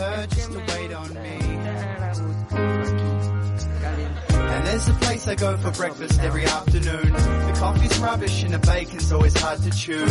I'm 0.00 0.04
waiting 0.04 0.14
on 0.14 0.16
her 0.16 0.26
just 0.26 0.52
to 0.52 0.58
wait 0.58 0.92
on 0.92 1.14
me. 1.14 1.38
And 4.30 4.66
there's 4.66 4.88
a 4.88 4.92
place 4.94 5.28
I 5.28 5.34
go 5.34 5.56
for 5.56 5.70
breakfast 5.72 6.20
every 6.20 6.44
afternoon. 6.44 7.12
The 7.12 7.54
coffee's 7.58 7.98
rubbish 7.98 8.42
and 8.44 8.54
the 8.54 8.58
bacon's 8.58 9.12
always 9.12 9.36
hard 9.40 9.62
to 9.62 9.70
chew. 9.70 10.04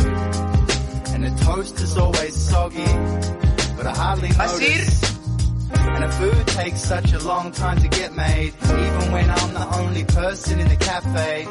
And 1.13 1.23
the 1.23 1.43
toast 1.43 1.79
is 1.79 1.97
always 1.97 2.35
soggy, 2.35 2.85
but 3.75 3.87
I 3.87 3.93
hardly 3.95 4.29
notice. 4.29 5.17
And 5.71 6.03
the 6.03 6.09
food 6.11 6.47
takes 6.47 6.81
such 6.81 7.13
a 7.13 7.19
long 7.19 7.51
time 7.51 7.81
to 7.81 7.87
get 7.87 8.15
made, 8.15 8.53
even 8.63 9.11
when 9.11 9.29
I'm 9.29 9.53
the 9.53 9.75
only 9.79 10.03
person 10.05 10.59
in 10.59 10.67
the 10.67 10.75
cafe. 10.75 11.47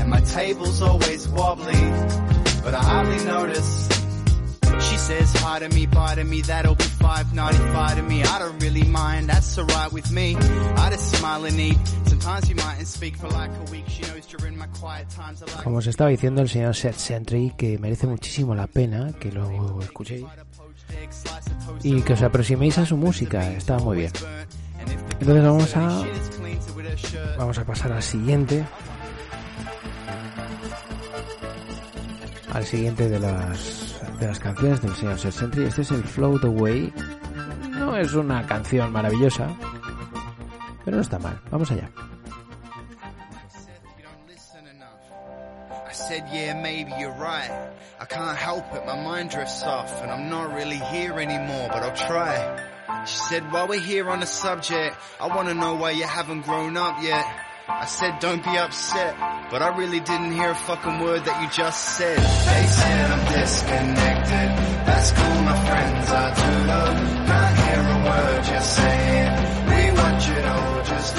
And 0.00 0.08
my 0.10 0.20
table's 0.20 0.80
always 0.82 1.28
wobbly, 1.28 1.72
but 2.62 2.74
I 2.74 2.82
hardly 2.82 3.24
notice. 3.24 3.97
With 9.90 10.10
me. 10.12 10.36
I 10.36 10.90
just 10.90 11.16
smile 11.16 11.44
and 11.46 11.58
eat. 11.58 11.78
Sometimes 12.04 12.50
you 12.50 12.56
speak 12.84 13.16
for 13.16 13.28
Como 15.64 15.78
os 15.78 15.86
estaba 15.86 16.10
diciendo 16.10 16.42
el 16.42 16.48
señor 16.48 16.76
Set 16.76 16.94
Sentry, 16.94 17.54
que 17.56 17.78
merece 17.78 18.06
muchísimo 18.06 18.54
la 18.54 18.66
pena 18.66 19.12
que 19.18 19.32
lo 19.32 19.80
escuchéis 19.80 20.26
y 21.82 22.02
que 22.02 22.12
os 22.12 22.22
aproximéis 22.22 22.76
a 22.78 22.84
su 22.84 22.96
música, 22.96 23.50
está 23.52 23.78
muy 23.78 23.98
bien. 23.98 24.12
Entonces 25.20 25.42
vamos 25.42 25.76
a 25.76 26.04
vamos 27.38 27.58
a 27.58 27.64
pasar 27.64 27.92
al 27.92 28.02
siguiente 28.02 28.64
al 32.52 32.66
siguiente 32.66 33.08
de 33.08 33.18
las 33.18 33.97
de 34.18 34.26
las 34.26 34.38
canciones 34.38 34.80
del 34.82 34.94
señor 34.94 35.18
Sentry. 35.18 35.64
Este 35.64 35.82
es 35.82 35.90
el 35.90 36.02
Float 36.02 36.44
Away. 36.44 36.92
No 37.70 37.96
es 37.96 38.12
una 38.14 38.46
canción 38.46 38.92
maravillosa, 38.92 39.48
pero 40.84 40.96
no 40.96 41.02
está 41.02 41.18
mal. 41.18 41.40
Vamos 41.50 41.70
allá. 41.70 41.88
I 45.88 45.92
said, 45.92 46.24
yeah, 46.32 46.54
maybe 46.54 46.90
you're 46.98 47.12
right. 47.12 47.50
I 48.00 48.04
can't 48.06 48.36
help 48.36 48.64
it, 48.74 48.86
my 48.86 48.96
mind 48.96 49.30
drifts 49.30 49.62
off, 49.62 50.02
and 50.02 50.10
I'm 50.10 50.30
not 50.30 50.54
really 50.54 50.78
here 50.78 51.18
anymore, 51.18 51.68
but 51.70 51.82
I'll 51.82 51.96
try. 51.96 53.04
She 53.04 53.16
said, 53.16 53.52
while 53.52 53.68
we're 53.68 53.80
here 53.80 54.08
on 54.08 54.20
the 54.20 54.26
subject, 54.26 54.96
I 55.20 55.26
wanna 55.28 55.54
know 55.54 55.74
why 55.74 55.90
you 55.90 56.04
haven't 56.04 56.42
grown 56.42 56.76
up 56.76 57.02
yet. 57.02 57.26
I 57.70 57.84
said, 57.84 58.18
don't 58.18 58.42
be 58.42 58.56
upset, 58.56 59.14
but 59.50 59.60
I 59.60 59.76
really 59.76 60.00
didn't 60.00 60.32
hear 60.32 60.50
a 60.52 60.54
fucking 60.54 61.00
word 61.00 61.24
that 61.26 61.42
you 61.42 61.50
just 61.50 61.96
said. 61.96 62.16
They 62.16 62.66
said 62.66 63.10
I'm 63.10 63.24
disconnected. 63.32 64.48
That's 64.88 65.12
cool, 65.12 65.42
my 65.42 65.58
friends 65.68 66.10
are 66.10 66.34
too 66.34 66.58
low. 66.64 66.90
Can't 67.28 67.58
hear 67.68 67.82
a 67.92 67.98
word 68.08 68.42
you're 68.48 68.60
saying. 68.62 69.32
We 69.68 70.00
watch 70.00 70.28
it 70.30 70.44
all 70.46 70.82
just 70.84 71.16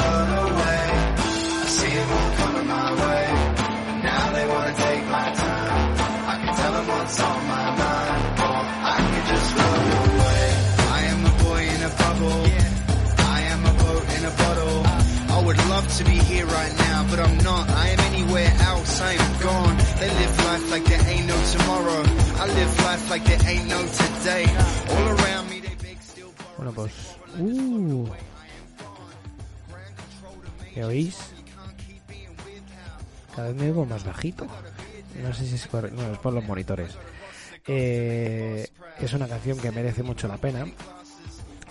would 15.49 15.65
love 15.67 15.87
to 15.97 16.03
be 16.03 16.17
here 16.29 16.45
right 16.45 16.75
now, 16.77 17.03
but 17.09 17.19
I'm 17.19 17.37
not. 17.39 17.67
I 17.69 17.87
am 17.89 17.99
anywhere 18.13 18.53
else. 18.69 19.01
I 19.01 19.13
am 19.13 19.31
gone. 19.41 19.77
They 19.99 20.09
live 20.21 20.35
life 20.45 20.65
like 20.69 20.85
there 20.85 21.05
ain't 21.09 21.25
no 21.25 21.37
tomorrow. 21.55 22.01
I 22.37 22.45
live 22.59 22.71
life 22.85 23.09
like 23.09 23.23
there 23.25 23.43
ain't 23.49 23.67
no 23.67 23.81
today. 23.81 24.45
All 24.93 25.07
around 25.15 25.49
me 25.49 25.57
they 25.61 25.95
still. 26.01 26.29
Bueno, 26.55 26.71
pues. 26.71 26.93
Uh, 27.39 28.07
¿Me 30.75 30.85
oís? 30.85 31.17
Cada 33.35 33.47
vez 33.47 33.57
me 33.57 33.65
oigo 33.69 33.85
más 33.87 34.03
bajito. 34.05 34.45
No 35.23 35.33
sé 35.33 35.47
si 35.47 35.55
es 35.55 35.67
por, 35.67 35.91
no, 35.91 36.13
es 36.13 36.19
por 36.19 36.31
los 36.31 36.43
monitores. 36.43 36.91
Eh, 37.65 38.67
es 38.99 39.13
una 39.13 39.27
canción 39.27 39.57
que 39.57 39.71
merece 39.71 40.03
mucho 40.03 40.27
la 40.27 40.37
pena. 40.37 40.67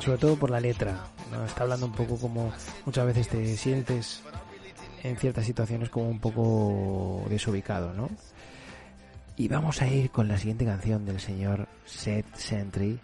Sobre 0.01 0.19
todo 0.19 0.35
por 0.35 0.51
la 0.51 0.59
letra. 0.59 1.13
¿No? 1.33 1.45
Está 1.45 1.63
hablando 1.63 1.87
un 1.87 1.93
poco 1.93 2.17
como 2.19 2.53
muchas 2.85 3.07
veces 3.07 3.29
te 3.29 3.57
sientes 3.57 4.23
en 5.03 5.17
ciertas 5.17 5.47
situaciones 5.47 5.91
como 5.91 6.09
un 6.09 6.21
poco 6.21 7.25
desubicado, 7.29 7.93
¿no? 7.95 8.09
Y 9.37 9.49
vamos 9.49 9.81
a 9.83 9.87
ir 9.87 10.11
con 10.11 10.27
la 10.27 10.37
siguiente 10.37 10.65
canción 10.65 11.05
del 11.07 11.21
señor 11.21 11.69
Seth 11.87 12.35
Sentry, 12.35 12.99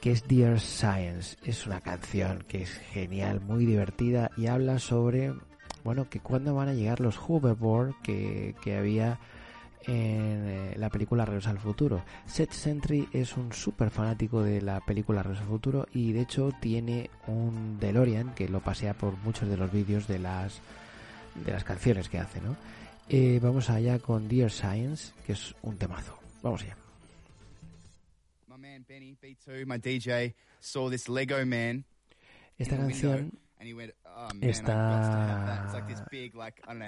que 0.00 0.12
es 0.12 0.28
Dear 0.28 0.60
Science. 0.60 1.36
Es 1.44 1.66
una 1.66 1.80
canción 1.80 2.44
que 2.46 2.62
es 2.62 2.70
genial, 2.70 3.40
muy 3.40 3.66
divertida 3.66 4.30
y 4.36 4.46
habla 4.46 4.78
sobre, 4.78 5.34
bueno, 5.82 6.08
que 6.08 6.20
cuándo 6.20 6.54
van 6.54 6.68
a 6.68 6.74
llegar 6.74 7.00
los 7.00 7.18
hoverboard 7.18 7.94
que, 8.02 8.54
que 8.62 8.76
había 8.76 9.18
en 9.86 10.48
eh, 10.48 10.74
la 10.76 10.90
película 10.90 11.24
Regreso 11.24 11.50
al 11.50 11.58
Futuro. 11.58 12.04
Seth 12.26 12.52
Sentry 12.52 13.08
es 13.12 13.36
un 13.36 13.52
súper 13.52 13.90
fanático 13.90 14.42
de 14.42 14.60
la 14.60 14.80
película 14.80 15.22
Regreso 15.22 15.42
al 15.42 15.48
Futuro 15.48 15.86
y 15.92 16.12
de 16.12 16.22
hecho 16.22 16.52
tiene 16.60 17.10
un 17.26 17.78
DeLorean 17.78 18.34
que 18.34 18.48
lo 18.48 18.60
pasea 18.60 18.94
por 18.94 19.16
muchos 19.18 19.48
de 19.48 19.56
los 19.56 19.70
vídeos 19.70 20.06
de 20.06 20.18
las 20.18 20.60
de 21.34 21.52
las 21.52 21.64
canciones 21.64 22.08
que 22.08 22.18
hace, 22.18 22.40
¿no? 22.40 22.56
Eh, 23.08 23.38
vamos 23.42 23.70
allá 23.70 23.98
con 23.98 24.26
Dear 24.26 24.50
Science, 24.50 25.12
que 25.24 25.32
es 25.32 25.54
un 25.62 25.76
temazo. 25.76 26.18
Vamos 26.42 26.62
allá. 26.62 26.76
My 28.48 28.58
man 28.58 28.84
Benny 28.88 29.14
B2, 29.14 29.66
my 29.66 29.78
DJ, 29.78 30.34
saw 30.58 30.90
this 30.90 31.08
Lego 31.08 31.36
man. 31.46 31.84
Esta 32.58 32.76
canción 32.76 33.32
"Oh, 34.16 34.28
man, 34.34 34.42
I've 34.42 34.62
got 34.62 34.66
to 34.66 34.72
have 34.72 35.46
that." 35.46 35.90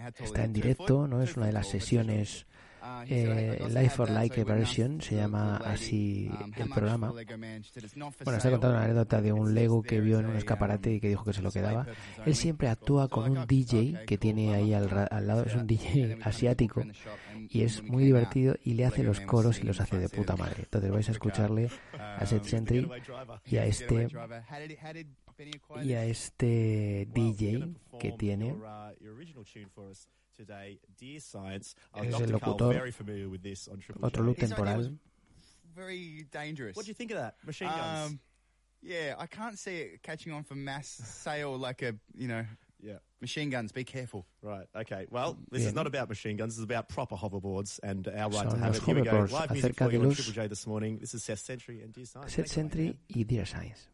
está 0.09 0.24
está 0.24 0.44
en 0.44 0.53
directo? 0.53 1.07
¿no? 1.07 1.22
Es 1.22 1.36
una 1.36 1.46
de 1.46 1.53
las 1.53 1.68
sesiones 1.68 2.46
Uh, 2.89 3.03
"I've 3.03 3.12
eh, 3.12 3.68
Life 3.70 3.97
for 3.97 4.07
that." 4.07 4.14
Like 4.14 4.45
Version, 4.45 5.01
se 5.01 5.16
llama 5.16 5.57
así 5.59 6.28
um, 6.30 6.53
how 6.53 6.62
el 6.62 6.68
programa. 6.70 7.07
for 7.09 7.16
the 7.16 7.24
Lego 7.24 7.39
man? 7.39 7.62
She 7.62 7.70
said, 7.72 7.84
"It's 7.84 7.97
not 7.97 8.14
for 8.14 8.24
Bueno, 8.24 8.39
está 8.39 8.49
sale." 8.49 8.55
contando 8.55 8.76
una 8.76 8.84
anécdota 8.84 9.20
de 9.20 9.32
un 9.32 9.55
Lego 9.55 9.82
que 9.82 10.01
vio 10.01 10.20
en 10.20 10.26
un 10.26 10.36
escaparate 10.36 10.95
y 10.95 11.01
que 11.01 11.09
dijo 11.09 11.24
que 11.24 11.32
se 11.32 11.43
lo 11.43 11.51
quedaba. 11.51 11.86
Él 12.24 12.34
siempre 12.34 12.68
actúa 12.68 13.09
con 13.09 13.36
un 13.36 13.47
DJ 13.47 14.05
que 14.07 14.18
tiene 14.18 14.55
ahí 14.55 14.74
al, 14.74 15.09
al 15.11 15.26
lado, 15.26 15.45
es 15.45 15.55
un 15.55 15.66
DJ 15.66 16.18
asiático 16.22 16.84
y 17.49 17.62
es 17.62 17.82
muy 17.82 18.05
divertido 18.05 18.57
y 18.64 18.74
le 18.74 18.84
hace 18.84 19.03
los 19.03 19.20
coros 19.20 19.61
y 19.61 19.62
los 19.62 19.80
hace 19.80 19.99
de 19.99 20.09
puta 20.09 20.36
madre. 20.36 20.62
Entonces 20.64 20.91
vais 20.93 21.09
a 21.09 21.12
escucharle 21.12 21.70
a 21.99 22.24
Seth 22.26 22.45
Sentry 22.45 22.89
y 23.47 23.57
a 23.57 23.64
este 23.64 24.09
y 25.82 25.93
a 25.93 26.05
este 26.05 27.09
DJ 27.14 27.74
que 28.01 28.12
tiene 28.12 28.55
es 30.39 32.20
el 32.20 32.30
locutor 32.30 32.72
very 32.72 32.91
familiar 32.91 33.28
with 33.28 33.43
this 33.43 33.68
on 33.68 33.78
Triple 33.78 34.05
otro 34.05 34.24
look 34.24 34.39
temporal 34.39 34.91
Very 35.74 36.26
dangerous. 36.32 36.74
What 36.76 36.86
do 36.86 36.91
you 36.91 36.95
think 36.95 37.12
of 37.12 37.18
that? 37.18 37.36
Machine 37.47 37.68
guns. 37.68 38.11
Um, 38.11 38.20
yeah, 38.82 39.14
I 39.18 39.26
can't 39.26 39.59
see 39.59 39.76
it 39.76 40.03
catching 40.03 40.32
on 40.32 40.43
for 40.45 40.55
mass 40.57 40.89
sale 40.89 41.57
like 41.57 41.82
a, 41.82 41.95
you 42.14 42.26
know, 42.28 42.45
Yeah. 42.80 42.99
machine 43.20 43.51
guns. 43.51 43.70
Be 43.72 43.84
careful. 43.84 44.26
Right. 44.43 44.66
Okay. 44.74 45.07
Well, 45.11 45.36
this 45.51 45.61
Bien. 45.61 45.68
is 45.68 45.74
not 45.74 45.86
about 45.86 46.09
machine 46.09 46.36
guns. 46.36 46.55
This 46.55 46.59
is 46.59 46.64
about 46.64 46.89
proper 46.89 47.16
hoverboards 47.16 47.78
and 47.82 48.07
our 48.09 48.28
right 48.30 48.51
to 48.51 48.57
have 48.57 48.68
los 48.74 48.78
it. 48.78 48.82
Here 48.84 48.95
we 48.95 49.03
go. 49.03 49.26
Live 49.30 49.51
music 49.53 49.76
for 49.76 49.91
you 49.93 50.01
on 50.03 50.11
Triple 50.14 50.32
J 50.32 50.47
this 50.49 50.66
morning. 50.66 50.99
This 50.99 51.14
is 51.14 51.22
Seth 51.22 51.41
Sentry 51.41 51.80
and 51.82 51.93
Dear 51.93 52.07
Science. 52.07 52.32
Seth 52.32 52.36
Thanks 52.36 52.51
a. 52.51 52.55
Sentry 52.55 52.97
y 53.14 53.22
Dear 53.22 53.47
Science 53.47 53.86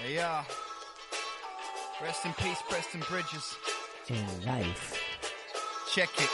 There 0.00 0.10
you 0.10 0.20
are. 0.20 0.46
Rest 2.02 2.24
in 2.26 2.32
peace, 2.34 2.58
Preston 2.68 3.00
Bridges. 3.08 3.56
En 4.10 4.26
live 4.44 4.94
Check 5.94 6.10
it. 6.18 6.30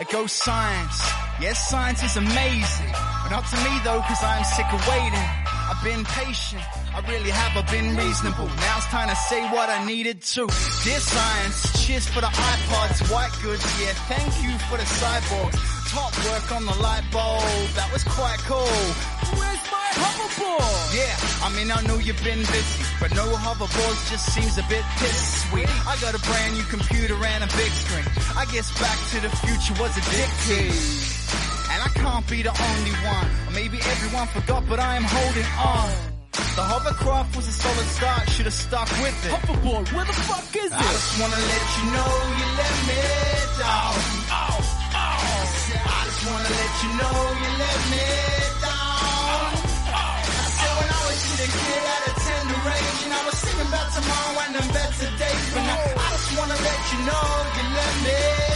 It 0.00 0.08
goes 0.10 0.32
science. 0.32 1.02
Yes, 1.40 1.68
science 1.68 2.02
is 2.02 2.16
amazing. 2.16 2.92
But 3.22 3.30
not 3.30 3.44
to 3.50 3.56
me 3.56 3.80
though, 3.84 4.00
cause 4.00 4.22
I'm 4.22 4.44
sick 4.44 4.66
of 4.72 4.86
waiting. 4.88 5.39
I've 5.70 5.84
been 5.84 6.04
patient. 6.04 6.62
I 6.92 6.98
really 7.06 7.30
have 7.30 7.54
I 7.56 7.62
been 7.70 7.94
reasonable. 7.94 8.46
Now 8.66 8.78
it's 8.78 8.86
time 8.86 9.08
to 9.08 9.14
say 9.14 9.46
what 9.54 9.68
I 9.70 9.86
needed 9.86 10.20
to. 10.34 10.50
Dear 10.82 10.98
science, 10.98 11.86
cheers 11.86 12.08
for 12.08 12.20
the 12.20 12.26
iPods, 12.26 13.06
white 13.06 13.30
goods, 13.40 13.62
yeah, 13.78 13.94
thank 14.10 14.34
you 14.42 14.50
for 14.66 14.76
the 14.78 14.88
cyborgs. 14.98 15.62
Top 15.94 16.10
work 16.26 16.50
on 16.50 16.66
the 16.66 16.74
light 16.82 17.06
bulb, 17.12 17.70
that 17.78 17.88
was 17.92 18.02
quite 18.02 18.38
cool. 18.50 18.66
Where's 19.38 19.62
my 19.70 19.88
hoverboard? 19.94 20.90
Yeah, 20.90 21.14
I 21.46 21.54
mean 21.54 21.70
I 21.70 21.80
know 21.86 21.98
you've 22.02 22.22
been 22.24 22.42
busy, 22.50 22.82
but 22.98 23.14
no 23.14 23.30
hoverboards 23.30 24.10
just 24.10 24.26
seems 24.34 24.58
a 24.58 24.66
bit 24.66 24.82
piss 24.98 25.46
sweet. 25.50 25.70
I 25.86 25.94
got 26.02 26.18
a 26.18 26.22
brand 26.26 26.54
new 26.54 26.64
computer 26.64 27.14
and 27.14 27.44
a 27.44 27.50
big 27.54 27.70
screen. 27.70 28.06
I 28.34 28.44
guess 28.50 28.74
Back 28.82 28.98
to 29.14 29.20
the 29.22 29.30
Future 29.46 29.78
was 29.78 29.94
addictive. 29.94 31.19
I 32.00 32.02
can't 32.02 32.28
be 32.30 32.40
the 32.40 32.48
only 32.48 32.94
one. 33.04 33.28
Or 33.46 33.52
maybe 33.52 33.76
everyone 33.76 34.26
forgot, 34.28 34.64
but 34.66 34.80
I 34.80 34.96
am 34.96 35.04
holding 35.04 35.50
on. 35.60 35.90
The 36.56 36.64
hovercraft 36.64 37.36
was 37.36 37.46
a 37.46 37.52
solid 37.52 37.88
start, 37.92 38.24
should 38.30 38.48
have 38.48 38.56
stuck 38.56 38.88
with 39.04 39.16
it. 39.26 39.32
Hoverboard, 39.36 39.92
where 39.92 40.06
the 40.08 40.16
fuck 40.24 40.48
is 40.56 40.72
it? 40.72 40.80
I 40.80 40.92
just 40.96 41.20
wanna 41.20 41.36
let 41.36 41.66
you 41.76 41.84
know 41.92 42.12
you 42.40 42.46
let 42.56 42.76
me 42.88 43.00
down. 43.60 43.94
Oh, 44.32 44.96
oh. 44.96 45.20
I 45.76 46.00
just 46.08 46.22
wanna 46.24 46.52
let 46.56 46.72
you 46.80 46.90
know 47.04 47.16
you 47.36 47.50
let 47.60 47.80
me 47.92 48.06
down. 48.64 49.44
I 49.92 50.48
said 50.56 50.72
when 50.80 50.88
I 50.88 51.00
was 51.04 51.18
just 51.20 51.40
a 51.44 51.48
kid 51.52 51.84
at 51.84 52.02
a 52.08 52.12
tender 52.16 52.60
age, 52.80 53.00
and 53.04 53.12
I 53.12 53.22
was 53.28 53.36
singing 53.44 53.68
about 53.68 53.88
tomorrow 53.92 54.40
and 54.40 54.52
them 54.56 54.68
better 54.72 55.10
days. 55.20 55.46
But 55.52 55.64
now 55.68 55.84
I 55.84 56.08
just 56.16 56.32
wanna 56.32 56.56
let 56.64 56.80
you 56.96 56.98
know 57.04 57.28
you 57.60 57.64
let 57.76 57.94
me 58.08 58.16
down. 58.40 58.49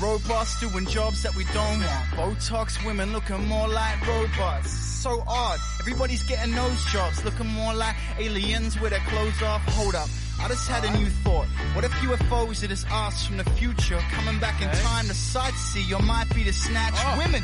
Robots 0.00 0.60
doing 0.60 0.86
jobs 0.86 1.22
that 1.22 1.34
we 1.34 1.44
don't 1.54 1.80
want. 1.80 2.36
Botox 2.36 2.84
women 2.84 3.12
looking 3.12 3.46
more 3.48 3.66
like 3.66 4.06
robots. 4.06 4.70
So 4.70 5.22
odd. 5.26 5.58
Everybody's 5.80 6.22
getting 6.24 6.54
nose 6.54 6.84
jobs, 6.86 7.24
looking 7.24 7.46
more 7.46 7.72
like 7.72 7.96
aliens 8.18 8.78
with 8.78 8.90
their 8.90 9.00
clothes 9.08 9.42
off. 9.42 9.62
Hold 9.68 9.94
up. 9.94 10.08
I 10.40 10.48
just 10.48 10.68
had 10.68 10.84
a 10.84 10.98
new 10.98 11.06
thought. 11.06 11.46
What 11.72 11.84
if 11.84 11.92
UFOs 11.92 12.62
are 12.62 12.66
just 12.66 12.90
us 12.92 13.26
from 13.26 13.38
the 13.38 13.44
future 13.44 13.98
coming 14.10 14.38
back 14.38 14.60
in 14.60 14.68
time 14.82 15.06
to 15.06 15.14
sightsee 15.14 15.98
or 15.98 16.02
might 16.02 16.32
be 16.34 16.44
to 16.44 16.52
snatch 16.52 16.94
oh. 16.96 17.18
women? 17.18 17.42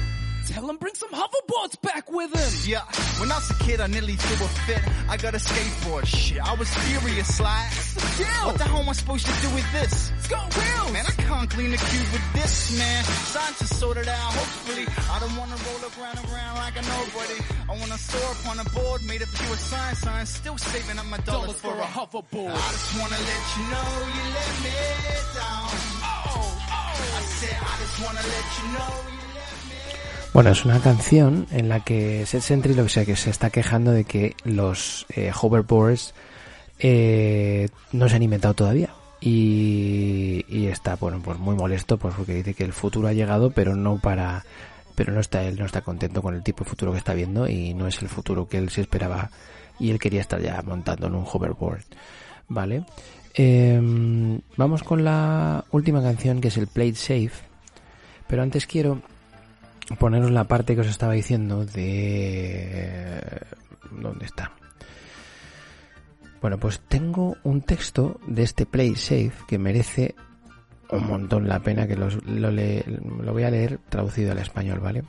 Tell 0.49 0.69
him 0.69 0.77
bring 0.77 0.95
some 0.95 1.11
hoverboards 1.11 1.81
back 1.83 2.11
with 2.11 2.35
him. 2.35 2.71
Yeah, 2.71 2.83
when 3.21 3.31
I 3.31 3.37
was 3.37 3.51
a 3.51 3.55
kid, 3.63 3.81
I 3.81 3.87
nearly 3.87 4.17
threw 4.17 4.45
a 4.45 4.49
fit. 4.67 4.83
I 5.09 5.17
got 5.17 5.35
a 5.35 5.39
skateboard. 5.39 6.07
Shit, 6.07 6.41
I 6.43 6.55
was 6.55 6.69
furious. 6.69 7.41
Like, 7.41 7.71
what 8.45 8.59
the 8.59 8.65
hell 8.65 8.83
am 8.83 8.89
I 8.89 8.93
supposed 8.93 9.27
to 9.27 9.33
do 9.41 9.55
with 9.55 9.71
this? 9.73 10.11
It's 10.19 10.29
got 10.29 10.43
wheels. 10.55 10.93
Man, 10.93 11.05
I 11.07 11.13
can't 11.13 11.49
clean 11.49 11.71
the 11.71 11.77
cube 11.79 12.09
with 12.13 12.27
this, 12.35 12.77
man. 12.77 13.05
Scientists 13.05 13.79
sort 13.79 13.97
it 13.99 14.09
out, 14.09 14.33
hopefully. 14.35 14.87
I 15.11 15.19
don't 15.21 15.37
wanna 15.37 15.57
roll 15.63 15.81
around 15.87 16.19
and 16.19 16.29
around 16.33 16.55
like 16.57 16.75
a 16.77 16.83
nobody. 16.83 17.39
I 17.71 17.73
wanna 17.79 17.99
soar 17.99 18.31
up 18.35 18.47
on 18.51 18.59
a 18.59 18.67
board 18.71 19.03
made 19.05 19.23
of 19.23 19.33
pure 19.33 19.57
science. 19.57 20.07
I'm 20.07 20.27
still 20.27 20.59
saving 20.59 20.99
up 20.99 21.07
my 21.07 21.19
dollars, 21.19 21.55
for 21.55 21.73
a 21.73 21.87
hoverboard. 21.87 22.51
I 22.51 22.69
just 22.75 22.99
wanna 22.99 23.21
let 23.31 23.43
you 23.57 23.65
know 23.71 23.89
you 24.11 24.25
let 24.37 24.53
me 24.65 24.75
down. 25.39 25.71
Oh, 26.03 26.35
oh. 26.35 27.19
I 27.19 27.23
said, 27.39 27.57
I 27.63 27.75
just 27.79 27.97
wanna 28.03 28.25
let 28.27 28.47
you 28.59 28.67
know 28.75 28.93
you 29.15 29.22
Bueno, 30.33 30.51
es 30.51 30.65
una 30.65 30.81
canción 30.81 31.47
en 31.51 31.69
la 31.69 31.81
que 31.81 32.25
Set 32.27 32.41
Sentry 32.41 32.75
lo 32.75 32.85
que 32.85 32.89
sea 32.89 33.05
que 33.05 33.17
se 33.17 33.31
está 33.31 33.51
quejando 33.51 33.93
de 33.93 34.05
que 34.05 34.35
los 34.45 35.07
eh, 35.15 35.31
hoverboards 35.39 36.15
eh, 36.79 37.69
no 37.93 38.09
se 38.09 38.17
han 38.17 38.23
inventado 38.23 38.55
todavía. 38.55 38.91
Y, 39.21 40.45
y 40.49 40.67
está 40.67 40.97
bueno 40.97 41.21
pues 41.23 41.39
muy 41.39 41.55
molesto 41.55 41.97
pues 41.97 42.15
porque 42.17 42.35
dice 42.35 42.55
que 42.55 42.65
el 42.65 42.73
futuro 42.73 43.07
ha 43.07 43.13
llegado 43.13 43.53
pero 43.53 43.77
no 43.77 44.01
para 44.01 44.45
pero 44.97 45.13
no 45.13 45.21
está 45.21 45.45
él 45.45 45.57
no 45.61 45.65
está 45.65 45.83
contento 45.83 46.23
con 46.23 46.35
el 46.35 46.43
tipo 46.43 46.65
de 46.65 46.71
futuro 46.71 46.91
que 46.91 46.99
está 46.99 47.15
viendo 47.15 47.47
y 47.47 47.73
no 47.73 47.87
es 47.87 48.03
el 48.03 48.09
futuro 48.09 48.49
que 48.49 48.59
él 48.59 48.71
se 48.71 48.81
esperaba 48.81 49.31
y 49.79 49.93
él 49.93 50.01
quería 50.01 50.21
estar 50.21 50.43
ya 50.43 50.61
montando 50.63 51.07
en 51.07 51.15
un 51.15 51.25
hoverboard 51.25 51.85
vale 52.49 52.85
Em, 53.35 54.41
vamos 54.57 54.83
con 54.83 55.05
la 55.05 55.65
última 55.71 56.03
canción 56.03 56.41
que 56.41 56.49
es 56.49 56.57
el 56.59 56.67
Play 56.67 56.95
Safe 56.95 57.33
pero 58.27 58.43
antes 58.43 58.67
quiero 58.67 59.01
poneros 59.99 60.31
la 60.31 60.45
parte 60.45 60.75
que 60.75 60.81
os 60.83 60.87
estaba 60.89 61.13
diciendo 61.13 61.65
de... 61.65 63.21
¿Dónde 63.91 64.25
está? 64.25 64.53
Bueno, 66.41 66.59
pues 66.59 66.81
tengo 66.81 67.37
un 67.45 67.61
texto 67.63 68.21
de 68.27 68.43
este 68.43 68.67
Play 68.67 68.97
Safe 68.97 69.33
que 69.47 69.59
merece 69.59 70.15
un 70.91 71.07
montón 71.07 71.47
la 71.49 71.61
pena 71.61 71.87
que 71.87 71.97
los- 71.97 72.25
lo, 72.27 72.51
le- 72.51 72.85
lo 73.23 73.33
voy 73.33 73.45
a 73.45 73.51
leer 73.51 73.79
traducido 73.89 74.33
al 74.33 74.39
español, 74.39 74.81
¿vale? 74.81 75.05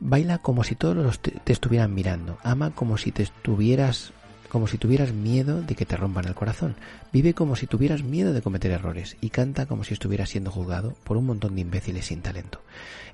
Baila 0.00 0.38
como 0.38 0.64
si 0.64 0.76
todos 0.76 0.96
los 0.96 1.18
te, 1.20 1.30
te 1.32 1.52
estuvieran 1.52 1.92
mirando. 1.94 2.38
Ama 2.42 2.70
como 2.70 2.96
si 2.96 3.12
te 3.12 3.22
estuvieras 3.22 4.13
como 4.54 4.68
si 4.68 4.78
tuvieras 4.78 5.12
miedo 5.12 5.62
de 5.62 5.74
que 5.74 5.84
te 5.84 5.96
rompan 5.96 6.28
el 6.28 6.36
corazón. 6.36 6.76
Vive 7.12 7.34
como 7.34 7.56
si 7.56 7.66
tuvieras 7.66 8.04
miedo 8.04 8.32
de 8.32 8.40
cometer 8.40 8.70
errores 8.70 9.16
y 9.20 9.30
canta 9.30 9.66
como 9.66 9.82
si 9.82 9.94
estuvieras 9.94 10.30
siendo 10.30 10.52
juzgado 10.52 10.94
por 11.02 11.16
un 11.16 11.26
montón 11.26 11.56
de 11.56 11.62
imbéciles 11.62 12.06
sin 12.06 12.22
talento. 12.22 12.60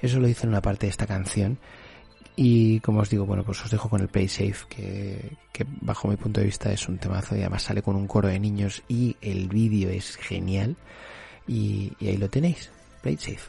Eso 0.03 0.20
lo 0.20 0.26
dice 0.26 0.43
en 0.43 0.51
una 0.51 0.61
parte 0.61 0.84
de 0.84 0.91
esta 0.91 1.07
canción 1.07 1.57
y 2.36 2.80
como 2.80 3.01
os 3.01 3.09
digo, 3.09 3.24
bueno, 3.24 3.43
pues 3.43 3.64
os 3.64 3.70
dejo 3.70 3.88
con 3.88 4.03
el 4.03 4.09
Play 4.09 4.28
Safe 4.28 4.66
que, 4.68 5.66
bajo 5.80 6.09
mi 6.09 6.16
punto 6.16 6.41
de 6.41 6.47
vista 6.47 6.70
es 6.70 6.86
un 6.91 6.99
temazo 6.99 7.34
y 7.34 7.41
además 7.41 7.62
sale 7.62 7.80
con 7.80 7.97
un 7.97 8.07
coro 8.07 8.28
de 8.28 8.38
niños 8.38 8.82
y 8.86 9.16
el 9.22 9.49
vídeo 9.49 9.88
es 9.88 10.16
genial 10.16 10.76
y, 11.49 11.95
y 12.01 12.09
ahí 12.09 12.18
lo 12.18 12.28
tenéis, 12.28 12.70
Play 13.01 13.16
Safe. 13.16 13.49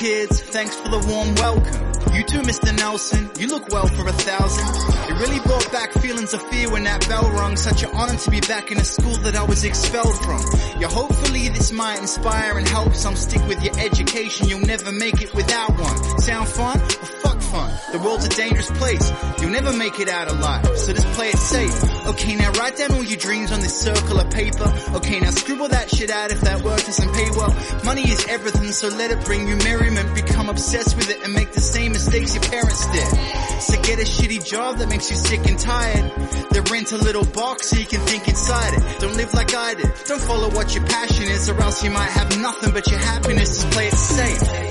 Kids. 0.00 0.40
Thanks 0.40 0.74
for 0.76 0.88
the 0.88 0.98
warm 1.12 1.34
welcome. 1.34 2.14
You 2.16 2.24
too, 2.24 2.40
Mr. 2.40 2.74
Nelson. 2.74 3.30
You 3.38 3.48
look 3.48 3.68
well 3.68 3.86
for 3.86 4.08
a 4.08 4.12
thousand. 4.12 4.66
It 5.10 5.20
really 5.20 5.38
brought 5.40 5.70
back 5.70 5.92
feelings 5.92 6.32
of 6.32 6.40
fear 6.48 6.70
when 6.70 6.84
that 6.84 7.06
bell 7.06 7.30
rung. 7.32 7.54
Such 7.56 7.82
an 7.82 7.90
honor 7.92 8.16
to 8.16 8.30
be 8.30 8.40
back 8.40 8.72
in 8.72 8.78
a 8.78 8.84
school 8.84 9.16
that 9.18 9.36
I 9.36 9.42
was 9.42 9.62
expelled 9.62 10.16
from. 10.24 10.40
Yeah, 10.80 10.88
hopefully 10.88 11.50
this 11.50 11.70
might 11.70 11.98
inspire 11.98 12.56
and 12.56 12.66
help 12.66 12.94
some 12.94 13.14
stick 13.14 13.46
with 13.46 13.62
your 13.62 13.78
education. 13.78 14.48
You'll 14.48 14.66
never 14.66 14.90
make 14.90 15.20
it 15.20 15.34
without 15.34 15.78
one. 15.78 16.20
Sound 16.20 16.48
fun? 16.48 16.80
Fun. 17.50 17.70
The 17.90 17.98
world's 17.98 18.26
a 18.26 18.28
dangerous 18.28 18.70
place. 18.70 19.10
You'll 19.40 19.50
never 19.50 19.72
make 19.72 19.98
it 19.98 20.08
out 20.08 20.30
alive. 20.30 20.64
So 20.78 20.92
just 20.92 21.06
play 21.18 21.30
it 21.30 21.38
safe. 21.38 22.06
Okay, 22.06 22.36
now 22.36 22.52
write 22.52 22.76
down 22.76 22.92
all 22.92 23.02
your 23.02 23.18
dreams 23.18 23.50
on 23.50 23.58
this 23.58 23.76
circle 23.76 24.20
of 24.20 24.30
paper. 24.30 24.72
Okay, 24.94 25.18
now 25.18 25.30
scribble 25.30 25.66
that 25.66 25.90
shit 25.90 26.10
out 26.10 26.30
if 26.30 26.40
that 26.42 26.62
work 26.62 26.78
doesn't 26.78 27.12
pay 27.12 27.28
well. 27.30 27.52
Money 27.84 28.08
is 28.08 28.24
everything, 28.28 28.70
so 28.70 28.86
let 28.88 29.10
it 29.10 29.24
bring 29.24 29.48
you 29.48 29.56
merriment. 29.56 30.14
Become 30.14 30.48
obsessed 30.48 30.96
with 30.96 31.10
it 31.10 31.24
and 31.24 31.34
make 31.34 31.50
the 31.50 31.60
same 31.60 31.90
mistakes 31.90 32.34
your 32.34 32.44
parents 32.44 32.86
did. 32.92 33.60
So 33.60 33.82
get 33.82 33.98
a 33.98 34.06
shitty 34.06 34.46
job 34.46 34.78
that 34.78 34.88
makes 34.88 35.10
you 35.10 35.16
sick 35.16 35.44
and 35.48 35.58
tired. 35.58 36.12
Then 36.52 36.64
rent 36.70 36.92
a 36.92 36.98
little 36.98 37.24
box 37.24 37.70
so 37.70 37.76
you 37.78 37.86
can 37.86 38.00
think 38.00 38.28
inside 38.28 38.74
it. 38.74 39.00
Don't 39.00 39.16
live 39.16 39.34
like 39.34 39.52
I 39.54 39.74
did. 39.74 39.90
Don't 40.06 40.22
follow 40.22 40.50
what 40.50 40.72
your 40.74 40.86
passion 40.86 41.24
is 41.24 41.48
or 41.48 41.60
else 41.60 41.82
you 41.82 41.90
might 41.90 42.10
have 42.10 42.38
nothing 42.38 42.72
but 42.72 42.86
your 42.88 43.00
happiness. 43.00 43.60
Just 43.60 43.70
play 43.72 43.88
it 43.88 43.94
safe. 43.94 44.69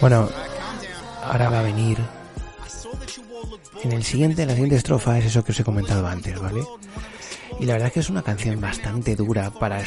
Bueno, 0.00 0.28
ahora 1.24 1.48
va 1.50 1.60
a 1.60 1.62
venir. 1.62 1.98
En 3.82 3.92
el 3.92 4.04
siguiente, 4.04 4.42
en 4.42 4.48
la 4.48 4.54
siguiente 4.54 4.76
estrofa 4.76 5.18
es 5.18 5.26
eso 5.26 5.44
que 5.44 5.52
os 5.52 5.60
he 5.60 5.64
comentado 5.64 6.06
antes, 6.06 6.38
¿vale? 6.40 6.62
Y 7.60 7.66
la 7.66 7.74
verdad 7.74 7.88
es 7.88 7.94
que 7.94 8.00
es 8.00 8.10
una 8.10 8.22
canción 8.22 8.60
bastante 8.60 9.16
dura 9.16 9.50
para, 9.50 9.82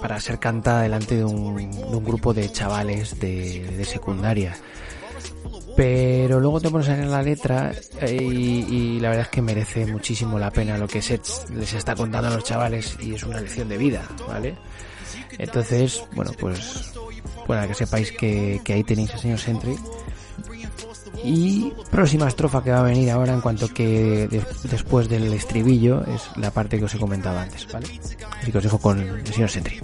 para 0.00 0.20
ser 0.20 0.38
cantada 0.38 0.82
delante 0.82 1.16
de 1.16 1.24
un, 1.24 1.56
de 1.56 1.96
un 1.96 2.04
grupo 2.04 2.32
de 2.34 2.50
chavales 2.52 3.18
de, 3.18 3.66
de 3.76 3.84
secundaria. 3.84 4.56
Pero 5.76 6.38
luego 6.38 6.60
te 6.60 6.68
pones 6.68 6.88
a 6.90 6.96
leer 6.96 7.08
la 7.08 7.22
letra 7.22 7.72
eh, 8.00 8.18
y, 8.20 8.96
y 8.96 9.00
la 9.00 9.08
verdad 9.08 9.24
es 9.24 9.30
que 9.30 9.42
merece 9.42 9.86
muchísimo 9.86 10.38
la 10.38 10.50
pena 10.50 10.76
lo 10.76 10.86
que 10.86 11.00
Sets 11.00 11.46
les 11.50 11.72
está 11.72 11.94
contando 11.94 12.28
a 12.28 12.34
los 12.34 12.44
chavales 12.44 12.96
y 13.00 13.14
es 13.14 13.22
una 13.22 13.40
lección 13.40 13.68
de 13.68 13.78
vida, 13.78 14.06
¿vale? 14.28 14.54
Entonces, 15.38 16.02
bueno, 16.14 16.32
pues 16.38 16.92
para 17.46 17.66
que 17.66 17.74
sepáis 17.74 18.12
que, 18.12 18.60
ahí 18.68 18.84
tenéis 18.84 19.12
al 19.12 19.20
señor 19.20 19.38
Sentry. 19.38 19.76
Y 21.24 21.72
próxima 21.90 22.26
estrofa 22.28 22.62
que 22.64 22.70
va 22.70 22.80
a 22.80 22.82
venir 22.82 23.10
ahora 23.10 23.32
en 23.32 23.40
cuanto 23.40 23.68
que 23.68 24.26
de- 24.28 24.44
después 24.64 25.08
del 25.08 25.32
estribillo 25.32 26.02
es 26.04 26.22
la 26.36 26.50
parte 26.50 26.78
que 26.78 26.84
os 26.86 26.94
he 26.94 26.98
comentado 26.98 27.38
antes, 27.38 27.66
¿vale? 27.72 27.86
Así 28.40 28.50
que 28.50 28.58
os 28.58 28.64
dejo 28.64 28.78
con 28.78 28.98
el 29.00 29.26
señor 29.32 29.50
Sentry. 29.50 29.80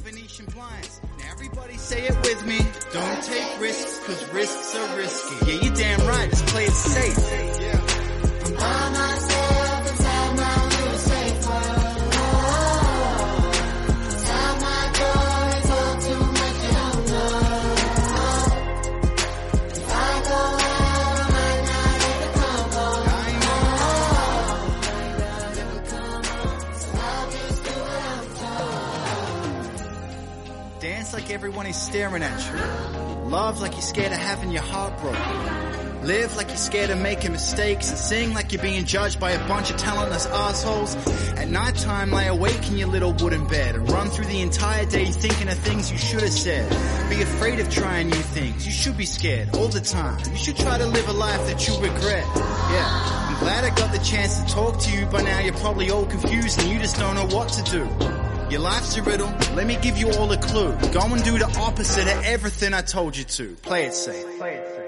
Staring 31.73 32.23
at 32.23 32.47
you. 32.47 33.29
Love 33.31 33.61
like 33.61 33.73
you're 33.73 33.83
scared 33.83 34.13
of 34.13 34.19
having 34.19 34.51
your 34.51 34.63
heart 34.63 34.99
broken. 35.01 35.79
Live 36.07 36.37
like 36.37 36.49
you're 36.49 36.57
scared 36.57 36.91
of 36.91 36.99
making 36.99 37.33
mistakes 37.33 37.91
and 37.91 37.99
sing 37.99 38.33
like 38.33 38.53
you're 38.53 38.63
being 38.63 38.85
judged 38.85 39.19
by 39.21 39.33
a 39.33 39.49
bunch 39.49 39.71
of 39.71 39.77
talentless 39.77 40.27
assholes. 40.27 40.95
At 41.37 41.49
nighttime, 41.49 42.13
lay 42.13 42.29
awake 42.29 42.69
in 42.69 42.79
your 42.79 42.89
little 42.89 43.13
wooden 43.13 43.47
bed 43.47 43.75
and 43.75 43.91
run 43.91 44.09
through 44.09 44.27
the 44.27 44.41
entire 44.41 44.87
day 44.87 45.07
thinking 45.07 45.49
of 45.49 45.59
things 45.59 45.91
you 45.91 45.99
should 45.99 46.23
have 46.23 46.33
said. 46.33 46.71
Be 47.11 47.21
afraid 47.21 47.61
of 47.61 47.69
trying 47.69 48.09
new 48.09 48.17
things. 48.17 48.65
You 48.65 48.73
should 48.73 48.97
be 48.97 49.07
scared 49.07 49.55
all 49.57 49.69
the 49.69 49.81
time. 49.81 50.21
You 50.31 50.37
should 50.37 50.57
try 50.57 50.79
to 50.79 50.87
live 50.87 51.09
a 51.09 51.13
life 51.13 51.45
that 51.49 51.67
you 51.69 51.75
regret. 51.75 52.25
Yeah. 52.37 53.29
I'm 53.29 53.39
glad 53.41 53.65
I 53.65 53.75
got 53.75 53.93
the 53.93 53.99
chance 53.99 54.41
to 54.41 54.47
talk 54.47 54.79
to 54.81 54.93
you, 54.93 55.05
but 55.07 55.25
now 55.25 55.41
you're 55.41 55.53
probably 55.55 55.91
all 55.91 56.07
confused 56.07 56.61
and 56.61 56.71
you 56.71 56.79
just 56.79 56.97
don't 56.97 57.17
know 57.17 57.27
what 57.27 57.49
to 57.51 57.63
do. 57.65 58.28
Your 58.51 58.61
life's 58.61 58.97
a 58.97 59.03
riddle. 59.03 59.29
Let 59.55 59.67
me 59.67 59.77
give 59.83 59.99
you 59.99 60.09
all 60.19 60.33
a 60.33 60.39
clue. 60.39 60.73
Go 60.93 61.01
and 61.13 61.23
do 61.23 61.37
the 61.39 61.51
opposite 61.61 62.09
of 62.09 62.25
everything 62.25 62.73
I 62.73 62.81
told 62.81 63.15
you 63.17 63.25
to. 63.25 63.55
Play 63.63 63.87
it 63.87 63.95
safe. 63.95 64.25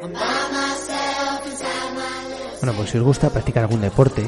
I'm 0.02 0.12
by 0.12 0.18
myself 0.50 1.46
inside 1.46 1.94
my 1.94 2.28
little 2.28 2.58
Bueno, 2.60 2.72
pues 2.76 2.90
si 2.90 2.98
os 2.98 3.04
gusta 3.04 3.28
practicar 3.30 3.64
algún 3.64 3.82
deporte, 3.82 4.24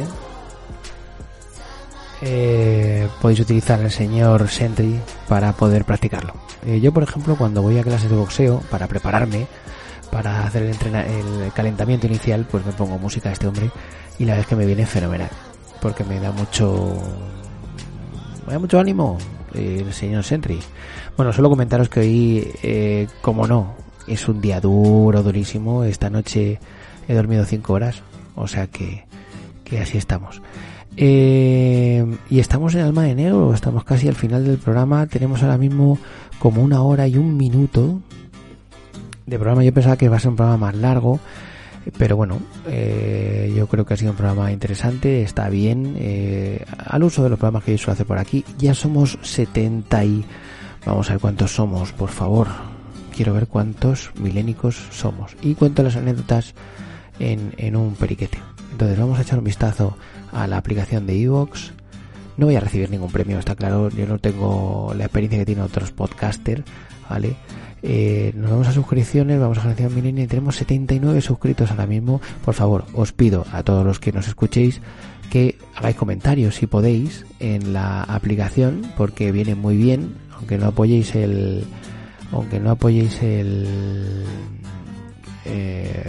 eh, 2.20 3.09
podéis 3.20 3.41
utilizar 3.41 3.80
el 3.80 3.91
señor 3.91 4.49
Sentry 4.49 5.01
para 5.28 5.53
poder 5.55 5.85
practicarlo. 5.85 6.35
Eh, 6.66 6.80
yo, 6.80 6.93
por 6.93 7.03
ejemplo, 7.03 7.37
cuando 7.37 7.62
voy 7.62 7.78
a 7.78 7.83
clases 7.83 8.11
de 8.11 8.16
boxeo 8.16 8.61
para 8.70 8.87
prepararme, 8.87 9.47
para 10.11 10.47
hacer 10.47 10.62
el, 10.64 10.76
el 10.95 11.53
calentamiento 11.55 12.07
inicial, 12.07 12.47
pues 12.51 12.66
me 12.66 12.72
pongo 12.72 12.99
música 12.99 13.30
de 13.30 13.33
este 13.33 13.47
hombre 13.47 13.70
y 14.18 14.24
la 14.26 14.33
verdad 14.33 14.43
es 14.43 14.47
que 14.47 14.57
me 14.57 14.66
viene 14.66 14.85
fenomenal, 14.87 15.30
porque 15.80 16.05
me 16.05 16.20
da 16.20 16.30
mucho, 16.33 16.95
da 18.51 18.59
mucho 18.59 18.80
ánimo 18.80 19.18
eh, 19.55 19.86
señor 19.93 20.24
Sentry. 20.24 20.59
Bueno, 21.16 21.32
solo 21.32 21.49
comentaros 21.49 21.88
que 21.88 22.01
hoy, 22.01 22.49
eh, 22.62 23.07
como 23.20 23.47
no, 23.47 23.74
es 24.07 24.28
un 24.28 24.40
día 24.40 24.61
duro, 24.61 25.22
durísimo. 25.22 25.84
Esta 25.84 26.11
noche 26.11 26.59
he 27.09 27.14
dormido 27.14 27.45
cinco 27.45 27.74
horas, 27.74 28.03
o 28.34 28.49
sea 28.49 28.66
que, 28.66 29.05
que 29.64 29.80
así 29.80 29.99
estamos. 29.99 30.43
Eh, 30.97 32.05
y 32.28 32.40
estamos 32.40 32.74
en 32.74 32.82
Alma 32.82 33.05
de 33.05 33.14
Negro, 33.14 33.55
estamos 33.55 33.84
casi 33.84 34.09
al 34.09 34.14
final 34.14 34.45
del 34.45 34.59
programa. 34.59 35.07
Tenemos 35.07 35.43
ahora 35.43 35.59
mismo 35.59 35.99
como 36.38 36.62
una 36.62 36.82
hora 36.82 37.07
y 37.07 37.16
un 37.16 37.36
minuto 37.36 38.01
de 39.26 39.36
programa. 39.36 39.64
Yo 39.64 39.72
pensaba 39.72 39.97
que 39.97 40.07
iba 40.07 40.16
a 40.16 40.20
ser 40.20 40.30
un 40.30 40.36
programa 40.36 40.66
más 40.66 40.74
largo, 40.74 41.20
pero 41.99 42.16
bueno, 42.16 42.41
eh, 42.68 43.53
yo 43.57 43.66
creo 43.66 43.85
que 43.85 43.95
ha 43.95 43.97
sido 43.97 44.12
un 44.12 44.16
programa 44.16 44.53
interesante, 44.53 45.22
está 45.22 45.49
bien. 45.49 45.97
eh, 45.99 46.64
al 46.78 47.03
uso 47.03 47.22
de 47.22 47.30
los 47.30 47.39
programas 47.39 47.64
que 47.64 47.72
yo 47.72 47.78
suelo 47.78 47.95
hacer 47.95 48.07
por 48.07 48.18
aquí, 48.18 48.45
ya 48.59 48.74
somos 48.74 49.18
70 49.22 50.05
y... 50.05 50.24
Vamos 50.85 51.09
a 51.11 51.12
ver 51.12 51.20
cuántos 51.20 51.55
somos, 51.55 51.93
por 51.93 52.09
favor. 52.11 52.49
Quiero 53.14 53.35
ver 53.35 53.47
cuántos 53.47 54.11
milénicos 54.20 54.76
somos. 54.91 55.37
Y 55.41 55.55
cuento 55.55 55.85
las 55.85 55.95
anécdotas 55.95 56.55
en, 57.20 57.55
en 57.57 57.76
un 57.76 57.95
periquete. 57.95 58.39
Entonces 58.72 58.99
vamos 58.99 59.18
a 59.18 59.22
echar 59.22 59.39
un 59.39 59.45
vistazo 59.45 59.97
a 60.33 60.47
la 60.49 60.57
aplicación 60.57 61.07
de 61.07 61.22
Evox. 61.22 61.72
No 62.37 62.47
voy 62.47 62.57
a 62.57 62.61
recibir 62.61 62.91
ningún 62.91 63.12
premio, 63.12 63.39
está 63.39 63.55
claro. 63.55 63.91
Yo 63.91 64.07
no 64.07 64.18
tengo 64.18 64.93
la 64.97 65.05
experiencia 65.05 65.39
que 65.39 65.47
tienen 65.47 65.64
otros 65.64 65.93
podcasters, 65.93 66.64
¿vale? 67.09 67.37
Eh, 67.83 68.33
nos 68.37 68.51
vamos 68.51 68.68
a 68.68 68.72
suscripciones, 68.72 69.41
vamos 69.41 69.59
a 69.59 69.62
generación 69.62 69.95
milenio 69.95 70.24
y 70.24 70.28
tenemos 70.28 70.57
79 70.57 71.20
suscritos 71.20 71.70
ahora 71.70 71.87
mismo. 71.87 72.20
Por 72.45 72.55
favor, 72.55 72.85
os 72.95 73.12
pido 73.12 73.45
a 73.53 73.62
todos 73.62 73.85
los 73.85 73.99
que 73.99 74.12
nos 74.12 74.28
escuchéis 74.28 74.80
que 75.30 75.57
hagáis 75.74 75.97
comentarios 75.97 76.57
si 76.57 76.66
podéis 76.66 77.24
en 77.41 77.72
la 77.72 78.03
aplicación 78.03 78.83
porque 78.97 79.33
viene 79.33 79.55
muy 79.55 79.76
bien, 79.76 80.14
aunque 80.37 80.59
no 80.59 80.66
apoyéis 80.66 81.14
el 81.14 81.64
aunque 82.30 82.61
no 82.61 82.70
apoyéis 82.70 83.22
el 83.22 83.66
eh, 85.45 86.05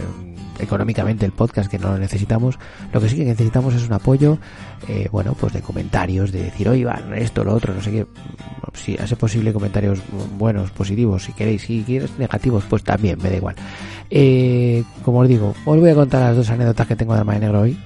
económicamente 0.60 1.26
el 1.26 1.32
podcast 1.32 1.70
que 1.70 1.80
no 1.80 1.92
lo 1.92 1.98
necesitamos. 1.98 2.60
Lo 2.92 3.02
que 3.02 3.10
sí 3.10 3.18
que 3.18 3.26
necesitamos 3.26 3.74
es 3.74 3.86
un 3.86 3.94
apoyo 3.94 4.38
eh, 4.88 5.08
bueno 5.12 5.36
pues 5.40 5.54
de 5.54 5.62
comentarios 5.62 6.32
de 6.32 6.44
decir 6.44 6.68
oye 6.68 6.82
Iván 6.82 7.14
esto 7.16 7.44
lo 7.44 7.54
otro 7.54 7.74
no 7.74 7.82
sé 7.82 7.92
qué 7.92 8.06
si 8.74 8.98
hace 8.98 9.16
posible 9.16 9.54
comentarios 9.54 10.00
buenos 10.38 10.72
positivos 10.72 11.24
si 11.24 11.34
queréis 11.34 11.62
si 11.62 11.84
quieres 11.84 12.18
negativos 12.18 12.64
pues 12.70 12.84
también 12.84 13.18
me 13.22 13.30
da 13.30 13.38
igual. 13.38 13.56
Eh, 14.10 14.84
como 15.04 15.20
os 15.20 15.28
digo 15.28 15.56
os 15.66 15.80
voy 15.80 15.90
a 15.90 15.96
contar 15.96 16.22
las 16.22 16.36
dos 16.36 16.50
anécdotas 16.50 16.88
que 16.88 16.96
tengo 16.96 17.14
de 17.14 17.20
Arma 17.20 17.34
de 17.34 17.40
Negro 17.40 17.62
hoy 17.62 17.78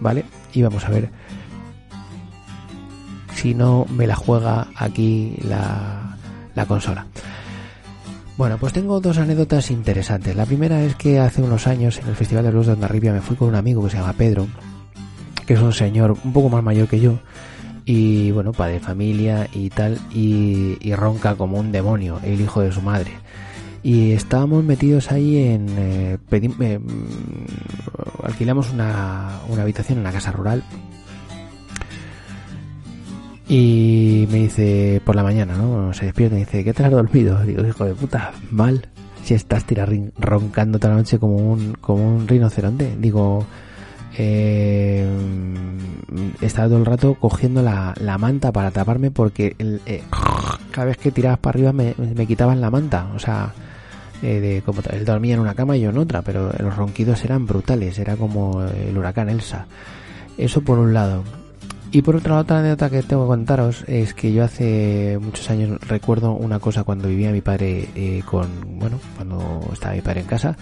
vale 0.00 0.24
y 0.52 0.62
vamos 0.62 0.84
a 0.84 0.90
ver 0.90 1.08
si 3.34 3.54
no 3.54 3.86
me 3.90 4.06
la 4.06 4.16
juega 4.16 4.68
aquí 4.76 5.36
la, 5.42 6.16
la 6.54 6.66
consola. 6.66 7.06
Bueno, 8.36 8.58
pues 8.58 8.72
tengo 8.72 9.00
dos 9.00 9.18
anécdotas 9.18 9.70
interesantes. 9.70 10.34
La 10.34 10.44
primera 10.44 10.82
es 10.82 10.96
que 10.96 11.20
hace 11.20 11.40
unos 11.40 11.68
años 11.68 11.98
en 11.98 12.08
el 12.08 12.16
Festival 12.16 12.42
de 12.42 12.50
Blues 12.50 12.66
de 12.66 12.72
Ondarribia 12.72 13.12
me 13.12 13.20
fui 13.20 13.36
con 13.36 13.48
un 13.48 13.54
amigo 13.54 13.84
que 13.84 13.90
se 13.90 13.96
llama 13.96 14.12
Pedro, 14.12 14.48
que 15.46 15.54
es 15.54 15.60
un 15.60 15.72
señor 15.72 16.16
un 16.24 16.32
poco 16.32 16.48
más 16.48 16.62
mayor 16.62 16.88
que 16.88 16.98
yo, 16.98 17.20
y 17.84 18.32
bueno, 18.32 18.50
padre 18.50 18.74
de 18.74 18.80
familia 18.80 19.46
y 19.52 19.70
tal, 19.70 20.00
y, 20.12 20.92
ronca 20.96 21.36
como 21.36 21.58
un 21.58 21.70
demonio, 21.70 22.18
el 22.24 22.40
hijo 22.40 22.60
de 22.60 22.72
su 22.72 22.82
madre. 22.82 23.12
Y 23.84 24.12
estábamos 24.12 24.64
metidos 24.64 25.12
ahí 25.12 25.36
en... 25.36 25.68
eh, 25.78 26.18
eh, 26.32 26.78
mm, 26.78 28.24
alquilamos 28.24 28.72
una, 28.72 29.38
una 29.48 29.62
habitación 29.62 29.98
en 29.98 30.04
la 30.04 30.12
casa 30.12 30.32
rural 30.32 30.64
y 33.46 34.26
me 34.30 34.38
dice 34.38 35.02
por 35.04 35.16
la 35.16 35.22
mañana, 35.22 35.54
¿no? 35.56 35.92
Se 35.92 36.06
despierta 36.06 36.36
y 36.36 36.40
dice, 36.40 36.64
¿qué 36.64 36.72
te 36.72 36.84
has 36.84 36.90
dormido? 36.90 37.42
Digo, 37.42 37.66
hijo 37.66 37.84
de 37.84 37.94
puta, 37.94 38.32
mal. 38.50 38.86
Si 39.22 39.34
estás 39.34 39.64
tira 39.64 39.86
roncando 40.18 40.78
toda 40.78 40.94
la 40.94 40.98
noche 40.98 41.18
como 41.18 41.36
un, 41.36 41.74
como 41.80 42.16
un 42.16 42.28
rinoceronte. 42.28 42.96
Digo, 42.98 43.46
eh, 44.16 45.06
estaba 46.40 46.68
todo 46.68 46.78
el 46.78 46.86
rato 46.86 47.14
cogiendo 47.14 47.62
la, 47.62 47.94
la 48.00 48.18
manta 48.18 48.52
para 48.52 48.70
taparme 48.70 49.10
porque 49.10 49.56
eh, 49.58 50.02
cada 50.70 50.86
vez 50.86 50.98
que 50.98 51.10
tirabas 51.10 51.38
para 51.38 51.56
arriba 51.56 51.72
me, 51.72 51.94
me 52.14 52.26
quitaban 52.26 52.60
la 52.60 52.70
manta. 52.70 53.08
O 53.14 53.18
sea, 53.18 53.52
eh, 54.22 54.40
de, 54.40 54.62
como 54.62 54.80
él 54.90 55.04
dormía 55.04 55.34
en 55.34 55.40
una 55.40 55.54
cama 55.54 55.76
y 55.76 55.82
yo 55.82 55.90
en 55.90 55.98
otra, 55.98 56.22
pero 56.22 56.50
los 56.58 56.76
ronquidos 56.76 57.24
eran 57.24 57.46
brutales. 57.46 57.98
Era 57.98 58.16
como 58.16 58.62
el 58.62 58.96
huracán 58.96 59.28
Elsa. 59.28 59.66
Eso 60.38 60.62
por 60.62 60.78
un 60.78 60.94
lado. 60.94 61.24
Y 61.94 62.02
por 62.02 62.16
otra 62.16 62.40
otra 62.40 62.58
anécdota 62.58 62.90
que 62.90 63.04
tengo 63.04 63.22
que 63.22 63.28
contaros 63.28 63.84
es 63.86 64.14
que 64.14 64.32
yo 64.32 64.42
hace 64.42 65.16
muchos 65.22 65.48
años 65.48 65.80
recuerdo 65.86 66.32
una 66.32 66.58
cosa 66.58 66.82
cuando 66.82 67.06
vivía 67.06 67.30
mi 67.30 67.40
padre 67.40 67.88
eh, 67.94 68.20
con, 68.26 68.48
bueno, 68.80 68.98
cuando 69.14 69.70
estaba 69.72 69.94
mi 69.94 70.00
padre 70.00 70.22
en 70.22 70.26
casa, 70.26 70.56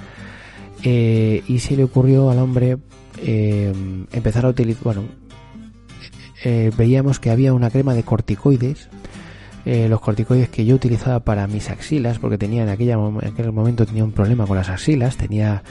eh, 0.83 1.43
y 1.49 1.61
se 1.61 1.75
le 1.75 1.85
ocurrió 1.85 2.29
al 2.29 2.39
hombre 2.39 2.77
eh, 3.23 3.73
empezar 4.13 4.45
a 4.45 4.51
utilizar, 4.51 4.85
bueno, 4.85 5.05
eh, 6.45 6.71
veíamos 6.77 7.19
que 7.19 7.31
había 7.31 7.55
una 7.55 7.71
crema 7.71 7.95
de 7.95 8.03
corticoides, 8.03 8.91
los 9.65 10.01
corticoides 10.03 10.51
que 10.51 10.67
yo 10.67 10.75
utilizaba 10.75 11.21
para 11.21 11.47
mis 11.47 11.71
axilas, 11.71 12.19
porque 12.19 12.37
tenía 12.37 12.65
en, 12.65 12.69
aquella, 12.69 12.97
en 12.97 13.25
aquel 13.25 13.53
momento 13.53 13.87
tenía 13.87 14.05
un 14.05 14.13
problema 14.13 14.47
con 14.47 14.59
las 14.59 14.69
axilas, 14.69 15.17
tenía 15.17 15.63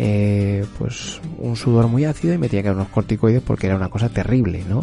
eh, 0.00 0.64
pues 0.78 1.20
un 1.38 1.56
sudor 1.56 1.88
muy 1.88 2.04
ácido 2.04 2.32
y 2.32 2.38
me 2.38 2.48
tenía 2.48 2.62
que 2.62 2.68
dar 2.68 2.76
unos 2.76 2.88
corticoides 2.88 3.42
porque 3.42 3.66
era 3.66 3.74
una 3.74 3.88
cosa 3.88 4.08
terrible, 4.08 4.62
¿no? 4.68 4.80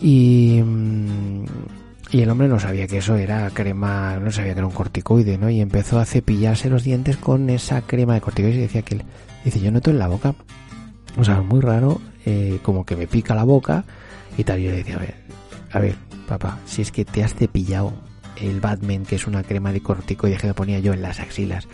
Y, 0.00 0.62
mm, 0.64 1.44
y 2.12 2.20
el 2.20 2.30
hombre 2.30 2.46
no 2.46 2.60
sabía 2.60 2.86
que 2.86 2.98
eso 2.98 3.16
era 3.16 3.50
crema, 3.50 4.20
no 4.20 4.30
sabía 4.30 4.52
que 4.52 4.58
era 4.60 4.68
un 4.68 4.72
corticoide, 4.72 5.36
¿no? 5.36 5.50
Y 5.50 5.60
empezó 5.60 5.98
a 5.98 6.04
cepillarse 6.04 6.70
los 6.70 6.84
dientes 6.84 7.16
con 7.16 7.50
esa 7.50 7.82
crema 7.82 8.14
de 8.14 8.20
corticoides 8.20 8.58
y 8.58 8.60
decía 8.60 8.82
que, 8.82 9.04
dice, 9.44 9.58
yo 9.58 9.72
noto 9.72 9.90
en 9.90 9.98
la 9.98 10.06
boca, 10.06 10.36
o 11.18 11.24
sea, 11.24 11.40
muy 11.40 11.60
raro, 11.60 12.00
eh, 12.24 12.60
como 12.62 12.86
que 12.86 12.94
me 12.94 13.08
pica 13.08 13.34
la 13.34 13.42
boca 13.42 13.84
y 14.38 14.44
tal. 14.44 14.60
Y 14.60 14.64
yo 14.64 14.70
le 14.70 14.76
decía, 14.76 14.94
a 14.94 15.00
ver, 15.00 15.14
a 15.72 15.78
ver, 15.80 15.96
papá, 16.28 16.60
si 16.66 16.82
es 16.82 16.92
que 16.92 17.04
te 17.04 17.24
has 17.24 17.34
cepillado 17.34 17.92
el 18.36 18.60
Batman, 18.60 19.04
que 19.04 19.16
es 19.16 19.26
una 19.26 19.42
crema 19.42 19.72
de 19.72 19.82
corticoides 19.82 20.40
que 20.40 20.46
me 20.46 20.54
ponía 20.54 20.78
yo 20.78 20.92
en 20.92 21.02
las 21.02 21.18
axilas, 21.18 21.66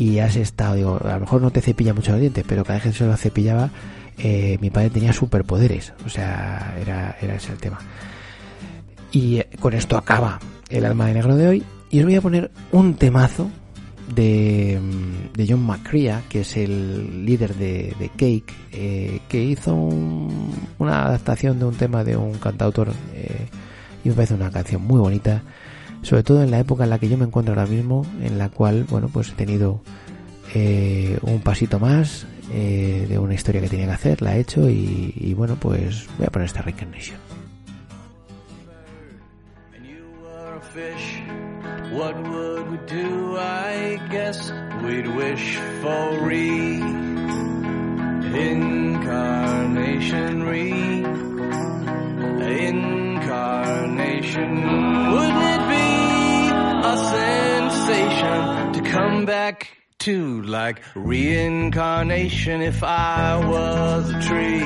y 0.00 0.20
has 0.20 0.36
estado, 0.36 0.76
digo, 0.76 1.00
a 1.04 1.14
lo 1.14 1.20
mejor 1.20 1.42
no 1.42 1.50
te 1.50 1.60
cepilla 1.60 1.92
mucho 1.92 2.12
los 2.12 2.20
dientes, 2.20 2.44
pero 2.46 2.62
cada 2.62 2.78
vez 2.78 2.84
que 2.84 2.92
se 2.92 3.04
lo 3.04 3.16
cepillaba, 3.16 3.70
eh, 4.16 4.56
mi 4.60 4.70
padre 4.70 4.90
tenía 4.90 5.12
superpoderes, 5.12 5.92
o 6.06 6.08
sea, 6.08 6.76
era, 6.80 7.16
era 7.20 7.34
ese 7.34 7.50
el 7.50 7.58
tema. 7.58 7.78
Y 9.10 9.38
eh, 9.38 9.48
con 9.58 9.74
esto 9.74 9.96
acaba 9.96 10.38
el 10.68 10.84
alma 10.84 11.06
de 11.06 11.14
negro 11.14 11.34
de 11.36 11.48
hoy, 11.48 11.64
y 11.90 11.98
os 11.98 12.04
voy 12.04 12.14
a 12.14 12.20
poner 12.20 12.50
un 12.70 12.94
temazo 12.94 13.50
de, 14.14 14.78
mm, 14.80 15.32
de 15.36 15.46
John 15.48 15.64
McCrea, 15.66 16.22
que 16.28 16.42
es 16.42 16.56
el 16.56 17.24
líder 17.24 17.54
de, 17.56 17.94
de 17.98 18.08
Cake, 18.10 18.54
eh, 18.72 19.20
que 19.28 19.42
hizo 19.42 19.74
un- 19.74 20.52
una 20.78 21.06
adaptación 21.06 21.58
de 21.58 21.64
un 21.64 21.74
tema 21.74 22.04
de 22.04 22.16
un 22.16 22.34
cantautor 22.34 22.92
eh, 23.14 23.46
y 24.04 24.10
me 24.10 24.14
parece 24.14 24.34
una 24.34 24.50
canción 24.50 24.82
muy 24.82 25.00
bonita, 25.00 25.42
sobre 26.02 26.22
todo 26.22 26.42
en 26.42 26.50
la 26.50 26.58
época 26.58 26.84
en 26.84 26.90
la 26.90 26.98
que 26.98 27.08
yo 27.08 27.18
me 27.18 27.24
encuentro 27.24 27.54
ahora 27.54 27.66
mismo, 27.66 28.06
en 28.22 28.38
la 28.38 28.48
cual, 28.48 28.84
bueno, 28.84 29.08
pues 29.12 29.30
he 29.30 29.32
tenido 29.32 29.80
eh, 30.54 31.18
un 31.22 31.40
pasito 31.40 31.78
más 31.78 32.26
eh, 32.52 33.06
de 33.08 33.18
una 33.18 33.34
historia 33.34 33.60
que 33.60 33.68
tenía 33.68 33.86
que 33.86 33.92
hacer, 33.92 34.22
la 34.22 34.36
he 34.36 34.40
hecho 34.40 34.68
y, 34.68 35.34
bueno, 35.36 35.56
pues 35.60 36.06
voy 36.16 36.26
a 36.26 36.30
poner 36.30 36.46
esta 36.46 36.62
Reincarnation. 36.62 37.16
what 55.12 55.36
would 55.36 55.62
we 55.62 55.67
a 56.92 56.96
sensation 56.96 58.72
to 58.72 58.80
come 58.90 59.26
back 59.26 59.68
to 59.98 60.40
like 60.42 60.80
reincarnation 60.94 62.62
if 62.62 62.82
I 62.82 63.36
was 63.44 64.08
a 64.10 64.20
tree 64.22 64.62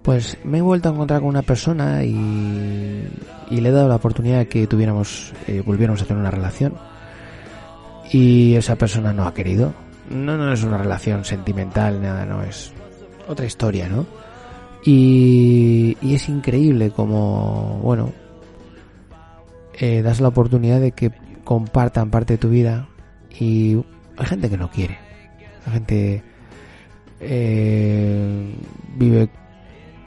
pues 0.08 0.38
me 0.42 0.56
he 0.56 0.62
vuelto 0.62 0.88
a 0.88 0.92
encontrar 0.92 1.20
con 1.20 1.28
una 1.28 1.42
persona 1.42 2.02
y, 2.02 3.06
y 3.50 3.60
le 3.60 3.68
he 3.68 3.72
dado 3.72 3.90
la 3.90 3.96
oportunidad 3.96 4.38
de 4.38 4.48
que 4.48 4.66
tuviéramos, 4.66 5.34
eh, 5.46 5.62
volviéramos 5.62 6.00
a 6.00 6.06
tener 6.06 6.18
una 6.18 6.30
relación. 6.30 6.72
Y 8.10 8.54
esa 8.54 8.76
persona 8.76 9.12
no 9.12 9.26
ha 9.26 9.34
querido. 9.34 9.74
No, 10.08 10.38
no 10.38 10.50
es 10.50 10.64
una 10.64 10.78
relación 10.78 11.26
sentimental, 11.26 12.00
nada, 12.00 12.24
no 12.24 12.42
es 12.42 12.72
otra 13.28 13.44
historia, 13.44 13.86
¿no? 13.86 14.06
Y, 14.82 15.98
es 16.00 16.26
increíble 16.30 16.90
como, 16.90 17.78
bueno, 17.82 18.10
eh, 19.74 20.00
das 20.00 20.22
la 20.22 20.28
oportunidad 20.28 20.80
de 20.80 20.92
que 20.92 21.12
compartan 21.44 22.08
parte 22.08 22.32
de 22.32 22.38
tu 22.38 22.48
vida 22.48 22.88
y 23.38 23.76
hay 24.16 24.26
gente 24.26 24.48
que 24.48 24.56
no 24.56 24.70
quiere. 24.70 24.96
La 25.66 25.72
gente 25.72 26.22
eh, 27.20 28.54
vive 28.96 29.28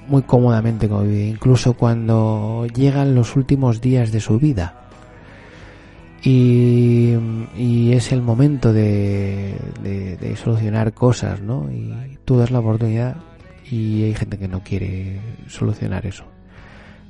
muy 0.08 0.24
cómodamente 0.24 0.88
como 0.88 1.04
vive, 1.04 1.28
incluso 1.28 1.74
cuando 1.74 2.68
llegan 2.74 3.16
los 3.16 3.36
últimos 3.36 3.82
días 3.82 4.12
de 4.12 4.20
su 4.20 4.40
vida. 4.40 4.76
Y, 6.24 7.16
y 7.58 7.94
es 7.94 8.12
el 8.12 8.22
momento 8.22 8.72
de 8.74 9.56
solucionar 10.42 10.94
cosas, 10.94 11.42
¿no? 11.42 11.72
Y 11.72 12.18
tú 12.26 12.38
das 12.38 12.52
la 12.52 12.60
oportunidad 12.60 13.18
y 13.72 14.04
hay 14.04 14.14
gente 14.14 14.38
que 14.38 14.48
no 14.48 14.62
quiere 14.64 15.20
solucionar 15.48 16.06
eso. 16.06 16.26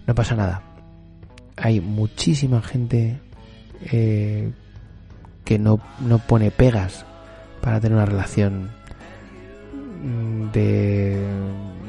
No 0.05 0.15
pasa 0.15 0.35
nada. 0.35 0.61
Hay 1.57 1.81
muchísima 1.81 2.61
gente 2.61 3.19
eh, 3.91 4.51
que 5.43 5.57
no, 5.57 5.79
no 6.01 6.19
pone 6.19 6.51
pegas 6.51 7.05
para 7.61 7.79
tener 7.79 7.95
una 7.97 8.05
relación 8.05 8.69
mm, 10.03 10.51
de, 10.51 11.23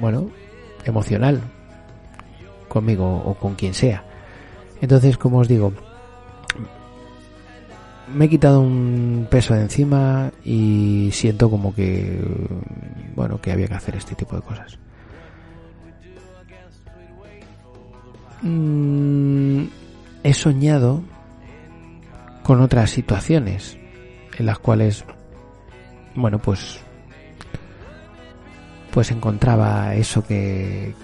bueno, 0.01 0.31
emocional 0.85 1.41
conmigo 2.69 3.23
o 3.25 3.35
con 3.35 3.55
quien 3.55 3.75
sea. 3.75 4.05
Entonces, 4.81 5.17
como 5.17 5.39
os 5.39 5.49
digo, 5.49 5.73
me 8.13 8.27
he 8.27 8.29
quitado 8.29 8.61
un 8.61 9.27
peso 9.31 9.55
de 9.55 9.63
encima 9.63 10.33
y 10.45 11.11
siento 11.13 11.51
como 11.51 11.75
que, 11.75 12.21
bueno, 13.15 13.41
que 13.41 13.53
había 13.53 13.69
que 13.69 13.75
hacer 13.75 13.97
este 13.97 14.15
tipo 14.15 14.37
de 14.37 14.43
cosas. 14.43 14.79
Mm, 18.43 19.65
he 20.25 20.35
soñado 20.35 21.03
con 22.43 22.61
otras 22.61 22.91
situaciones 22.91 23.79
en 24.37 24.47
las 24.47 24.59
cuales, 24.59 25.05
bueno, 26.15 26.41
pues, 26.41 26.81
pues 28.93 29.11
encontraba 29.11 29.95
eso 29.95 30.25
que, 30.25 30.95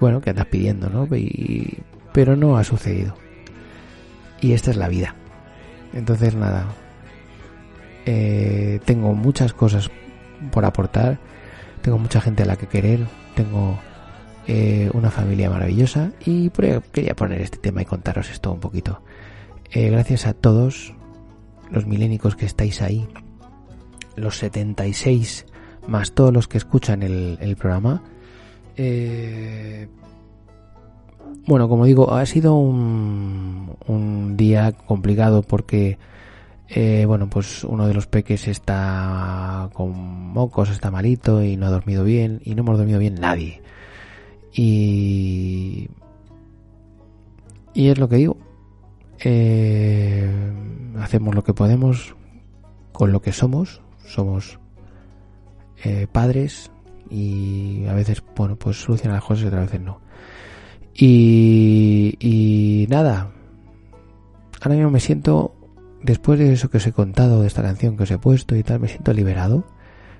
bueno, 0.00 0.20
que 0.20 0.30
andas 0.30 0.46
pidiendo, 0.46 0.88
¿no? 0.88 1.06
Pero 2.12 2.36
no 2.36 2.56
ha 2.56 2.64
sucedido. 2.64 3.14
Y 4.40 4.52
esta 4.52 4.70
es 4.70 4.76
la 4.76 4.88
vida. 4.88 5.14
Entonces, 5.92 6.34
nada. 6.34 6.66
Eh, 8.06 8.80
tengo 8.84 9.14
muchas 9.14 9.52
cosas 9.52 9.90
por 10.50 10.64
aportar. 10.64 11.18
Tengo 11.82 11.98
mucha 11.98 12.20
gente 12.20 12.44
a 12.44 12.46
la 12.46 12.56
que 12.56 12.66
querer. 12.66 13.06
Tengo 13.34 13.78
eh, 14.46 14.90
una 14.94 15.10
familia 15.10 15.50
maravillosa. 15.50 16.12
Y 16.24 16.50
quería 16.50 17.14
poner 17.14 17.42
este 17.42 17.58
tema 17.58 17.82
y 17.82 17.84
contaros 17.84 18.30
esto 18.30 18.52
un 18.52 18.60
poquito. 18.60 19.02
Eh, 19.70 19.90
gracias 19.90 20.26
a 20.26 20.32
todos 20.32 20.94
los 21.70 21.86
milénicos 21.86 22.36
que 22.36 22.46
estáis 22.46 22.80
ahí. 22.80 23.06
Los 24.16 24.38
76 24.38 25.44
más 25.88 26.12
todos 26.12 26.32
los 26.32 26.48
que 26.48 26.58
escuchan 26.58 27.02
el, 27.02 27.38
el 27.40 27.56
programa. 27.56 28.02
Eh, 28.76 29.88
bueno, 31.46 31.68
como 31.68 31.84
digo, 31.84 32.12
ha 32.12 32.26
sido 32.26 32.56
un, 32.56 33.76
un 33.86 34.36
día 34.36 34.72
complicado 34.72 35.42
porque, 35.42 35.98
eh, 36.68 37.04
bueno, 37.06 37.30
pues 37.30 37.64
uno 37.64 37.86
de 37.86 37.94
los 37.94 38.06
peques 38.06 38.48
está 38.48 39.70
con 39.72 39.92
mocos, 40.32 40.70
está 40.70 40.90
malito 40.90 41.42
y 41.42 41.56
no 41.56 41.66
ha 41.66 41.70
dormido 41.70 42.04
bien 42.04 42.40
y 42.44 42.54
no 42.54 42.62
hemos 42.62 42.78
dormido 42.78 42.98
bien 42.98 43.14
nadie. 43.14 43.62
Y, 44.52 45.88
y 47.74 47.88
es 47.88 47.98
lo 47.98 48.08
que 48.08 48.16
digo. 48.16 48.36
Eh, 49.20 50.30
hacemos 51.00 51.34
lo 51.34 51.44
que 51.44 51.54
podemos 51.54 52.16
con 52.92 53.12
lo 53.12 53.22
que 53.22 53.32
somos. 53.32 53.80
Somos 54.04 54.58
eh, 55.84 56.06
padres 56.10 56.70
y 57.10 57.84
a 57.86 57.94
veces, 57.94 58.22
bueno, 58.34 58.56
pues 58.56 58.80
solucionan 58.82 59.16
las 59.16 59.24
cosas 59.24 59.44
y 59.44 59.46
otras 59.48 59.66
veces 59.66 59.80
no. 59.80 60.00
Y, 60.98 62.86
nada, 62.88 63.32
ahora 64.62 64.76
mismo 64.76 64.90
me 64.90 65.00
siento, 65.00 65.54
después 66.02 66.38
de 66.38 66.52
eso 66.52 66.70
que 66.70 66.78
os 66.78 66.86
he 66.86 66.92
contado, 66.92 67.42
de 67.42 67.46
esta 67.46 67.62
canción 67.62 67.96
que 67.96 68.04
os 68.04 68.10
he 68.10 68.18
puesto 68.18 68.56
y 68.56 68.62
tal, 68.62 68.80
me 68.80 68.88
siento 68.88 69.12
liberado. 69.12 69.64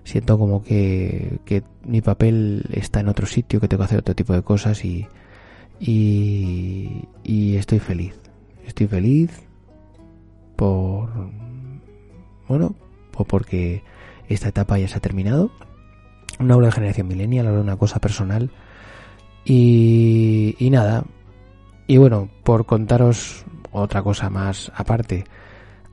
Siento 0.05 0.39
como 0.39 0.63
que, 0.63 1.41
que 1.45 1.65
mi 1.85 2.01
papel 2.01 2.65
está 2.71 3.01
en 3.01 3.09
otro 3.09 3.27
sitio, 3.27 3.61
que 3.61 3.67
tengo 3.67 3.81
que 3.81 3.87
hacer 3.87 3.99
otro 3.99 4.15
tipo 4.15 4.35
de 4.35 4.43
cosas 4.43 4.85
y, 4.85 5.07
y, 5.81 7.09
y 7.25 7.57
estoy 7.57 7.81
feliz. 7.81 8.15
Estoy 8.65 8.87
feliz 8.87 9.31
por, 10.55 11.09
bueno, 12.49 12.75
por 13.11 13.27
porque 13.27 13.83
esta 14.29 14.49
etapa 14.49 14.79
ya 14.79 14.89
se 14.89 14.97
ha 14.97 15.01
terminado. 15.01 15.51
No 16.39 16.55
hablo 16.55 16.67
de 16.67 16.73
generación 16.73 17.09
millennial, 17.09 17.47
hablo 17.47 17.59
de 17.59 17.65
una 17.65 17.77
cosa 17.77 18.01
personal. 18.01 18.51
Y, 19.45 20.69
nada. 20.71 21.05
Y 21.87 21.99
bueno, 21.99 22.29
por 22.43 22.67
contaros 22.67 23.45
otra 23.71 24.03
cosa 24.03 24.29
más 24.29 24.73
aparte, 24.75 25.25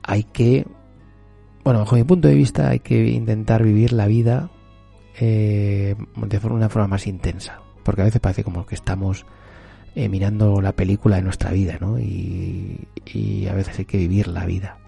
hay 0.02 0.24
que, 0.24 0.66
bueno, 1.62 1.80
bajo 1.80 1.96
mi 1.96 2.04
punto 2.04 2.28
de 2.28 2.34
vista, 2.34 2.70
hay 2.70 2.80
que 2.80 3.08
intentar 3.10 3.62
vivir 3.62 3.92
la 3.92 4.06
vida 4.06 4.50
eh, 5.20 5.94
de 6.16 6.40
una 6.48 6.68
forma 6.68 6.88
más 6.88 7.06
intensa. 7.06 7.60
Porque 7.84 8.02
a 8.02 8.04
veces 8.06 8.20
parece 8.20 8.42
como 8.42 8.66
que 8.66 8.74
estamos 8.74 9.24
eh, 9.94 10.08
mirando 10.08 10.60
la 10.60 10.72
película 10.72 11.16
de 11.16 11.22
nuestra 11.22 11.52
vida, 11.52 11.78
¿no? 11.80 11.98
Y 11.98 13.46
a 13.48 13.54
veces 13.54 13.78
hay 13.78 13.84
que 13.84 13.98
vivir 13.98 14.26
la 14.26 14.46
vida 14.46 14.78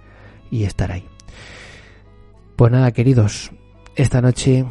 y 0.50 0.64
estar 0.64 0.90
ahí. 0.90 1.04
Pues 2.56 2.72
nada, 2.72 2.90
queridos, 2.92 3.52
esta 3.96 4.22
noche 4.22 4.64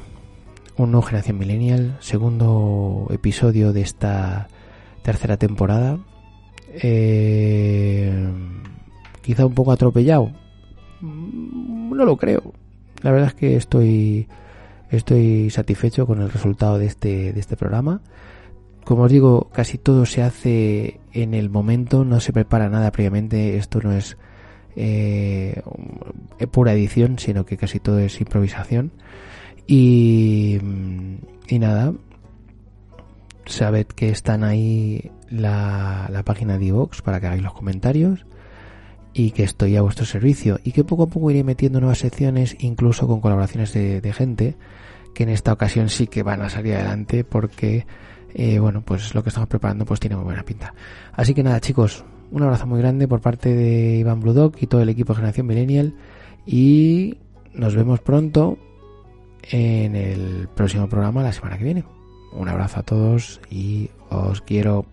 un 0.75 0.91
nuevo 0.91 1.05
Generación 1.05 1.37
Millennial, 1.37 1.97
segundo 1.99 3.05
episodio 3.11 3.73
de 3.73 3.81
esta 3.81 4.47
tercera 5.03 5.37
temporada. 5.37 5.99
Eh, 6.81 8.27
quizá 9.21 9.45
un 9.45 9.53
poco 9.53 9.71
atropellado. 9.71 10.31
Mm, 11.01 11.95
No 11.95 12.05
lo 12.05 12.17
creo. 12.17 12.53
La 13.03 13.11
verdad 13.11 13.27
es 13.27 13.35
que 13.35 13.55
estoy 13.55 14.27
estoy 14.89 15.51
satisfecho 15.51 16.07
con 16.07 16.23
el 16.23 16.31
resultado 16.31 16.79
de 16.79 16.87
este 16.87 17.33
de 17.33 17.39
este 17.39 17.55
programa. 17.55 18.01
Como 18.83 19.03
os 19.03 19.11
digo, 19.11 19.51
casi 19.53 19.77
todo 19.77 20.07
se 20.07 20.23
hace 20.23 20.99
en 21.13 21.35
el 21.35 21.51
momento, 21.51 22.03
no 22.03 22.19
se 22.19 22.33
prepara 22.33 22.67
nada 22.67 22.91
previamente. 22.91 23.57
Esto 23.57 23.79
no 23.83 23.91
es 23.91 24.17
eh, 24.75 25.61
pura 26.51 26.73
edición, 26.73 27.19
sino 27.19 27.45
que 27.45 27.57
casi 27.57 27.79
todo 27.79 27.99
es 27.99 28.19
improvisación. 28.19 28.91
Y, 29.67 30.59
y 31.47 31.59
nada, 31.59 31.93
sabed 33.45 33.87
que 33.87 34.09
están 34.09 34.43
ahí 34.43 35.11
la, 35.29 36.07
la 36.11 36.23
página 36.23 36.57
de 36.57 36.65
iVoox 36.65 37.01
para 37.01 37.19
que 37.19 37.27
hagáis 37.27 37.43
los 37.43 37.53
comentarios 37.53 38.25
y 39.13 39.31
que 39.31 39.43
estoy 39.43 39.77
a 39.77 39.81
vuestro 39.81 40.05
servicio 40.05 40.59
y 40.63 40.71
que 40.71 40.83
poco 40.83 41.03
a 41.03 41.07
poco 41.07 41.31
iré 41.31 41.43
metiendo 41.43 41.79
nuevas 41.79 41.99
secciones 41.99 42.55
incluso 42.59 43.07
con 43.07 43.21
colaboraciones 43.21 43.73
de, 43.73 44.01
de 44.01 44.13
gente 44.13 44.57
que 45.13 45.23
en 45.23 45.29
esta 45.29 45.53
ocasión 45.53 45.89
sí 45.89 46.07
que 46.07 46.21
van 46.21 46.41
a 46.41 46.49
salir 46.49 46.75
adelante 46.75 47.23
porque 47.23 47.87
eh, 48.33 48.59
bueno 48.59 48.81
pues 48.81 49.15
lo 49.15 49.23
que 49.23 49.29
estamos 49.29 49.47
preparando 49.47 49.85
pues 49.85 49.99
tiene 49.99 50.17
muy 50.17 50.25
buena 50.25 50.43
pinta 50.43 50.73
así 51.13 51.33
que 51.33 51.43
nada 51.43 51.61
chicos 51.61 52.03
un 52.31 52.43
abrazo 52.43 52.65
muy 52.67 52.79
grande 52.79 53.07
por 53.07 53.21
parte 53.21 53.53
de 53.53 53.97
Iván 53.97 54.19
Bludok 54.19 54.61
y 54.61 54.67
todo 54.67 54.81
el 54.81 54.89
equipo 54.89 55.13
de 55.13 55.17
Generación 55.17 55.47
Millennial 55.47 55.93
y 56.45 57.17
nos 57.53 57.75
vemos 57.75 57.99
pronto 57.99 58.57
en 59.51 59.95
el 59.95 60.47
próximo 60.55 60.87
programa 60.87 61.23
la 61.23 61.33
semana 61.33 61.57
que 61.57 61.63
viene. 61.63 61.83
Un 62.33 62.49
abrazo 62.49 62.79
a 62.79 62.83
todos 62.83 63.39
y 63.49 63.89
os 64.09 64.41
quiero 64.41 64.85